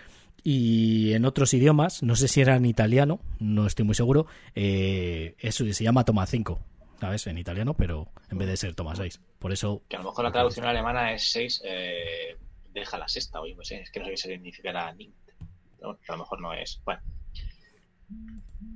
[0.43, 5.35] y en otros idiomas, no sé si era en italiano, no estoy muy seguro, eh,
[5.39, 6.61] eso se llama Toma 5,
[7.01, 7.27] ¿sabes?
[7.27, 9.21] En italiano, pero en vez de ser Toma 6.
[9.39, 12.37] Por eso, que a lo mejor la traducción alemana es 6, eh,
[12.75, 15.15] deja la sexta, o yo no sé, es que no sé qué significará Nint.
[15.83, 16.81] A lo mejor no es.
[16.85, 17.03] Bueno.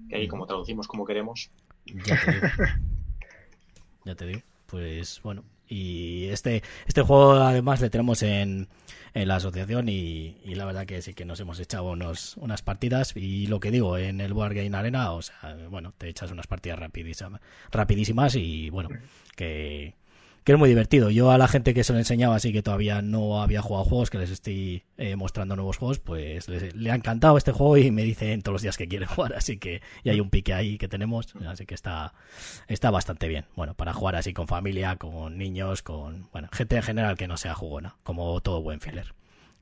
[0.08, 1.50] Que ahí como traducimos como queremos.
[1.86, 2.46] ya te digo.
[4.04, 4.40] ya te digo.
[4.66, 5.44] Pues bueno.
[5.68, 8.68] Y este, este juego además le tenemos en,
[9.14, 12.62] en la asociación y, y la verdad que sí que nos hemos echado unos, unas
[12.62, 16.30] partidas y lo que digo, en el Board Game Arena, o sea, bueno, te echas
[16.30, 17.40] unas partidas rapidísimas,
[17.70, 18.88] rapidísimas y bueno,
[19.36, 19.94] que,
[20.48, 21.10] que es muy divertido.
[21.10, 24.08] Yo a la gente que se lo enseñaba así que todavía no había jugado juegos,
[24.08, 27.90] que les estoy eh, mostrando nuevos juegos, pues les- le ha encantado este juego y
[27.90, 30.78] me dicen todos los días que quieren jugar, así que y hay un pique ahí
[30.78, 32.14] que tenemos, así que está
[32.66, 33.44] está bastante bien.
[33.56, 37.36] Bueno, para jugar así con familia, con niños, con bueno, gente en general que no
[37.36, 39.12] sea jugona, como todo buen filler.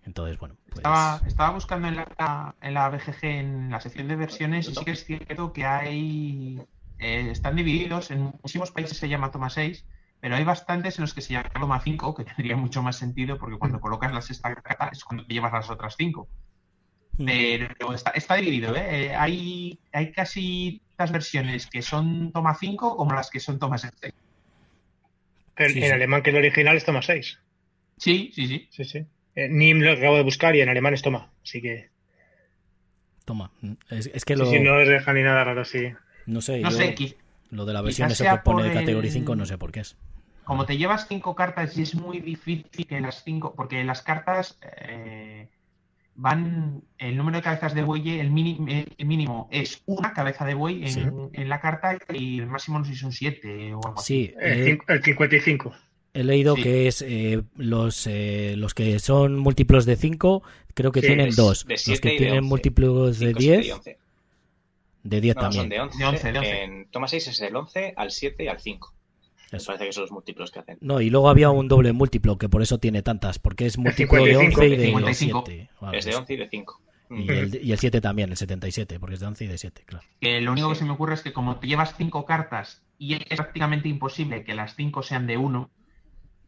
[0.05, 4.15] Entonces, bueno, pues Estaba, estaba buscando en la, en la BGG, en la sección de
[4.15, 6.63] versiones, y sí que es cierto que hay.
[7.01, 9.85] eh, están divididos, en muchísimos países se llama toma 6,
[10.21, 13.39] pero hay bastantes en los que se llama toma 5, que tendría mucho más sentido,
[13.39, 16.29] porque cuando colocas la sexta carta es cuando te llevas las otras 5.
[17.19, 19.07] mm, Pero está, está dividido, ¿eh?
[19.07, 23.79] Eh, Hay, hay casi las versiones que son toma 5 como las que son toma
[23.79, 23.93] 6.
[25.59, 25.91] En, Sí, en sí.
[25.91, 27.39] alemán, que el original es toma 6.
[27.99, 28.69] Sí, sí, sí.
[28.71, 29.07] Sí, sí.
[29.35, 31.31] Eh, NIM lo acabo de buscar y en alemán es toma.
[31.43, 31.91] Así que.
[33.25, 33.51] toma.
[33.91, 35.93] Es, es que Sí, lo sí, no os deja ni nada raro, sí.
[36.27, 36.95] no sé, No yo- sé,
[37.51, 39.97] lo de la versión sea que pone el- categoría 5 no sé por qué es.
[40.45, 44.59] como te llevas cinco cartas y es muy difícil que las cinco, porque las cartas
[44.63, 45.49] eh,
[46.15, 50.55] van, el número de cabezas de buey, el, mini- el mínimo es una cabeza de
[50.55, 51.03] buey en, Sí.
[51.33, 54.29] en la carta y el máximo no sé si son siete o algo así.
[54.29, 55.75] Sí, El, he, cin- el 55.
[56.15, 56.63] he leído Sí.
[56.63, 60.43] que es eh, los eh, los que son múltiplos de 5,
[60.75, 61.67] creo que Sí, tienen dos.
[61.67, 62.49] de Los que de tienen 11.
[62.49, 63.99] múltiplos de Cinco, siete y 10, 11.
[65.09, 65.63] De 10 No, también.
[65.63, 65.99] son de 11.
[65.99, 66.63] De 11, de 11.
[66.63, 68.95] En toma 6 es el 11 al 7 y al 5.
[69.53, 69.67] Me Eso.
[69.67, 70.79] parece que son los múltiplos que hacen.
[70.81, 74.25] No, y luego había un doble múltiplo, que por eso tiene tantas, porque es múltiplo
[74.25, 75.45] de 55, 11 y de 55.
[75.47, 75.71] 7.
[75.81, 76.19] o algo Es de así.
[76.19, 76.81] 11 y de 5.
[77.09, 79.83] Y el, y el 7 también, el 77, porque es de 11 y de 7,
[79.87, 80.05] claro.
[80.21, 83.15] Que lo único que se me ocurre es que como te llevas cinco cartas y
[83.15, 85.71] es prácticamente imposible que las cinco sean de uno,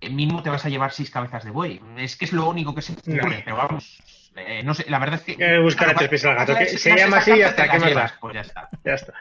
[0.01, 1.81] eh, mínimo te vas a llevar seis cabezas de buey.
[1.99, 3.43] Es que es lo único que se me ocurre, No.
[3.45, 3.99] pero vamos.
[4.39, 5.59] Eh, no sé, la verdad es que.
[5.61, 7.95] Buscar a tres pies al gato, que se llama así y hasta que qué más
[7.95, 8.15] da.
[8.21, 8.69] Pues ya está.
[8.85, 9.15] Ya está.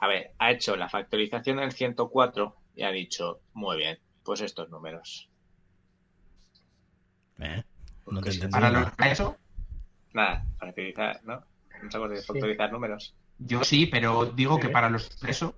[0.00, 4.68] A ver, ha hecho la factorización del 104 y ha dicho, muy bien, pues estos
[4.70, 5.28] números.
[7.40, 7.62] ¿Eh?
[8.04, 8.40] Pues No te sí.
[8.48, 8.86] Para, nada.
[8.86, 9.36] lo- para eso,
[10.12, 11.44] Nada, factorizar, ¿no?
[11.82, 12.26] ¿No sabemos de Sí.
[12.26, 13.14] factorizar números?
[13.40, 14.62] yo sí, pero digo Sí.
[14.62, 15.57] que para los eso.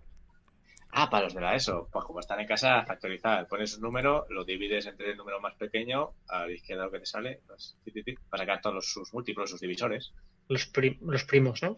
[0.92, 1.88] Ah, para los de la ESO.
[1.92, 3.46] Pues como están en casa, factorizar.
[3.46, 7.00] Pones un número, lo divides entre el número más pequeño, a la izquierda lo que
[7.00, 7.76] te sale, pues,
[8.28, 10.12] para sacar todos los- sus múltiplos, sus divisores.
[10.48, 11.76] Los, pri- los primos, ¿no?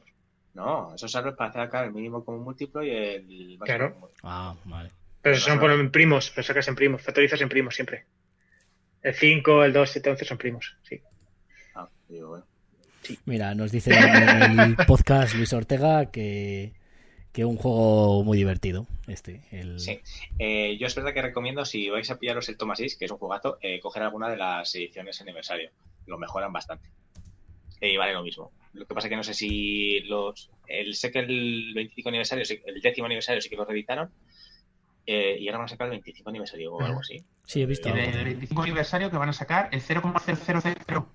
[0.55, 3.23] No, eso sirve para sacar el mínimo como múltiplo y el
[3.59, 3.95] máximo Claro.
[3.95, 4.91] como Ah, vale.
[5.21, 8.07] Pero son ponen en primos, pero sacas en primos, factorizas en primos siempre.
[9.03, 11.01] El 5, el 2, 7, 11 son primos, sí.
[11.75, 12.45] Ah, digo, bueno.
[13.25, 16.73] Mira, nos dice en el podcast Luis Ortega que,
[17.33, 19.43] que un juego muy divertido, este.
[19.51, 19.79] El...
[19.81, 20.01] Sí.
[20.39, 23.11] Eh, yo es verdad que recomiendo, si vais a pillaros el Toma 6, que es
[23.11, 25.71] un jugazo, eh, coger alguna de las ediciones aniversario.
[26.07, 26.89] lo mejoran bastante.
[27.81, 28.53] Y vale lo mismo.
[28.75, 30.51] Lo que pasa que no sé si los.
[30.69, 34.11] El, sé que el 25 aniversario, el décimo aniversario sí que lo reeditaron.
[35.07, 37.25] eh, y ahora van a sacar el 25 aniversario o algo así.
[37.45, 41.07] Sí, he visto del de- 25 aniversario que van a sacar el 0,0000.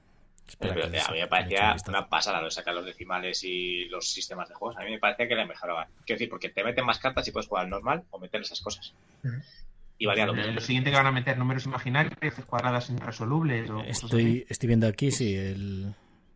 [0.48, 3.86] Espera, Pero, que a mí me parecía una pasada lo de sacar los decimales y
[3.86, 4.78] los sistemas de juegos.
[4.78, 5.88] A mí me parecía que le mejoraban.
[6.06, 8.62] Quiero decir, porque te meten más cartas y puedes jugar al normal o meter esas
[8.62, 8.94] cosas.
[9.98, 10.54] Y valía lo mismo.
[10.54, 12.16] Lo siguiente que van a meter números imaginarios,
[12.46, 13.70] cuadradas irresolubles.
[13.70, 15.94] O Estoy, estoy viendo aquí, sí, el,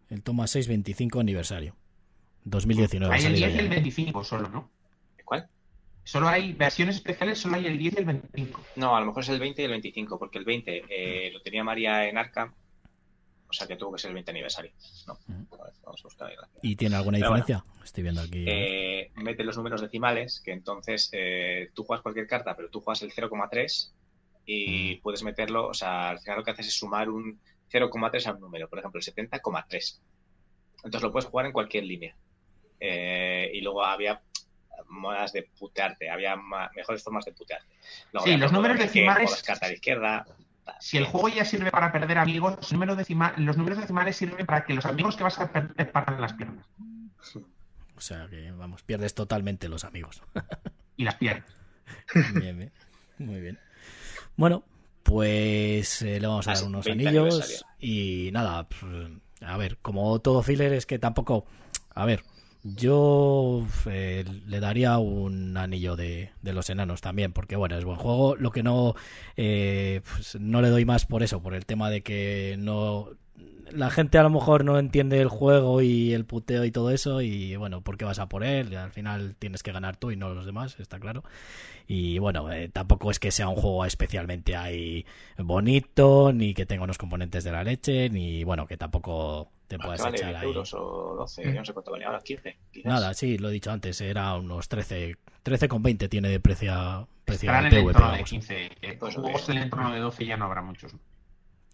[0.09, 1.75] el toma 6, 25 aniversario.
[2.43, 3.13] 2019.
[3.13, 3.25] así.
[3.25, 3.75] ha Hay el salido 10 y el ya.
[3.75, 4.71] 25 solo, ¿no?
[5.23, 5.47] ¿Cuál?
[6.03, 8.61] Solo hay versiones especiales, solo hay el 10 y el 25.
[8.75, 11.41] No, a lo mejor es el 20 y el 25, porque el 20 eh, lo
[11.41, 12.53] tenía María en Arkham.
[13.51, 14.71] O sea que tuvo que ser el 20 aniversario.
[15.07, 15.61] No, Ujú.
[15.61, 16.35] a ver, vamos a buscar ahí.
[16.37, 16.59] rápido.
[16.63, 17.45] ¿Y tiene alguna Pero bueno.
[17.45, 17.83] diferencia?
[17.83, 18.45] Estoy viendo aquí.
[18.47, 23.01] Eh, mete los números decimales, que entonces eh, tú juegas cualquier carta, pero tú juegas
[23.01, 23.91] el 0,3
[24.45, 25.01] y Mm.
[25.01, 28.39] puedes meterlo, o sea, al final lo que haces es sumar un 0,3 a un
[28.39, 29.99] número, por ejemplo, el 70,3.
[30.77, 32.15] Entonces lo puedes jugar en cualquier línea.
[32.79, 34.21] Eh, y luego había
[34.87, 36.35] modas de putearte, había
[36.75, 37.75] mejores formas de putearte.
[38.13, 40.25] Luego Sí, los números que decimales- a la izquierda.
[40.79, 44.45] Si el juego ya sirve para perder amigos, los números, decima- los números decimales sirven
[44.45, 46.65] para que los amigos que vas a perder partan las piernas.
[47.95, 50.21] O sea que, vamos, pierdes totalmente los amigos.
[50.97, 51.45] Y las piernas.
[52.35, 52.71] bien, bien.
[53.17, 53.57] Muy bien.
[54.35, 54.63] Bueno,
[55.03, 58.83] pues eh, le vamos a dar unos 20 anillos y nada, pues,
[59.41, 61.45] a ver, como todo filler es que tampoco,
[61.95, 62.23] a ver,
[62.63, 68.35] yo eh, le daría un anillo de, los enanos también, porque bueno, es buen juego,
[68.35, 68.95] lo que no,
[69.35, 73.09] eh, pues, no le doy más por eso, por el tema de que no...
[73.71, 77.21] La gente a lo mejor no entiende el juego y el puteo y todo eso
[77.21, 78.75] y bueno, ¿por qué vas a por él?
[78.75, 81.23] Al final tienes que ganar tú y no los demás, está claro.
[81.87, 85.05] Y bueno, eh, tampoco es que sea un juego especialmente ahí
[85.37, 90.01] bonito, ni que tenga unos componentes de la leche, ni bueno, que tampoco te puedas
[90.01, 90.47] vale echar 10 ahí.
[90.47, 92.57] euros o 12, yo no sé cuánto vale ahora, 15.
[92.71, 92.91] Quizás.
[92.91, 97.65] Nada, sí, lo he dicho antes, era unos 13, 13,20 tiene de precio, precio Estarán
[97.65, 98.29] en de el PvP, entorno de vamos.
[98.29, 98.65] 15.
[98.81, 100.93] Eh, Pues, juegos del entorno de 12 ya no habrá muchos.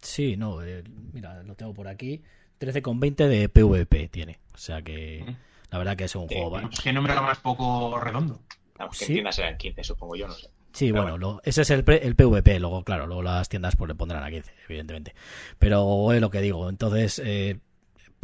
[0.00, 2.22] Sí, no, eh, mira, lo tengo por aquí.
[2.60, 4.38] 13,20 de PvP tiene.
[4.54, 5.36] O sea que Ujú.
[5.70, 6.60] la verdad que es un Sí, juego...
[6.60, 8.40] Pues qué número más poco redondo.
[8.78, 9.12] Vamos, que Sí.
[9.12, 10.48] en tiendas serán 15, supongo yo, no sé.
[10.72, 12.60] Sí, Pero bueno, lo- ese es el, pre- el PvP.
[12.60, 15.14] Luego, claro, luego las tiendas pues le pondrán a 15, evidentemente.
[15.58, 16.68] Pero es lo que digo.
[16.68, 17.58] Entonces, eh,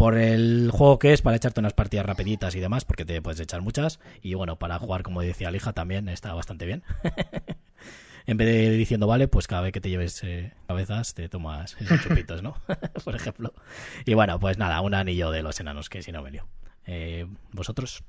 [0.05, 3.41] por el juego que es, para echarte unas partidas rapiditas y demás, porque te puedes
[3.41, 4.01] echar muchas.
[4.21, 6.83] Y bueno, para jugar, como decía Lija, también está bastante bien.
[8.27, 11.79] en vez de diciendo, vale, pues cada vez que te lleves eh, cabezas, te tomas
[11.81, 12.55] esos chupitos, ¿no?
[13.03, 13.55] por ejemplo.
[14.05, 16.47] Y bueno, pues nada, un anillo de los enanos, que si no me lío.
[16.85, 18.05] Eh, ¿Vosotros?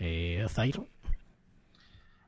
[0.00, 0.82] Eh, Zair.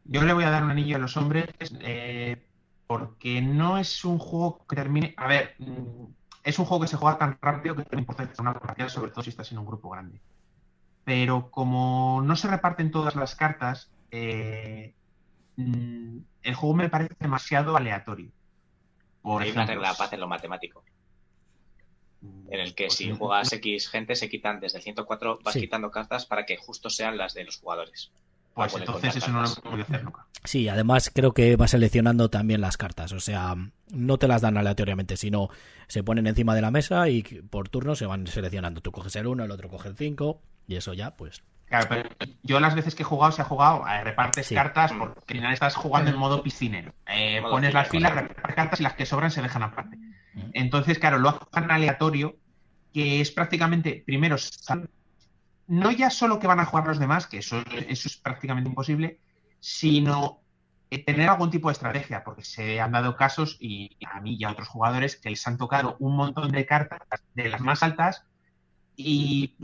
[0.04, 1.48] Yo le voy a dar un anillo a los hombres
[1.80, 2.46] eh,
[2.86, 5.14] porque no es un juego que termine.
[5.16, 6.04] A ver, mm,
[6.42, 9.22] es un juego que se juega tan rápido que no importa una partida, sobre todo
[9.22, 10.20] si estás en un grupo grande.
[11.04, 14.94] Pero como no se reparten todas las cartas, eh,
[15.56, 18.30] mm, el juego me parece demasiado aleatorio.
[19.22, 20.82] Por Hay una regla para hacerlo matemático,
[22.22, 25.54] en el que pues, si mm, juegas X gente se quitan desde el 104, vas
[25.54, 25.60] Sí.
[25.60, 28.12] quitando cartas para que justo sean las de los jugadores.
[28.64, 30.26] Pues poder entonces eso no lo a hacer nunca.
[30.44, 33.12] Sí, además creo que va seleccionando también las cartas.
[33.12, 33.54] O sea,
[33.92, 35.48] no te las dan aleatoriamente, sino
[35.88, 38.80] se ponen encima de la mesa y por turno se van seleccionando.
[38.80, 41.42] Tú coges el 1, el otro coge el 5 y eso ya, pues...
[41.66, 42.08] Claro, pero
[42.42, 44.56] yo las veces que he jugado, se ha jugado, eh, repartes Sí.
[44.56, 46.92] cartas porque al final estás jugando en modo piscinero.
[47.06, 49.96] Eh, Modo pones las filas, repartes cartas y las que sobran se dejan aparte.
[50.52, 52.36] Entonces, claro, lo tan aleatorio
[52.92, 54.88] que es prácticamente, primero, sal-
[55.70, 59.20] no ya solo que van a jugar los demás, que eso, es prácticamente imposible,
[59.60, 60.40] sino
[60.90, 64.42] eh, tener algún tipo de estrategia, porque se han dado casos, y a mí y
[64.42, 68.24] a otros jugadores, que les han tocado un montón de cartas de las más altas
[68.96, 69.54] y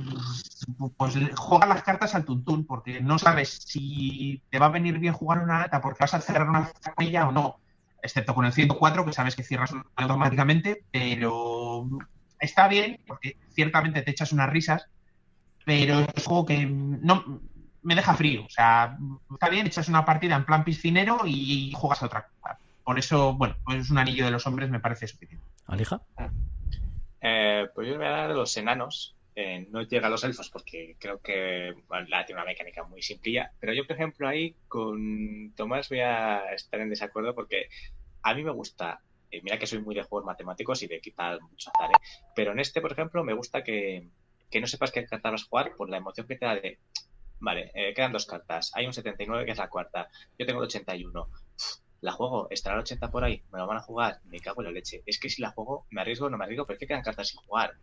[0.97, 5.13] pues juega las cartas al tuntún, porque no sabes si te va a venir bien
[5.13, 7.59] jugar una alta porque vas a cerrar una ella o no,
[8.01, 11.89] excepto con el 104 que sabes que cierras automáticamente, pero
[12.39, 14.89] está bien porque ciertamente te echas unas risas,
[15.67, 17.41] pero es un juego que no
[17.83, 18.97] me deja frío, o sea,
[19.33, 22.57] está bien, echas una partida en plan piscinero y juegas a otra cosa.
[22.85, 25.45] Por eso, bueno, pues un anillo de los hombres me parece suficiente.
[25.67, 26.01] ¿Alija?
[27.21, 29.17] Eh, pues yo le voy a dar de los enanos.
[29.35, 33.03] Eh, no llega a los elfos porque creo que bueno, la tiene una mecánica muy
[33.03, 33.51] simplilla.
[33.59, 37.69] Pero yo, por ejemplo, ahí con Tomás voy a estar en desacuerdo porque
[38.23, 39.01] a mí me gusta.
[39.33, 42.07] eh, mira que soy muy de juegos matemáticos y de quitar mucho azar, ¿eh?
[42.37, 44.09] Pero en este, por ejemplo, me gusta que,
[44.51, 46.79] que no sepas qué cartas vas a jugar por la emoción que te da de.
[47.39, 48.71] Vale, eh, quedan dos cartas.
[48.75, 50.09] Hay un 79 que es la cuarta.
[50.39, 51.29] Yo tengo el 81.
[52.01, 54.67] la juego, estará al 80 por ahí, me lo van a jugar, me cago en
[54.67, 55.03] la leche.
[55.07, 57.03] Es que si la juego, me arriesgo o no me arriesgo, pero es que quedan
[57.03, 57.75] cartas sin jugar.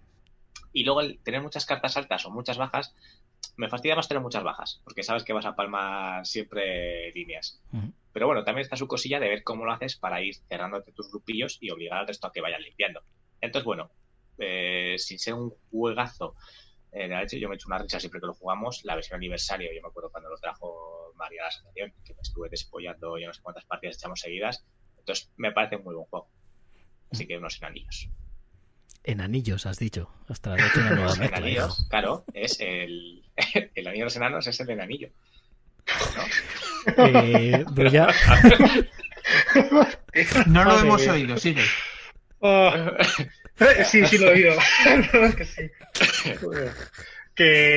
[0.72, 2.96] Y luego el tener muchas cartas altas o muchas bajas,
[3.56, 7.62] me fastidia más tener muchas bajas, porque sabes que vas a palmar siempre líneas.
[8.12, 11.12] Pero bueno, también está su cosilla de ver cómo lo haces para ir cerrándote tus
[11.12, 13.02] grupillos y obligar al resto a que vayan limpiando.
[13.42, 13.92] Entonces, bueno,
[14.38, 16.36] eh, sin ser un juegazo
[16.92, 18.84] eh, de la leche, yo me he hecho una risa siempre que lo jugamos.
[18.84, 22.22] La versión aniversario, yo me acuerdo cuando lo trajo María a la asociación, que me
[22.22, 24.64] estuve despollando ya no sé cuántas partidas echamos seguidas.
[25.00, 26.30] Entonces, me parece un muy buen juego.
[27.12, 28.10] Así que unos enanillos.
[29.04, 30.10] En anillos, has dicho.
[30.30, 31.38] Ostras, he hecho una nueva mezcla.
[31.38, 31.90] enanillos, hijo.
[31.90, 33.24] claro, es el,
[33.76, 35.10] el anillo de los enanos, es el enanillo.
[36.16, 37.04] ¿no?
[37.06, 38.08] Eh, pero ya,
[40.48, 41.64] No lo hemos oído, sigue.
[42.40, 42.72] Oh.
[43.86, 44.54] Sí, sí lo he oído.
[45.36, 45.46] Que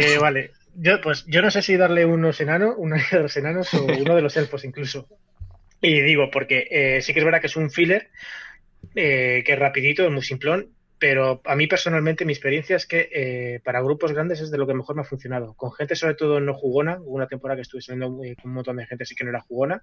[0.09, 0.19] sí.
[0.21, 0.51] Vale.
[0.75, 4.15] Yo, pues, yo no sé si darle unos enanos, uno de los enanos o uno
[4.15, 5.09] de los elfos incluso.
[5.81, 8.11] Y digo, porque eh, sí que es verdad que es un filler,
[8.95, 13.09] eh, que es rapidito, es muy simplón, pero a mí personalmente mi experiencia es que
[13.13, 15.55] eh, para grupos grandes es de lo que mejor me ha funcionado.
[15.55, 18.57] Con gente sobre todo no jugona, hubo una temporada que estuve saliendo eh, con un
[18.57, 19.83] montón de gente así que no era jugona,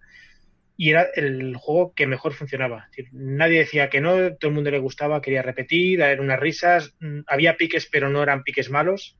[0.75, 2.87] y era el juego que mejor funcionaba.
[3.11, 7.21] Nadie decía que no, todo el mundo le gustaba, quería repetir, dar unas risas, mm,
[7.27, 9.17] había piques pero no eran piques malos.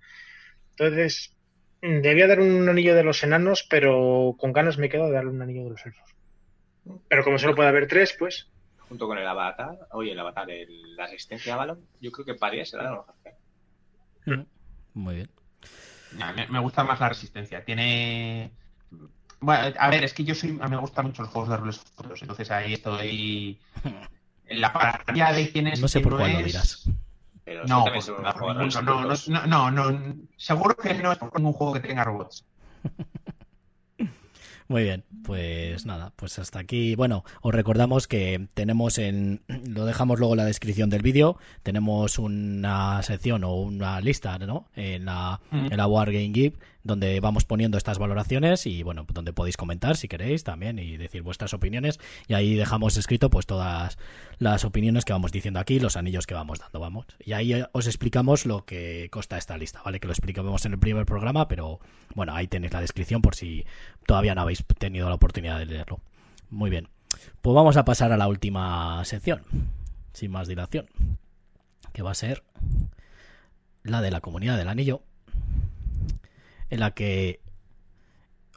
[0.72, 1.36] Entonces,
[1.82, 5.32] mm, debía dar un anillo de los enanos, pero con ganas me quedo de darle
[5.32, 6.16] un anillo de los elfos.
[7.08, 10.96] Pero como solo puede haber tres, pues Junto con el avatar, oye, el avatar, el-
[10.96, 13.06] la resistencia a balón, yo creo que Paria será lo
[14.26, 14.46] mejor.
[14.94, 15.30] muy bien.
[16.36, 17.64] Me, me gusta más la resistencia.
[17.64, 18.52] Tiene.
[19.44, 20.58] Bueno, a ver, es que yo soy.
[20.62, 23.60] A mí me gustan mucho los juegos de roles futuros, entonces ahí estoy.
[24.46, 25.80] En la paranoia de quién es.
[25.82, 26.84] No sé por cuál lo dirás.
[27.46, 27.86] Pero no,
[29.48, 32.46] no, no, seguro que no es por ningún juego que tenga robots.
[34.70, 36.96] Muy bien, pues nada, pues hasta aquí.
[36.96, 39.42] Bueno, os recordamos que tenemos en.
[39.48, 41.38] Lo dejamos luego en la descripción del vídeo.
[41.64, 44.68] Tenemos una sección o una lista, ¿no?
[44.76, 45.66] En la, Mm.
[45.72, 50.08] en la Wargame Geek, donde vamos poniendo estas valoraciones y, bueno, donde podéis comentar si
[50.08, 52.00] queréis también y decir vuestras opiniones.
[52.28, 53.98] Y ahí dejamos escrito, pues, todas
[54.38, 57.06] las opiniones que vamos diciendo aquí, los anillos que vamos dando, vamos.
[57.20, 60.00] Y ahí eh, os explicamos lo que consta esta lista, ¿vale?
[60.00, 61.80] Que lo explicamos en el primer programa, pero
[62.16, 63.66] bueno, ahí tenéis la descripción por si
[64.06, 66.02] todavía no habéis tenido la oportunidad de leerlo.
[66.50, 66.90] Muy bien.
[67.42, 69.44] Pues vamos a pasar a la última sección,
[70.14, 70.88] sin más dilación,
[71.94, 72.44] que va a ser
[73.84, 75.04] la de la comunidad del anillo,
[76.74, 77.40] en la que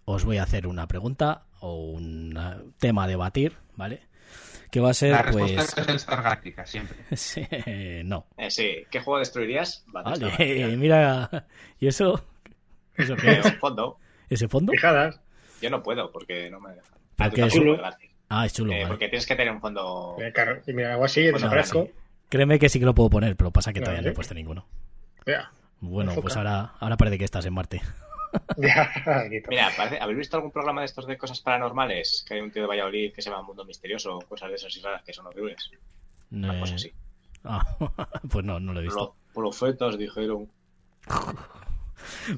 [0.04, 4.02] os voy a hacer una pregunta o un tema a debatir, ¿vale?
[4.70, 5.78] Que va a ser, La respuesta pues...
[5.78, 6.96] es el Star Galactica, siempre.
[7.16, 7.46] Sí,
[8.04, 8.26] no.
[8.36, 9.84] Eh, sí, ¿qué juego destruirías?
[9.88, 11.46] Vale, mira,
[11.78, 12.24] ¿y eso?
[12.96, 13.44] ¿Eso qué es?
[13.46, 13.98] Un fondo.
[14.28, 14.72] ¿Ese fondo?
[14.72, 15.20] fijadas.
[15.60, 16.88] Yo no puedo porque no me deja.
[17.16, 17.40] ¿Por Tú qué?
[17.42, 17.76] tampoco, Chulo.
[17.82, 18.10] García.
[18.28, 18.88] Ah, es chulo, Eh, vale.
[18.88, 20.16] Porque tienes que tener un fondo.
[20.18, 21.84] Eh, claro, y mira, hago así, Bueno, desaparezco.
[21.84, 21.92] sí.
[22.28, 24.66] Créeme que sí que lo puedo poner, pero pasa que todavía no he puesto ninguno.
[25.24, 27.80] Vea, Bueno, pues ahora, ahora parece que estás en Marte.
[28.56, 32.24] Mira, parece- ¿habéis visto algún programa de estos de cosas paranormales?
[32.26, 34.80] Que hay un tío de Valladolid que se llama Mundo Misterioso, cosas de esas y
[34.80, 35.70] raras que son horribles.
[36.30, 36.92] Una Eh, cosa así.
[37.44, 37.64] ah,
[38.30, 38.98] pues no, no lo he visto.
[38.98, 40.48] Los profetas dijeron.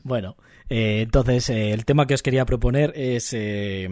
[0.02, 0.36] Bueno,
[0.70, 3.86] eh, entonces eh, el tema que os quería proponer es eh,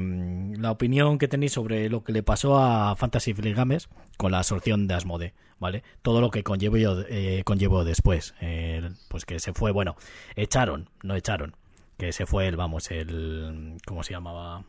[0.59, 4.39] la opinión que tenéis sobre lo que le pasó a Fantasy Flight Games con la
[4.39, 5.82] absorción de Asmode, ¿vale?
[6.02, 6.77] Todo lo que conllevó,
[7.09, 9.97] eh, conllevó después, eh, pues que se fue, bueno,
[10.35, 11.56] echaron, no echaron,
[11.98, 14.64] que se fue el, vamos, el, ¿cómo se llamaba?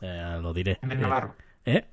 [0.00, 0.78] Eh, lo diré.
[0.82, 1.34] En el Navarro.
[1.66, 1.84] ¿Eh?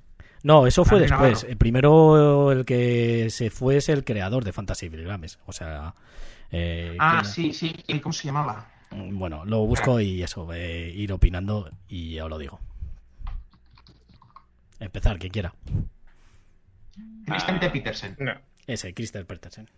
[0.42, 1.32] No, eso fue después.
[1.42, 1.48] Navarro.
[1.50, 5.94] El primero, el que se fue es el creador de Fantasy Games, o sea...
[6.50, 7.84] eh, Ah, ¿quién- sí, sí.
[7.86, 8.66] ¿y ¿Cómo se llamaba?
[8.92, 12.58] bueno, lo busco y eso, eh, ir opinando y ya os lo digo.
[14.80, 15.54] Empezar, quien quiera.
[17.26, 17.72] Christian Ah.
[17.72, 18.16] Petersen.
[18.18, 18.32] No.
[18.66, 19.68] Ese, Christer Petersen.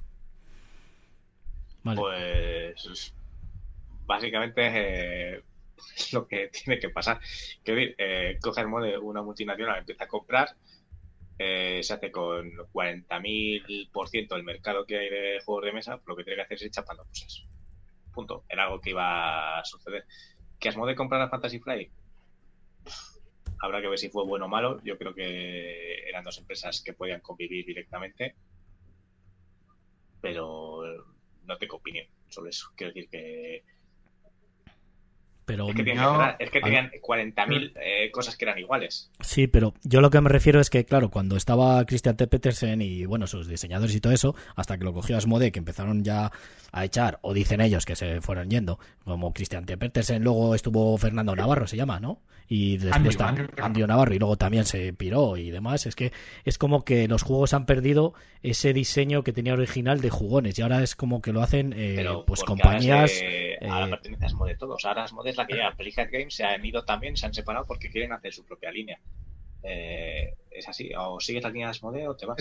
[1.82, 2.00] Vale.
[2.00, 3.12] Pues.
[4.12, 4.60] Básicamente.
[4.74, 5.42] eh,
[5.96, 7.18] es lo que tiene que pasar.
[7.64, 10.48] Quiero decir, eh, coge el mode una multinacional, empieza a comprar.
[11.38, 16.00] eh, se hace con 40.000% del mercado que hay de juegos de mesa.
[16.06, 17.44] Lo que tiene que hacer es ir chapando cosas.
[18.12, 18.44] Punto.
[18.48, 20.04] Era algo que iba a suceder.
[20.60, 21.90] ¿Que Asmode comprara Fantasy Flight?
[23.60, 24.80] Habrá que ver si fue bueno o malo.
[24.84, 28.36] Yo creo que eran dos empresas que podían convivir directamente.
[30.20, 30.82] Pero
[31.44, 32.68] no tengo opinión sobre eso.
[32.76, 33.64] Quiero decir que
[35.44, 39.10] Pero Es que, que cerrar, es que a tenían 40.000 eh, cosas que eran iguales.
[39.20, 42.26] Sí, pero yo lo que me refiero es que, claro, cuando estaba Christian T.
[42.26, 46.04] Petersen y, bueno, sus diseñadores y todo eso, hasta que lo cogió Asmodee, que empezaron
[46.04, 46.30] ya
[46.70, 49.76] a echar, o dicen ellos que se fueron yendo, como Christian T.
[49.76, 52.20] Petersen, luego estuvo Fernando Navarro, se llama, ¿no?
[52.48, 53.48] Y después Andrew, está Andrew.
[53.62, 55.86] Andrew Navarro y luego también se piró y demás.
[55.86, 56.12] Es que
[56.44, 58.12] es como que los juegos han perdido
[58.42, 62.04] ese diseño que tenía original de jugones y ahora es como que lo hacen eh,
[62.26, 62.92] pues compañías...
[62.92, 64.84] Ahora, es de- ahora eh, pertenece a Asmodee todos.
[64.84, 65.74] Ahora Asmodee es la que lleva.
[65.74, 68.98] Pelican Games se han ido también, se han separado porque quieren hacer su propia línea.
[69.62, 70.90] Eh, es así.
[70.96, 72.36] O sigues la línea de Asmodee o te vas.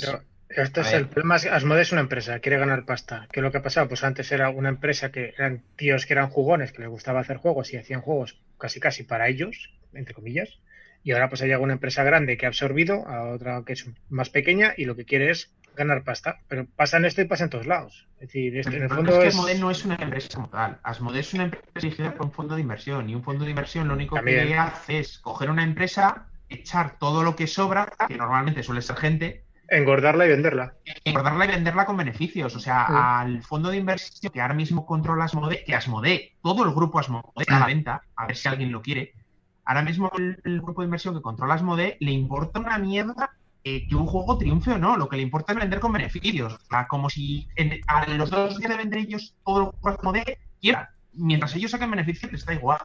[0.47, 1.35] Pero esto A es el problema.
[1.35, 3.27] Asmodee es una empresa, quiere ganar pasta.
[3.31, 3.88] ¿Qué es lo que ha pasado?
[3.88, 7.38] Pues antes era una empresa que eran tíos que eran jugones, que les gustaba hacer
[7.38, 10.59] juegos y hacían juegos casi casi para ellos, entre comillas.
[11.03, 13.89] Y ahora pues ha llegado una empresa grande que ha absorbido a otra que es
[14.09, 15.51] más pequeña y lo que quiere es
[15.84, 16.40] ganar pasta.
[16.48, 18.08] Pero pasa en esto y pasa en todos lados.
[18.20, 19.28] Es decir, en el fondo es que.
[19.28, 20.80] Asmodee no es una empresa como tal.
[20.84, 23.10] Asmodee es una empresa dirigida por un fondo de inversión.
[23.10, 24.48] Y un fondo de inversión lo único También.
[24.48, 28.95] que hace es coger una empresa, echar todo lo que sobra, que normalmente suele ser
[28.98, 30.74] gente, engordarla y venderla.
[31.06, 32.56] engordarla y venderla con beneficios.
[32.56, 32.94] O sea, Sí.
[32.95, 37.32] al fondo de inversión que ahora mismo controla Asmodee, que Asmodee, todo el grupo Asmodee
[37.38, 39.14] está a la venta, a ver si alguien lo quiere.
[39.64, 43.32] Ahora mismo el, el grupo de inversión que controla Asmodee le importa una mierda
[43.63, 44.97] eh, que un juego triunfe o no.
[44.97, 46.53] Lo que le importa es vender con beneficios.
[46.53, 49.97] O sea, como si en- a los dos días de vender ellos todo el juego
[49.97, 50.88] Asmodee quieran.
[51.13, 52.79] Mientras ellos saquen beneficios, les da igual.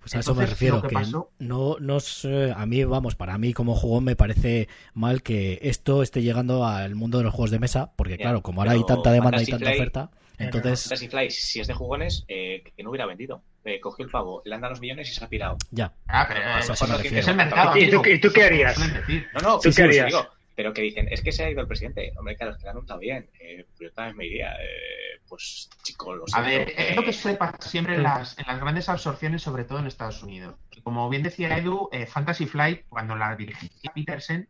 [0.00, 3.16] Pues a eso me refiero, lo que que, pasó- no, no sé, a mí, vamos,
[3.16, 7.34] para mí como jugón me parece mal que esto esté llegando al mundo de los
[7.34, 11.08] juegos de mesa, porque claro, como ahora hay tanta demanda y tanta oferta, entonces Fantasy
[11.08, 13.42] Flight, si es de jugones, eh, que no hubiera vendido.
[13.68, 15.58] Eh, cogió el pavo, le han dado los millones y se ha pirado.
[15.72, 15.92] ya.
[16.06, 17.76] Ah, pero Eso es el mercado.
[17.76, 18.06] ¿Y tú- amigo.
[18.14, 18.78] y tú qué harías?
[18.78, 20.06] No, no, ¿Tú sí, qué sí, harías?
[20.06, 22.12] digo, pero que dicen, es que se ha ido el presidente.
[22.16, 23.28] Hombre, claro, es que le han untado bien.
[23.40, 24.52] Eh, yo también me iría.
[24.52, 28.04] Eh, pues, chico, lo A siento, ver, eh, es lo que suele pasar siempre en
[28.04, 30.54] las, en las grandes absorciones, sobre todo en Estados Unidos.
[30.84, 34.48] Como bien decía Edu, eh, Fantasy Flight, cuando la dirigía Petersen,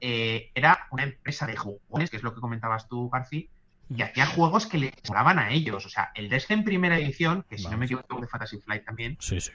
[0.00, 3.50] eh, era una empresa de jugones, que es lo que comentabas tú, Garci,
[3.88, 5.84] y hacía juegos que le molaban a ellos.
[5.86, 9.16] O sea, el Desgen primera edición, que si no me equivoco de Fantasy Flight también,
[9.20, 9.50] Sí, sí.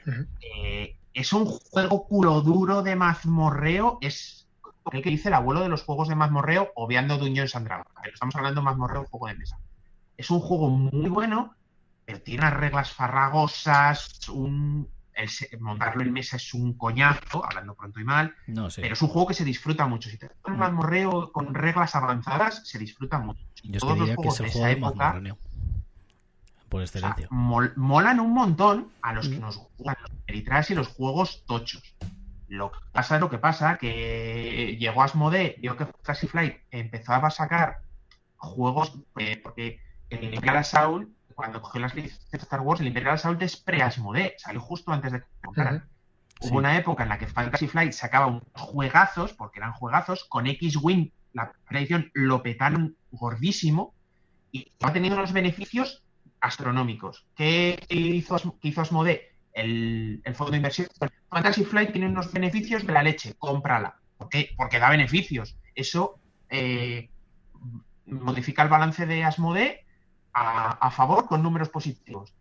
[0.55, 4.47] eh, es un juego culo duro de mazmorreo, es
[4.91, 7.89] el que dice el abuelo de los juegos de mazmorreo, obviando Dungeons and Dragons.
[8.01, 9.57] Pero estamos hablando de mazmorreo, juego de mesa.
[10.17, 11.55] Es un juego muy bueno,
[12.05, 14.87] pero tiene unas reglas farragosas, un...
[15.23, 18.81] el montarlo en mesa es un coñazo, hablando pronto y mal, No sé.
[18.81, 20.09] pero es un juego que se disfruta mucho.
[20.09, 20.59] Si te gusta un Mm.
[20.59, 23.43] mazmorreo con reglas avanzadas, se disfruta mucho.
[23.63, 25.21] Y Yo todos los que juegos es el de juego esa época.
[26.69, 27.27] Por o sea, excelencia.
[27.31, 29.41] mol- molan un montón a los que Mm.
[29.41, 31.81] nos gustan los Eritreas y los juegos tochos.
[32.47, 37.27] Lo que pasa es lo que pasa, que llegó Asmodee, vio que Fantasy Flight empezaba
[37.29, 37.79] a sacar
[38.37, 39.79] juegos, eh, porque
[40.09, 41.09] el Imperial Assault,
[41.39, 45.13] cuando cogió las licencias de Star Wars, el Imperial Assault es pre-Asmodee, salió justo antes
[45.13, 45.87] de que compraran.
[46.41, 46.49] Sí.
[46.49, 50.47] Hubo una época en la que Fantasy Flight sacaba unos juegazos, porque eran juegazos, con
[50.47, 53.93] X-Wing, la edición, lo petaron gordísimo
[54.51, 56.03] y ha tenido unos beneficios
[56.41, 57.25] astronómicos.
[57.35, 59.31] ¿Qué hizo, qué hizo Asmodee?
[59.53, 60.89] El, el fondo de inversión.
[61.29, 63.97] Fantasy Flight tiene unos beneficios de la leche, cómprala.
[64.17, 64.49] ¿Por qué?
[64.57, 65.55] Porque da beneficios.
[65.73, 67.09] Eso eh,
[68.07, 69.85] modifica el balance de Asmodee
[70.39, 72.33] a, a favor con números positivos.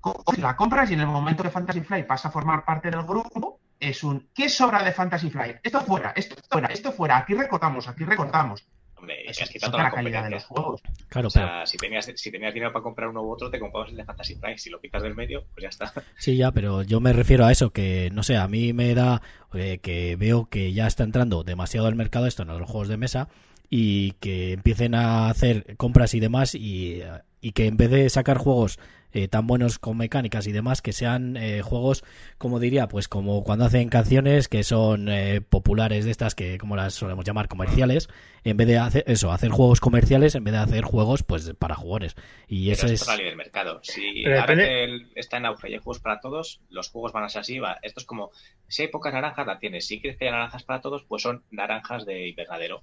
[0.00, 3.02] Co- La compras y en el momento que Fantasy Flight pasa a formar parte del
[3.02, 5.56] grupo, es un ¿qué sobra de Fantasy Flight?
[5.62, 8.64] Esto fuera, esto fuera, esto fuera, aquí recortamos, aquí recortamos.
[8.98, 10.80] Hombre, es otra toda la la calidad de los juegos.
[11.08, 13.60] Claro, O pero sea, si tenías, si tenías dinero para comprar uno u otro, te
[13.60, 14.56] comprabas el de Fantasy Flight.
[14.56, 15.92] Si lo quitas del medio, pues ya está.
[16.18, 19.20] Sí, ya, pero yo me refiero a eso, que no sé, a mí me da
[19.52, 22.96] eh, que veo que ya está entrando demasiado al mercado esto en los juegos de
[22.96, 23.28] mesa
[23.70, 27.02] y que empiecen a hacer compras y demás y,
[27.40, 28.78] y que en vez de sacar juegos
[29.12, 32.04] eh, tan buenos con mecánicas y demás, que sean eh, juegos,
[32.36, 36.76] como diría, pues como cuando hacen canciones que son eh, populares de estas que como
[36.76, 38.08] las solemos llamar comerciales,
[38.44, 41.76] en vez de hacer eso, hacer juegos comerciales en vez de hacer juegos pues para
[41.76, 42.14] jugones.
[42.46, 43.16] Y eso Pero es...
[43.16, 43.80] ley del mercado.
[43.82, 46.90] Si Pero ahora depende- que el- está en auge y hay juegos para todos, los
[46.90, 47.58] juegos van a ser así.
[47.58, 47.78] Va.
[47.82, 48.32] Esto es como,
[48.68, 49.86] si hay pocas naranjas, la tienes.
[49.86, 52.82] Si quieres que haya naranjas para todos, pues son naranjas de invernadero.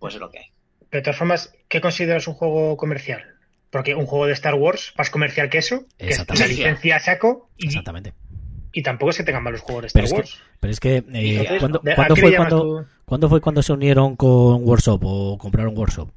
[0.00, 0.46] Pues es lo que hay.
[0.90, 3.22] De todas formas, ¿qué consideras un juego comercial?
[3.70, 6.98] Porque un juego de Star Wars, más comercial que eso, que es una licencia a
[7.00, 8.12] saco y, Exactamente.
[8.72, 10.42] y tampoco es que tengan malos juegos de Star Pero es que- Wars.
[10.58, 12.86] Pero es que, eh, Entonces, ¿cuándo, De- ¿a cuándo qué fue cuando, tú?
[13.04, 16.10] ¿cuándo fue cuando se unieron con Workshop o compraron Workshop?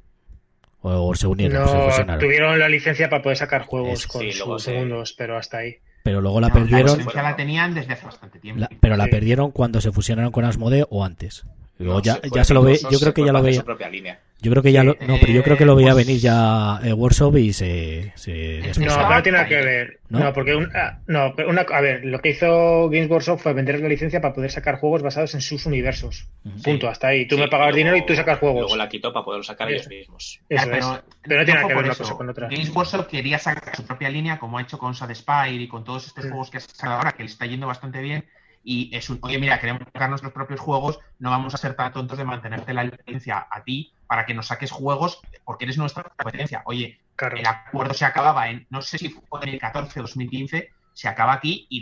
[0.80, 2.20] O, o se unieron, se No, fusionaron.
[2.20, 5.58] tuvieron la licencia para poder sacar juegos Eso, con sí, sus se- segundos, pero hasta
[5.58, 5.76] ahí.
[6.02, 8.60] Pero luego la No, perdieron, licencia la tenían desde hace bastante tiempo.
[8.60, 11.44] la- pero la perdieron cuando se fusionaron con Asmodee o antes.
[11.78, 13.60] Luego No, ya, se ya puede- se lo ve, yo creo que ya lo veía.
[13.60, 14.20] su propia línea.
[14.40, 16.20] Yo creo que ya Sí, lo, no, pero yo creo que lo veía pues- venir
[16.20, 20.00] ya eh, Workshop y se, se No, pero no tiene nada que ver.
[20.10, 20.18] ¿No?
[20.20, 20.32] ¿No?
[20.34, 23.80] porque un- ah, no, pero una, a ver, lo que hizo Games Workshop fue vender
[23.80, 26.28] la licencia para poder sacar juegos basados en sus universos.
[26.62, 27.26] Punto, hasta ahí.
[27.26, 28.60] Tú Sí, me pagabas luego- dinero y tú sacas juegos.
[28.60, 29.76] Luego la quitó para poderlo sacar Eso.
[29.76, 30.40] ellos mismos.
[30.48, 30.84] Eso Ya, es.
[30.86, 32.48] pero, Pero no tiene nada que ver una cosa con otra.
[32.48, 35.82] Games Workshop quería sacar su propia línea, como ha hecho con Sad Spire y con
[35.84, 36.28] todos estos Sí.
[36.30, 38.24] juegos que ha sacado ahora, que le está yendo bastante bien.
[38.64, 41.92] Y es un, oye, mira, queremos sacar nuestros propios juegos, no vamos a ser tan
[41.92, 46.04] tontos de mantenerte la licencia a ti para que nos saques juegos, porque eres nuestra
[46.04, 46.62] competencia.
[46.66, 47.36] Oye, Claro.
[47.36, 51.08] el acuerdo se acababa en, no sé si fue en el 14 o 2015, se
[51.08, 51.80] acaba aquí y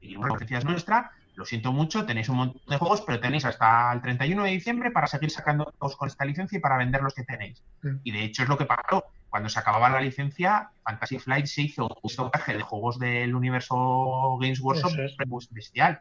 [0.00, 3.44] y una competencia es nuestra, lo siento mucho, tenéis un montón de juegos, pero tenéis
[3.44, 7.00] hasta el 31 de diciembre para seguir sacando juegos con esta licencia y para vender
[7.00, 7.62] los que tenéis.
[8.02, 9.04] Y de hecho es lo que pasó.
[9.30, 14.38] Cuando se acababa la licencia, Fantasy Flight se hizo un estocaje de juegos del universo
[14.40, 15.48] Games Workshop es.
[15.50, 16.00] bestial.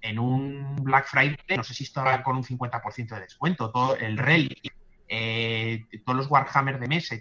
[0.00, 4.18] En un Black Friday, no sé si estaba con un 50% de descuento, todo el
[4.18, 4.74] Relic,
[5.08, 7.16] eh, todos los Warhammer de mesa,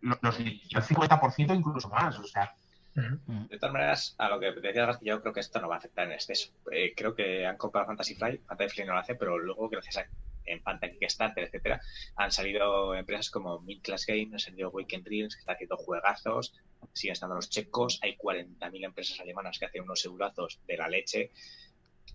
[0.00, 2.18] los, los- el 50% incluso más.
[2.18, 2.54] O sea.
[2.94, 6.06] De todas maneras, a lo que decías, yo creo que esto no va a afectar
[6.06, 6.50] en exceso.
[6.72, 9.98] Eh, creo que han comprado Fantasy Flight, Fantasy Flight no lo hace, pero luego, gracias
[9.98, 10.00] a
[10.46, 11.80] en Panta, Kickstarter, etcétera,
[12.16, 16.54] han salido empresas como Mid Class Games, ha salido Weekend Dreams, que está haciendo juegazos,
[16.92, 21.30] siguen estando los checos, hay 40.000 empresas alemanas que hacen unos eurazos de la leche.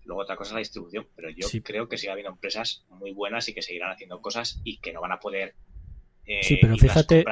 [0.06, 1.62] Luego otra cosa es la distribución, pero yo Sí.
[1.62, 5.02] creo que sigue habiendo empresas muy buenas y que seguirán haciendo cosas y que no
[5.02, 5.56] van a poder
[6.30, 7.26] eh, Sí, pero fíjate-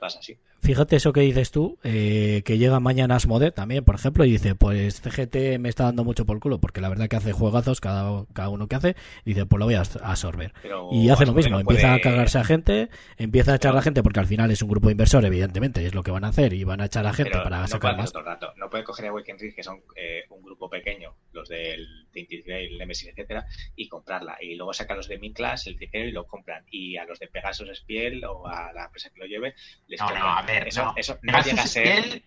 [0.00, 0.36] así.
[0.62, 4.54] Fíjate eso que dices tú, eh, que llega mañana Asmode también, por ejemplo, y dice,
[4.54, 8.24] pues CGT me está dando mucho por culo, porque la verdad que hace juegazos cada,
[8.32, 10.52] cada uno que hace, y dice, pues lo voy a absorber.
[10.62, 13.72] Pero Y hace lo mismo, no empieza puede- a cargarse a gente, empieza a echar
[13.72, 16.02] Pero- a gente, porque al final es un grupo de inversores, evidentemente, y es lo
[16.02, 18.12] que van a hacer, y van a echar a gente Pero para no sacar más.
[18.14, 18.52] rato.
[18.56, 23.08] No puede coger a Weekend que son eh, un grupo pequeño, los del el Nemesis,
[23.08, 23.44] etcétera,
[23.74, 24.36] y comprarla.
[24.40, 26.64] Y luego sacan los de Minclass, el Cicero, y lo compran.
[26.70, 29.54] Y a los de Pegasus Spiel o a la empresa que lo lleve,
[29.86, 30.94] les no, no, a ver, eso, no.
[30.96, 31.86] eso no Pegasus llega a ser.
[31.86, 32.24] Spiel-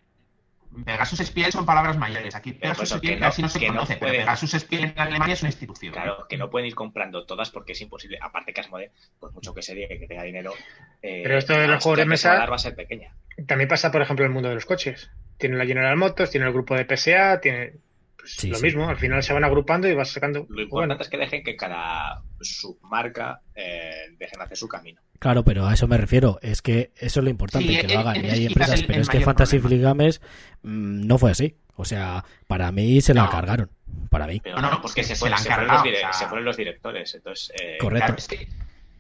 [0.86, 2.36] Pegasus Spiel son palabras mayores.
[2.36, 4.52] Aquí Pero Pegasus por eso Spiel que no- casi no se conoce, pero puede- Pegasus
[4.52, 5.94] Spiel en Alemania es una institución.
[5.94, 8.20] Claro, que no pueden ir comprando todas porque es imposible.
[8.22, 10.54] Aparte que Asmode, por mucho que se diga que tenga dinero,
[11.02, 13.16] eh, Pero esto de los juegos de mesa- va a ser pequeña.
[13.48, 15.10] También pasa, por ejemplo, en el mundo de los coches.
[15.38, 17.82] Tiene la General Motors, tiene el grupo de PSA, tiene pues,
[18.28, 18.64] Sí, lo sí.
[18.64, 18.88] mismo.
[18.90, 20.40] Al final se van agrupando y vas sacando.
[20.50, 25.02] Lo importante Bueno, es que dejen que cada submarca eh, dejen hacer su camino.
[25.20, 27.94] Claro, pero a eso me refiero, es que eso es lo importante, Sí, que eh,
[27.94, 30.22] lo hagan, eh, y hay empresas, el- pero el es que Fantasy Games
[30.62, 31.58] mm, no fue así.
[31.76, 33.30] O sea, para mí se la No.
[33.30, 33.70] cargaron,
[34.10, 34.40] para mí.
[34.44, 35.98] Pero No, no, no, porque se- se, se fue- la han se fueron los dire-
[35.98, 37.16] o sea- se fueron los directores.
[37.16, 38.06] Entonces, eh, Correcto.
[38.06, 38.48] Claro, es que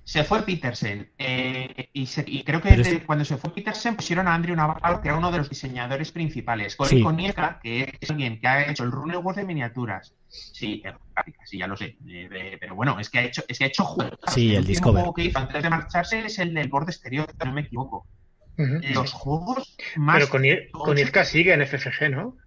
[0.09, 4.25] se fue Petersen eh, y, se- y creo que es- cuando se fue Petersen pusieron
[4.29, 6.77] a Andrew Navarro, que era uno de los diseñadores principales.
[6.77, 7.33] Cory Sí.
[7.61, 10.13] Que es alguien que ha hecho el Rune Wars de miniaturas.
[10.29, 11.97] Sí, gráfica, sí, ya lo sé.
[12.07, 14.17] Eh, eh, pero bueno, es que ha hecho, es que ha hecho juegos.
[14.33, 14.99] Sí, el último Discover.
[15.01, 18.07] juego que hizo antes de marcharse es el del borde exterior, si no me equivoco.
[18.55, 20.15] Los juegos más.
[20.19, 22.37] Pero con, I- con Izka sigue en FFG, ¿no?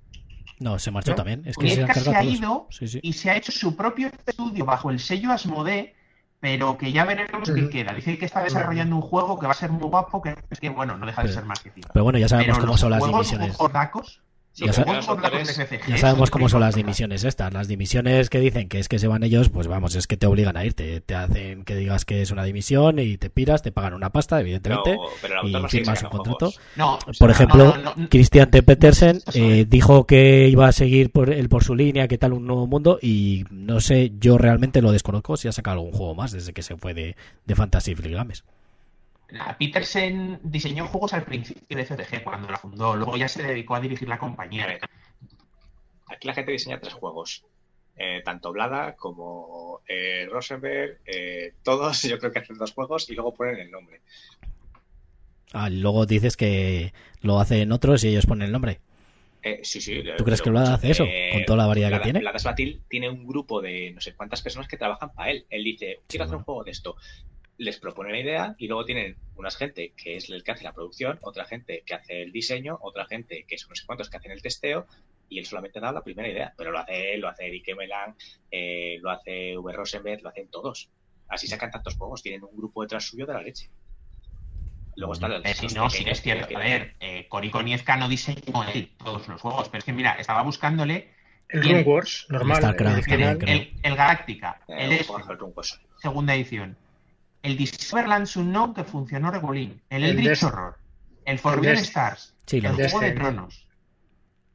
[0.60, 1.16] No, se marchó ¿No?
[1.16, 1.42] también.
[1.44, 3.00] Es que se ha ido Sí, sí.
[3.02, 5.94] y se ha hecho su propio estudio bajo el sello Asmodee,
[6.40, 7.92] pero que ya veremos qué queda.
[7.92, 10.70] Dice que está desarrollando un juego que va a ser muy guapo, que es que,
[10.70, 11.82] bueno, no deja de ser marketing.
[11.92, 13.56] Pero bueno, ya sabemos Pero cómo los son las juegos divisiones.
[14.52, 17.52] Sí, Ya sabemos cómo son las dimisiones estas.
[17.52, 20.26] Las dimisiones que dicen que es que se van ellos, pues vamos, es que te
[20.26, 21.00] obligan a irte.
[21.00, 24.40] Te hacen que digas que es una dimisión y te piras, te pagan una pasta,
[24.40, 24.98] evidentemente.
[25.22, 26.52] pero y no sigue firmas un contrato.
[26.76, 28.08] No, Por ejemplo, no, no, no.
[28.08, 28.62] Christian T.
[28.62, 32.46] Petersen eh, dijo que iba a seguir por él por su línea, que tal un
[32.46, 36.32] nuevo mundo y no sé, yo realmente lo desconozco si ha sacado algún juego más
[36.32, 37.16] desde que se fue de,
[37.46, 38.44] de Fantasy Fleet Games.
[39.58, 43.80] Petersen diseñó juegos al principio de FFG cuando la fundó, luego ya se dedicó a
[43.80, 44.78] dirigir la compañía.
[46.06, 47.44] Aquí la gente diseña tres juegos.
[47.96, 53.14] Eh, tanto Blada como eh, Rosenberg, eh, todos yo creo que hacen dos juegos y
[53.14, 54.00] luego ponen el nombre.
[55.52, 58.80] Ah, y luego dices que lo hacen otros y ellos ponen el nombre.
[59.42, 60.02] Eh, sí, sí.
[60.16, 61.04] ¿Tú crees que Blada hace eso?
[61.32, 62.20] Con toda la variedad que tiene.
[62.20, 65.46] Blada Batil tiene un grupo de no sé cuántas personas que trabajan para él.
[65.50, 66.38] Él dice, quiero hacer bueno.
[66.38, 66.96] un juego de esto.
[67.60, 70.72] Les propone la idea y luego tienen unas gente que es el que hace la
[70.72, 74.16] producción, otra gente que hace el diseño, otra gente que son no sé cuántos que
[74.16, 74.86] hacen el testeo
[75.28, 76.54] y él solamente da la primera idea.
[76.56, 78.16] Pero lo hace él, lo hace Eric Emelan,
[78.50, 79.72] eh, lo hace V.
[79.74, 80.88] Rosenberg, lo hacen todos.
[81.28, 83.68] Así sacan tantos juegos, tienen un grupo detrás suyo de la leche.
[84.96, 86.56] Luego está el Eh, sí, no, sí que es cierto.
[86.56, 90.42] A ver, eh, Koniecka no diseñó él todos los juegos, pero es que mira, estaba
[90.42, 91.12] buscándole
[91.50, 91.62] El.
[91.62, 92.56] Rune Wars, normal.
[92.56, 96.76] Starcraft el el, el Galáctica, Eh, el un este, segunda edición,
[97.42, 100.76] el Discoverlands Unknown que funcionó regulín, el El Eldritch Horror,
[101.24, 102.68] el Forbidden Stars, Sí, el.
[102.74, 103.12] Juego de.
[103.12, 103.66] Tronos.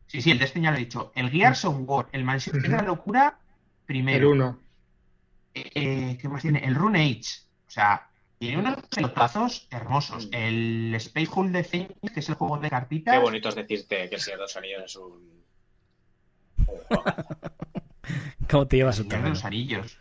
[0.07, 1.11] Sí, sí, el Destiny ya lo he dicho.
[1.15, 2.81] El Gears of War, el Mansión de la.
[2.83, 4.31] Locura, El primero.
[4.31, 4.59] 1.
[5.55, 6.59] eh, ¿qué más tiene?
[6.59, 7.41] El Rune Age.
[7.67, 8.07] O sea,
[8.37, 10.29] tiene unos pelotazos hermosos.
[10.31, 13.15] El Space Hulk de Phoenix, que es el juego de cartitas.
[13.15, 15.43] Qué bonito es decirte que el Señor de los Anillos es un.
[18.49, 19.45] ¿Cómo te llevas El un Señor de los?
[19.45, 19.97] Anillos.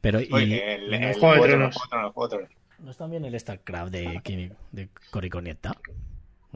[0.00, 1.76] Pero, y, Oye, el, ¿no el es- Juego de Tronos.
[2.78, 5.76] ¿no es también el StarCraft de, de Coriconieta?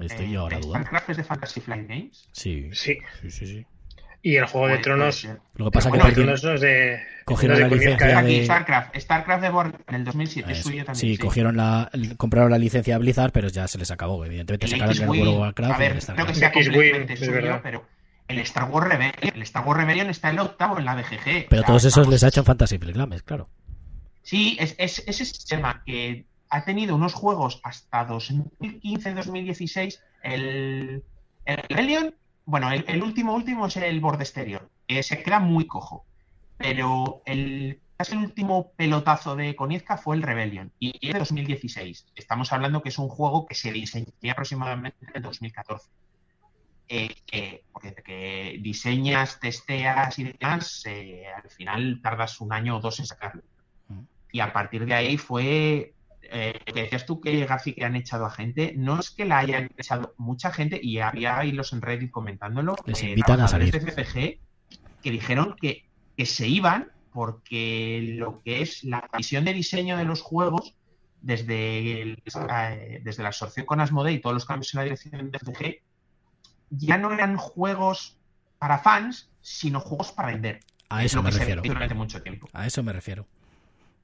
[0.01, 0.79] Estoy Eh, yo ahora dudando.
[0.89, 2.29] StarCraft es de Fantasy Flight Games.
[2.33, 2.99] Sí, Sí.
[3.23, 3.47] sí, sí.
[3.47, 3.67] sí.
[4.23, 5.29] Y el Juego de Tronos.
[5.57, 6.99] Lo que pasa que bueno, Juego de perdieron- Tronos no es de.
[7.27, 8.09] Cogieron la licencia ¿eh?
[8.11, 8.97] de- Aquí, StarCraft.
[8.97, 10.97] StarCraft de Borg en el 2007 es suyo también.
[10.97, 14.25] Sí, cogieron la, compraron la licencia de Blizzard, pero ya se les acabó.
[14.25, 17.19] Evidentemente El sacaron el World of Warcraft a ver, el creo que sea completamente es
[17.19, 17.61] suyo, verdad.
[17.63, 17.85] pero
[18.35, 21.49] el Star Wars Rebellion, el Star Wars Rebellion está en el octavo en la BGG.
[21.49, 23.49] Pero O sea, todos esos les ha hecho Fantasy Flight Games, claro.
[24.23, 29.99] Sí, es, es, es ese sistema que ha tenido unos juegos hasta 2015-2016.
[30.23, 31.03] El,
[31.45, 32.15] el Rebellion,
[32.47, 36.07] bueno, el, el último último es el Bord Exterior, que se queda muy cojo.
[36.57, 37.81] Pero el
[38.13, 42.07] el último pelotazo de Coniezca fue el Rebellion y es de 2016.
[42.17, 45.89] Estamos hablando que es un juego que se diseñó aproximadamente en 2014.
[46.89, 53.07] Eh, que, diseñas, testeas y demás, eh, al final tardas un año o dos en
[53.07, 53.43] sacarlo.
[53.89, 54.01] Mm.
[54.33, 58.27] Y a partir de ahí fue eh, que decías tú que Gafi que han echado
[58.27, 62.11] a gente, no es que la hayan echado mucha gente, y había hilos en Reddit
[62.11, 63.95] comentándolo, Les eh, invitan a trabajadores salir.
[63.95, 64.41] de CCG
[65.03, 65.85] que dijeron que,
[66.17, 70.75] que se iban porque lo que es la visión de diseño de los juegos,
[71.21, 75.31] desde, el- eh, desde la absorción con Asmodee y todos los cambios en la dirección
[75.31, 75.83] de CCG,
[76.71, 78.17] ya no eran juegos
[78.59, 80.61] para fans, sino juegos para vender.
[80.89, 81.63] A Es eso me refiero.
[81.63, 82.49] durante mucho tiempo.
[82.53, 83.27] A eso me refiero.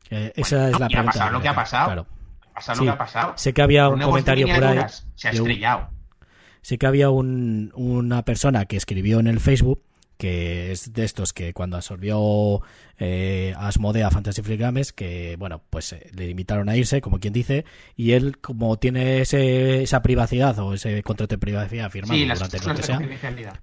[0.08, 1.02] Esa es la ha pregunta.
[1.12, 1.86] pasado lo que ha pasado.
[1.86, 2.06] Claro.
[2.50, 2.84] Ha pasado Sí.
[2.84, 3.32] lo que ha pasado.
[3.36, 4.78] Sé que había un comentario por ahí.
[5.14, 5.90] Se ha un- estrellado.
[6.62, 9.82] Sí que había un- una persona que escribió en el Facebook
[10.18, 12.60] que es de estos que cuando absorbió
[13.01, 17.18] eh, Asmodee a Fantasy Flight Games que bueno pues eh, le invitaron a irse como
[17.18, 17.64] quien dice
[17.97, 22.59] y él como tiene ese, esa privacidad o ese contrato de privacidad firmado Sí, durante
[22.60, 23.01] lo que sea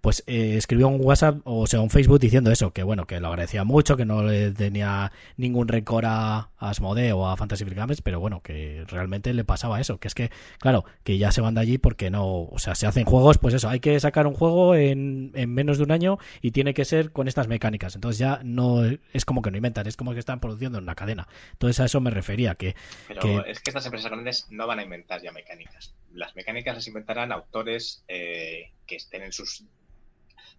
[0.01, 3.27] pues eh, escribió un WhatsApp o sea un Facebook diciendo eso que bueno que lo
[3.27, 7.77] agradecía mucho que no le tenía ningún rencor a, a Asmodee o a Fantasy Flight
[7.77, 11.41] Games pero bueno que realmente le pasaba eso que es que claro que ya se
[11.41, 14.27] van de allí porque no o sea se hacen juegos pues eso hay que sacar
[14.27, 17.95] un juego en, en menos de un año y tiene que ser con estas mecánicas.
[17.95, 20.95] Entonces ya no es como que no inventan es como que están produciendo en una
[20.95, 22.75] cadena entonces a eso me refería que
[23.09, 25.93] Pero Que- es que estas empresas grandes no van a inventar ya mecánicas.
[26.13, 29.65] Las mecánicas las inventarán autores eh, que estén en sus.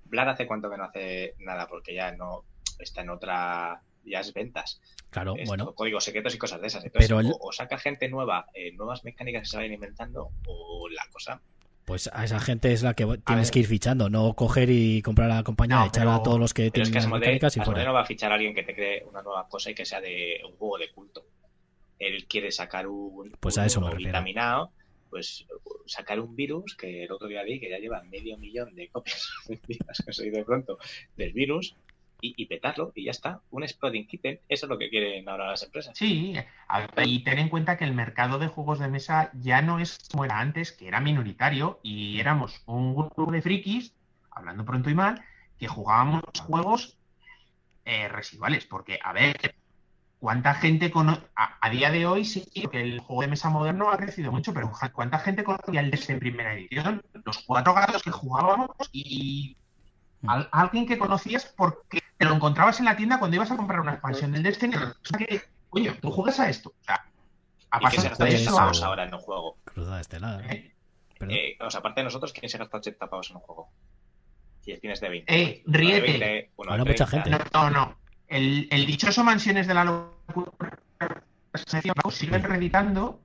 [0.04, 2.44] Vlad hace cuánto que no hace nada porque ya no
[2.78, 3.80] está en otra.
[4.04, 4.80] Ya es ventas.
[5.10, 6.84] claro bueno códigos secretos y cosas de esas.
[6.84, 10.30] Entonces, Pero el- o, o saca gente nueva, eh, nuevas mecánicas que se vayan inventando,
[10.46, 11.40] o la cosa.
[11.88, 15.30] Pues a esa gente es la que tienes que ir fichando no coger y comprar
[15.30, 17.60] a la compañía No, echar a todos los que es que tienen Asmodee, mecánicas y
[17.60, 19.86] fuera no va a fichar a alguien que te cree una nueva cosa y que
[19.86, 21.24] sea de un juego de culto.
[21.98, 24.10] Él quiere sacar un, Pues a eso me refiero.
[24.10, 24.70] vitaminado,
[25.08, 25.46] pues
[25.86, 29.26] sacar un virus que el otro día vi que ya lleva medio millón de copias
[29.48, 30.78] vendidas, que soy de pronto,
[31.16, 31.74] del virus
[32.20, 33.40] y, y petarlo y ya está.
[33.50, 35.96] Un exploding kitten, eso es lo que quieren ahora las empresas.
[35.96, 36.34] Sí,
[37.04, 40.24] y ten en cuenta que el mercado de juegos de mesa ya no es como
[40.24, 43.94] era antes, que era minoritario y éramos un grupo de frikis,
[44.30, 45.22] hablando pronto y mal,
[45.58, 46.98] que jugábamos juegos
[47.84, 48.66] eh, residuales.
[48.66, 49.54] Porque, a ver,
[50.18, 51.22] ¿cuánta gente conoce?
[51.34, 54.70] A, día de hoy sí que el juego de mesa moderno ha crecido mucho, pero
[54.92, 57.02] ¿cuánta gente conocía el DS en primera edición?
[57.24, 59.56] Los cuatro gatos que jugábamos y
[60.26, 63.80] al- alguien que conocías porque te lo encontrabas en la tienda cuando ibas a comprar
[63.80, 64.74] una expansión del Destiny.
[64.76, 66.70] O sea que, coño, tú juegas a esto.
[66.70, 67.04] O sea,
[67.70, 69.56] a ¿Y que se pasar gasta de 80 eso pavos a- ahora en un juego?
[69.64, 70.74] cruzada estelar Eh,
[71.18, 71.34] Perdón.
[71.36, 73.70] Eh, o sea, aparte de nosotros, ¿quién se gasta 80 pavos en un juego?
[74.60, 75.34] Si tienes de 20.
[75.42, 76.00] Eh, de ríete.
[76.18, 77.30] 20, uno de Ahora mucha 30.
[77.30, 77.50] gente.
[77.54, 77.98] No, no, no.
[78.28, 80.52] El, el dichoso Mansiones de la Locura
[82.10, 83.20] siguen reeditando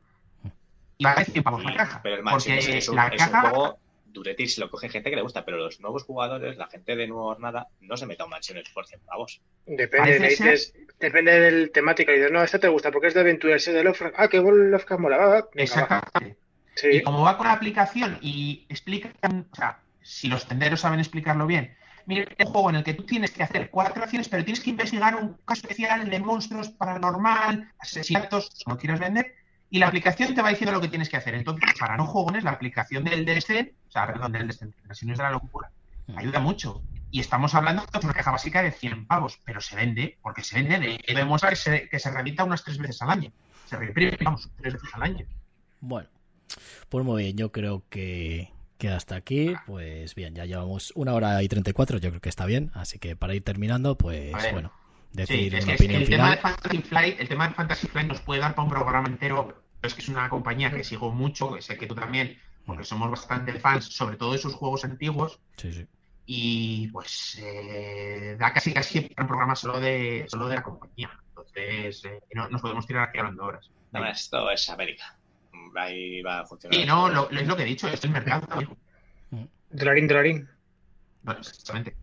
[0.98, 2.02] y va a 100 pavos la caja.
[2.02, 3.80] Pero el porque es, un, la es un caja juego
[4.14, 7.08] duretil si lo coge gente que le gusta, pero los nuevos jugadores, la gente de
[7.08, 9.42] nuevo nada, no se mete a un Mansiones por 100 pavos.
[9.66, 12.12] Depende, le dices- depende del temática.
[12.14, 14.16] Y dices, no, esto te gusta porque es de aventura, es de Lovecraft.
[14.18, 15.18] Ah, que Lovecraft mola.
[15.18, 15.48] va.
[15.56, 16.38] Exactamente.
[16.76, 16.88] Sí.
[16.92, 21.46] Y como va con la aplicación y explican, o sea, si los tenderos saben explicarlo
[21.46, 21.76] bien,
[22.06, 24.62] mira, es un juego en el que tú tienes que hacer cuatro acciones, pero tienes
[24.64, 29.36] que investigar un caso especial de monstruos paranormal, asesinatos, como quieras vender,
[29.74, 31.34] y la aplicación te va diciendo lo que tienes que hacer.
[31.34, 34.46] Entonces, para no jugones, la aplicación del Descent, o sea, perdón, del
[34.86, 35.72] Versiones de la locura,
[36.16, 36.84] ayuda mucho.
[37.10, 40.62] Y estamos hablando de una caja básica de 100 pavos, pero se vende, porque se
[40.62, 43.32] vende, de, demuestra que se, que se reedita unas tres veces al año.
[43.66, 45.26] Se reimprime, vamos, tres veces al año.
[45.80, 46.08] Bueno,
[46.90, 51.42] pues muy bien, yo creo que, que hasta aquí, pues bien, ya llevamos una hora
[51.42, 54.72] y 34, yo creo que está bien, así que para ir terminando, pues bueno,
[55.14, 56.38] decir Sí, es una que opinión el tema, de.
[56.38, 59.94] Fantasy Flight, el tema de Fantasy Flight nos puede dar para un programa entero, es
[59.94, 63.54] que es una compañía que sigo mucho, que sé que tú también, porque somos bastante
[63.60, 65.88] fans, sobre todo de sus juegos antiguos, Sí, sí.
[66.26, 71.10] y pues eh, da casi casi un programa solo de solo de la compañía.
[71.30, 73.70] Entonces, eh, no, nos podemos tirar aquí hablando horas.
[73.92, 75.18] No, esto es América.
[75.76, 76.80] Ahí va a funcionar.
[76.80, 78.78] Sí, no, lo, es lo que he dicho, es el mercado también.
[79.72, 80.50] Dolarín, dolarín.
[81.24, 81.96] Bueno, exactamente.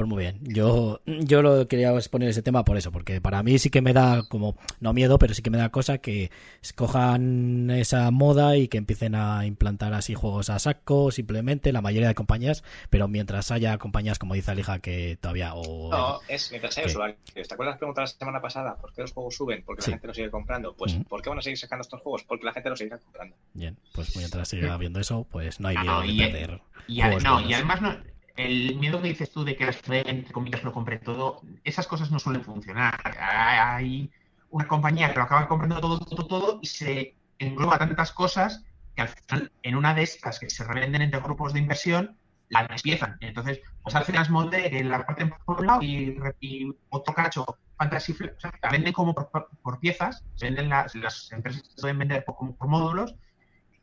[0.00, 0.38] Pues muy bien.
[0.44, 3.92] Yo, yo lo quería exponer ese tema por eso, porque para mí sí que me
[3.92, 6.30] da como, no miedo, pero sí que me da cosa que
[6.62, 12.08] escojan esa moda y que empiecen a implantar así juegos a saco, simplemente, la mayoría
[12.08, 16.78] de compañías, pero mientras haya compañías como dice Alija que todavía o No, es mientras
[16.78, 16.90] hay ¿Qué?
[16.90, 17.18] usuarios.
[17.34, 18.76] ¿Te acuerdas la pregunta la semana pasada?
[18.76, 19.62] ¿Por qué los juegos suben?
[19.66, 19.90] Porque Sí.
[19.90, 20.72] la gente los sigue comprando.
[20.74, 21.04] Pues, Ujú.
[21.04, 22.24] ¿por qué van a seguir sacando estos juegos?
[22.24, 23.36] Porque la gente los seguirá comprando.
[23.52, 26.60] bien, pues mientras siga habiendo eso, pues no hay Ah, miedo no, de y- perder.
[26.88, 27.94] Y, no, y además no,
[28.36, 32.10] el miedo que dices tú de que gente, entre comillas, lo compre todo, esas cosas
[32.10, 32.98] no suelen funcionar.
[33.18, 34.10] Hay
[34.50, 39.02] una compañía que lo acaba comprando todo, todo, todo y se engloba tantas cosas que
[39.02, 42.16] al final, en una de estas que se revenden entre grupos de inversión,
[42.48, 43.16] la despiezan.
[43.20, 47.46] Entonces, pues hacen las molde en la parte por un lado y, y otro cacho
[47.80, 52.36] Fantasy o sea, la venden como por, piezas, venden las, las empresas pueden vender por,
[52.36, 53.14] como por módulos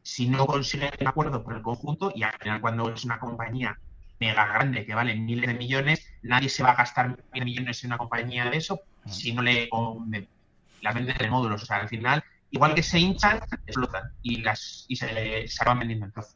[0.04, 3.80] si no consiguen un acuerdo por el conjunto y al final cuando es una compañía
[4.20, 7.84] mega grande que vale miles de millones, nadie se va a gastar miles de millones
[7.84, 10.28] en una compañía de eso si no le conven-
[10.82, 11.64] las venden en módulos.
[11.64, 15.80] O sea, al final, igual que se hinchan, explotan y las y se, se acaban
[15.80, 16.36] vendiendo en trozos.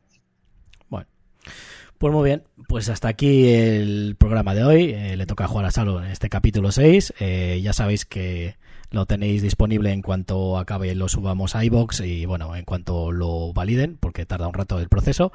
[1.97, 4.91] Pues muy bien, pues hasta aquí el programa de hoy.
[4.91, 7.13] Eh, le toca jugar a Salo en este capítulo 6.
[7.19, 8.55] Eh, ya sabéis que
[8.89, 13.53] lo tenéis disponible en cuanto acabe lo subamos a iBox y bueno, en cuanto lo
[13.53, 15.31] validen, porque tarda un rato el proceso.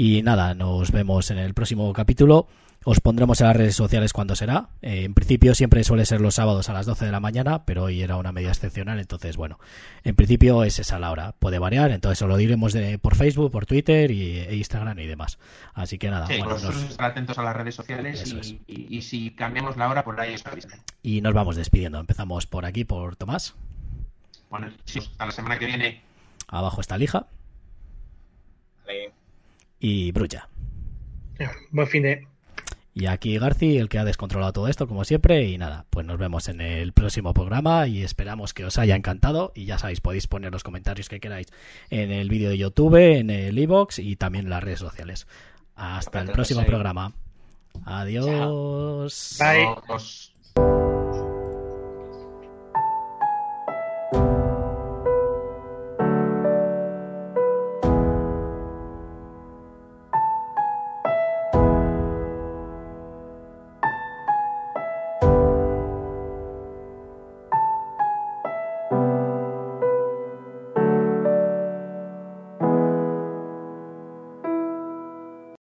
[0.00, 2.46] Y nada, nos vemos en el próximo capítulo.
[2.84, 4.68] Os pondremos en las redes sociales cuando será.
[4.80, 7.82] Eh, en principio siempre suele ser los sábados a las 12 de la mañana, pero
[7.82, 9.58] hoy era una medida excepcional, entonces bueno,
[10.04, 11.32] en principio es esa la hora.
[11.40, 15.06] Puede variar, entonces os lo diremos de, por Facebook, por Twitter y, e Instagram y
[15.06, 15.40] demás.
[15.74, 18.50] Así que nada, Sí, bueno, vosotros nos- estar atentos a las redes sociales y, es.
[18.68, 20.80] y- y si cambiamos la hora, por ahí os avisan.
[21.02, 21.98] y nos vamos despidiendo.
[21.98, 23.56] Empezamos por aquí, por Tomás.
[24.48, 26.00] Bueno, sí, hasta la semana que viene.
[26.46, 27.26] Abajo está Lija
[28.86, 29.12] Vale.
[29.78, 30.48] Y Brulla.
[31.70, 32.26] Buen fin de.
[32.94, 35.44] Y aquí Garci, el que ha descontrolado todo esto, como siempre.
[35.44, 39.52] Y nada, pues nos vemos en el próximo programa y esperamos que os haya encantado.
[39.54, 41.46] Y ya sabéis, podéis poner los comentarios que queráis
[41.90, 45.28] en el vídeo de YouTube, en el iBox y también en las redes sociales.
[45.76, 46.66] Hasta el próximo ahí.
[46.66, 47.12] programa.
[47.84, 49.38] Adiós.
[49.38, 50.97] Bye.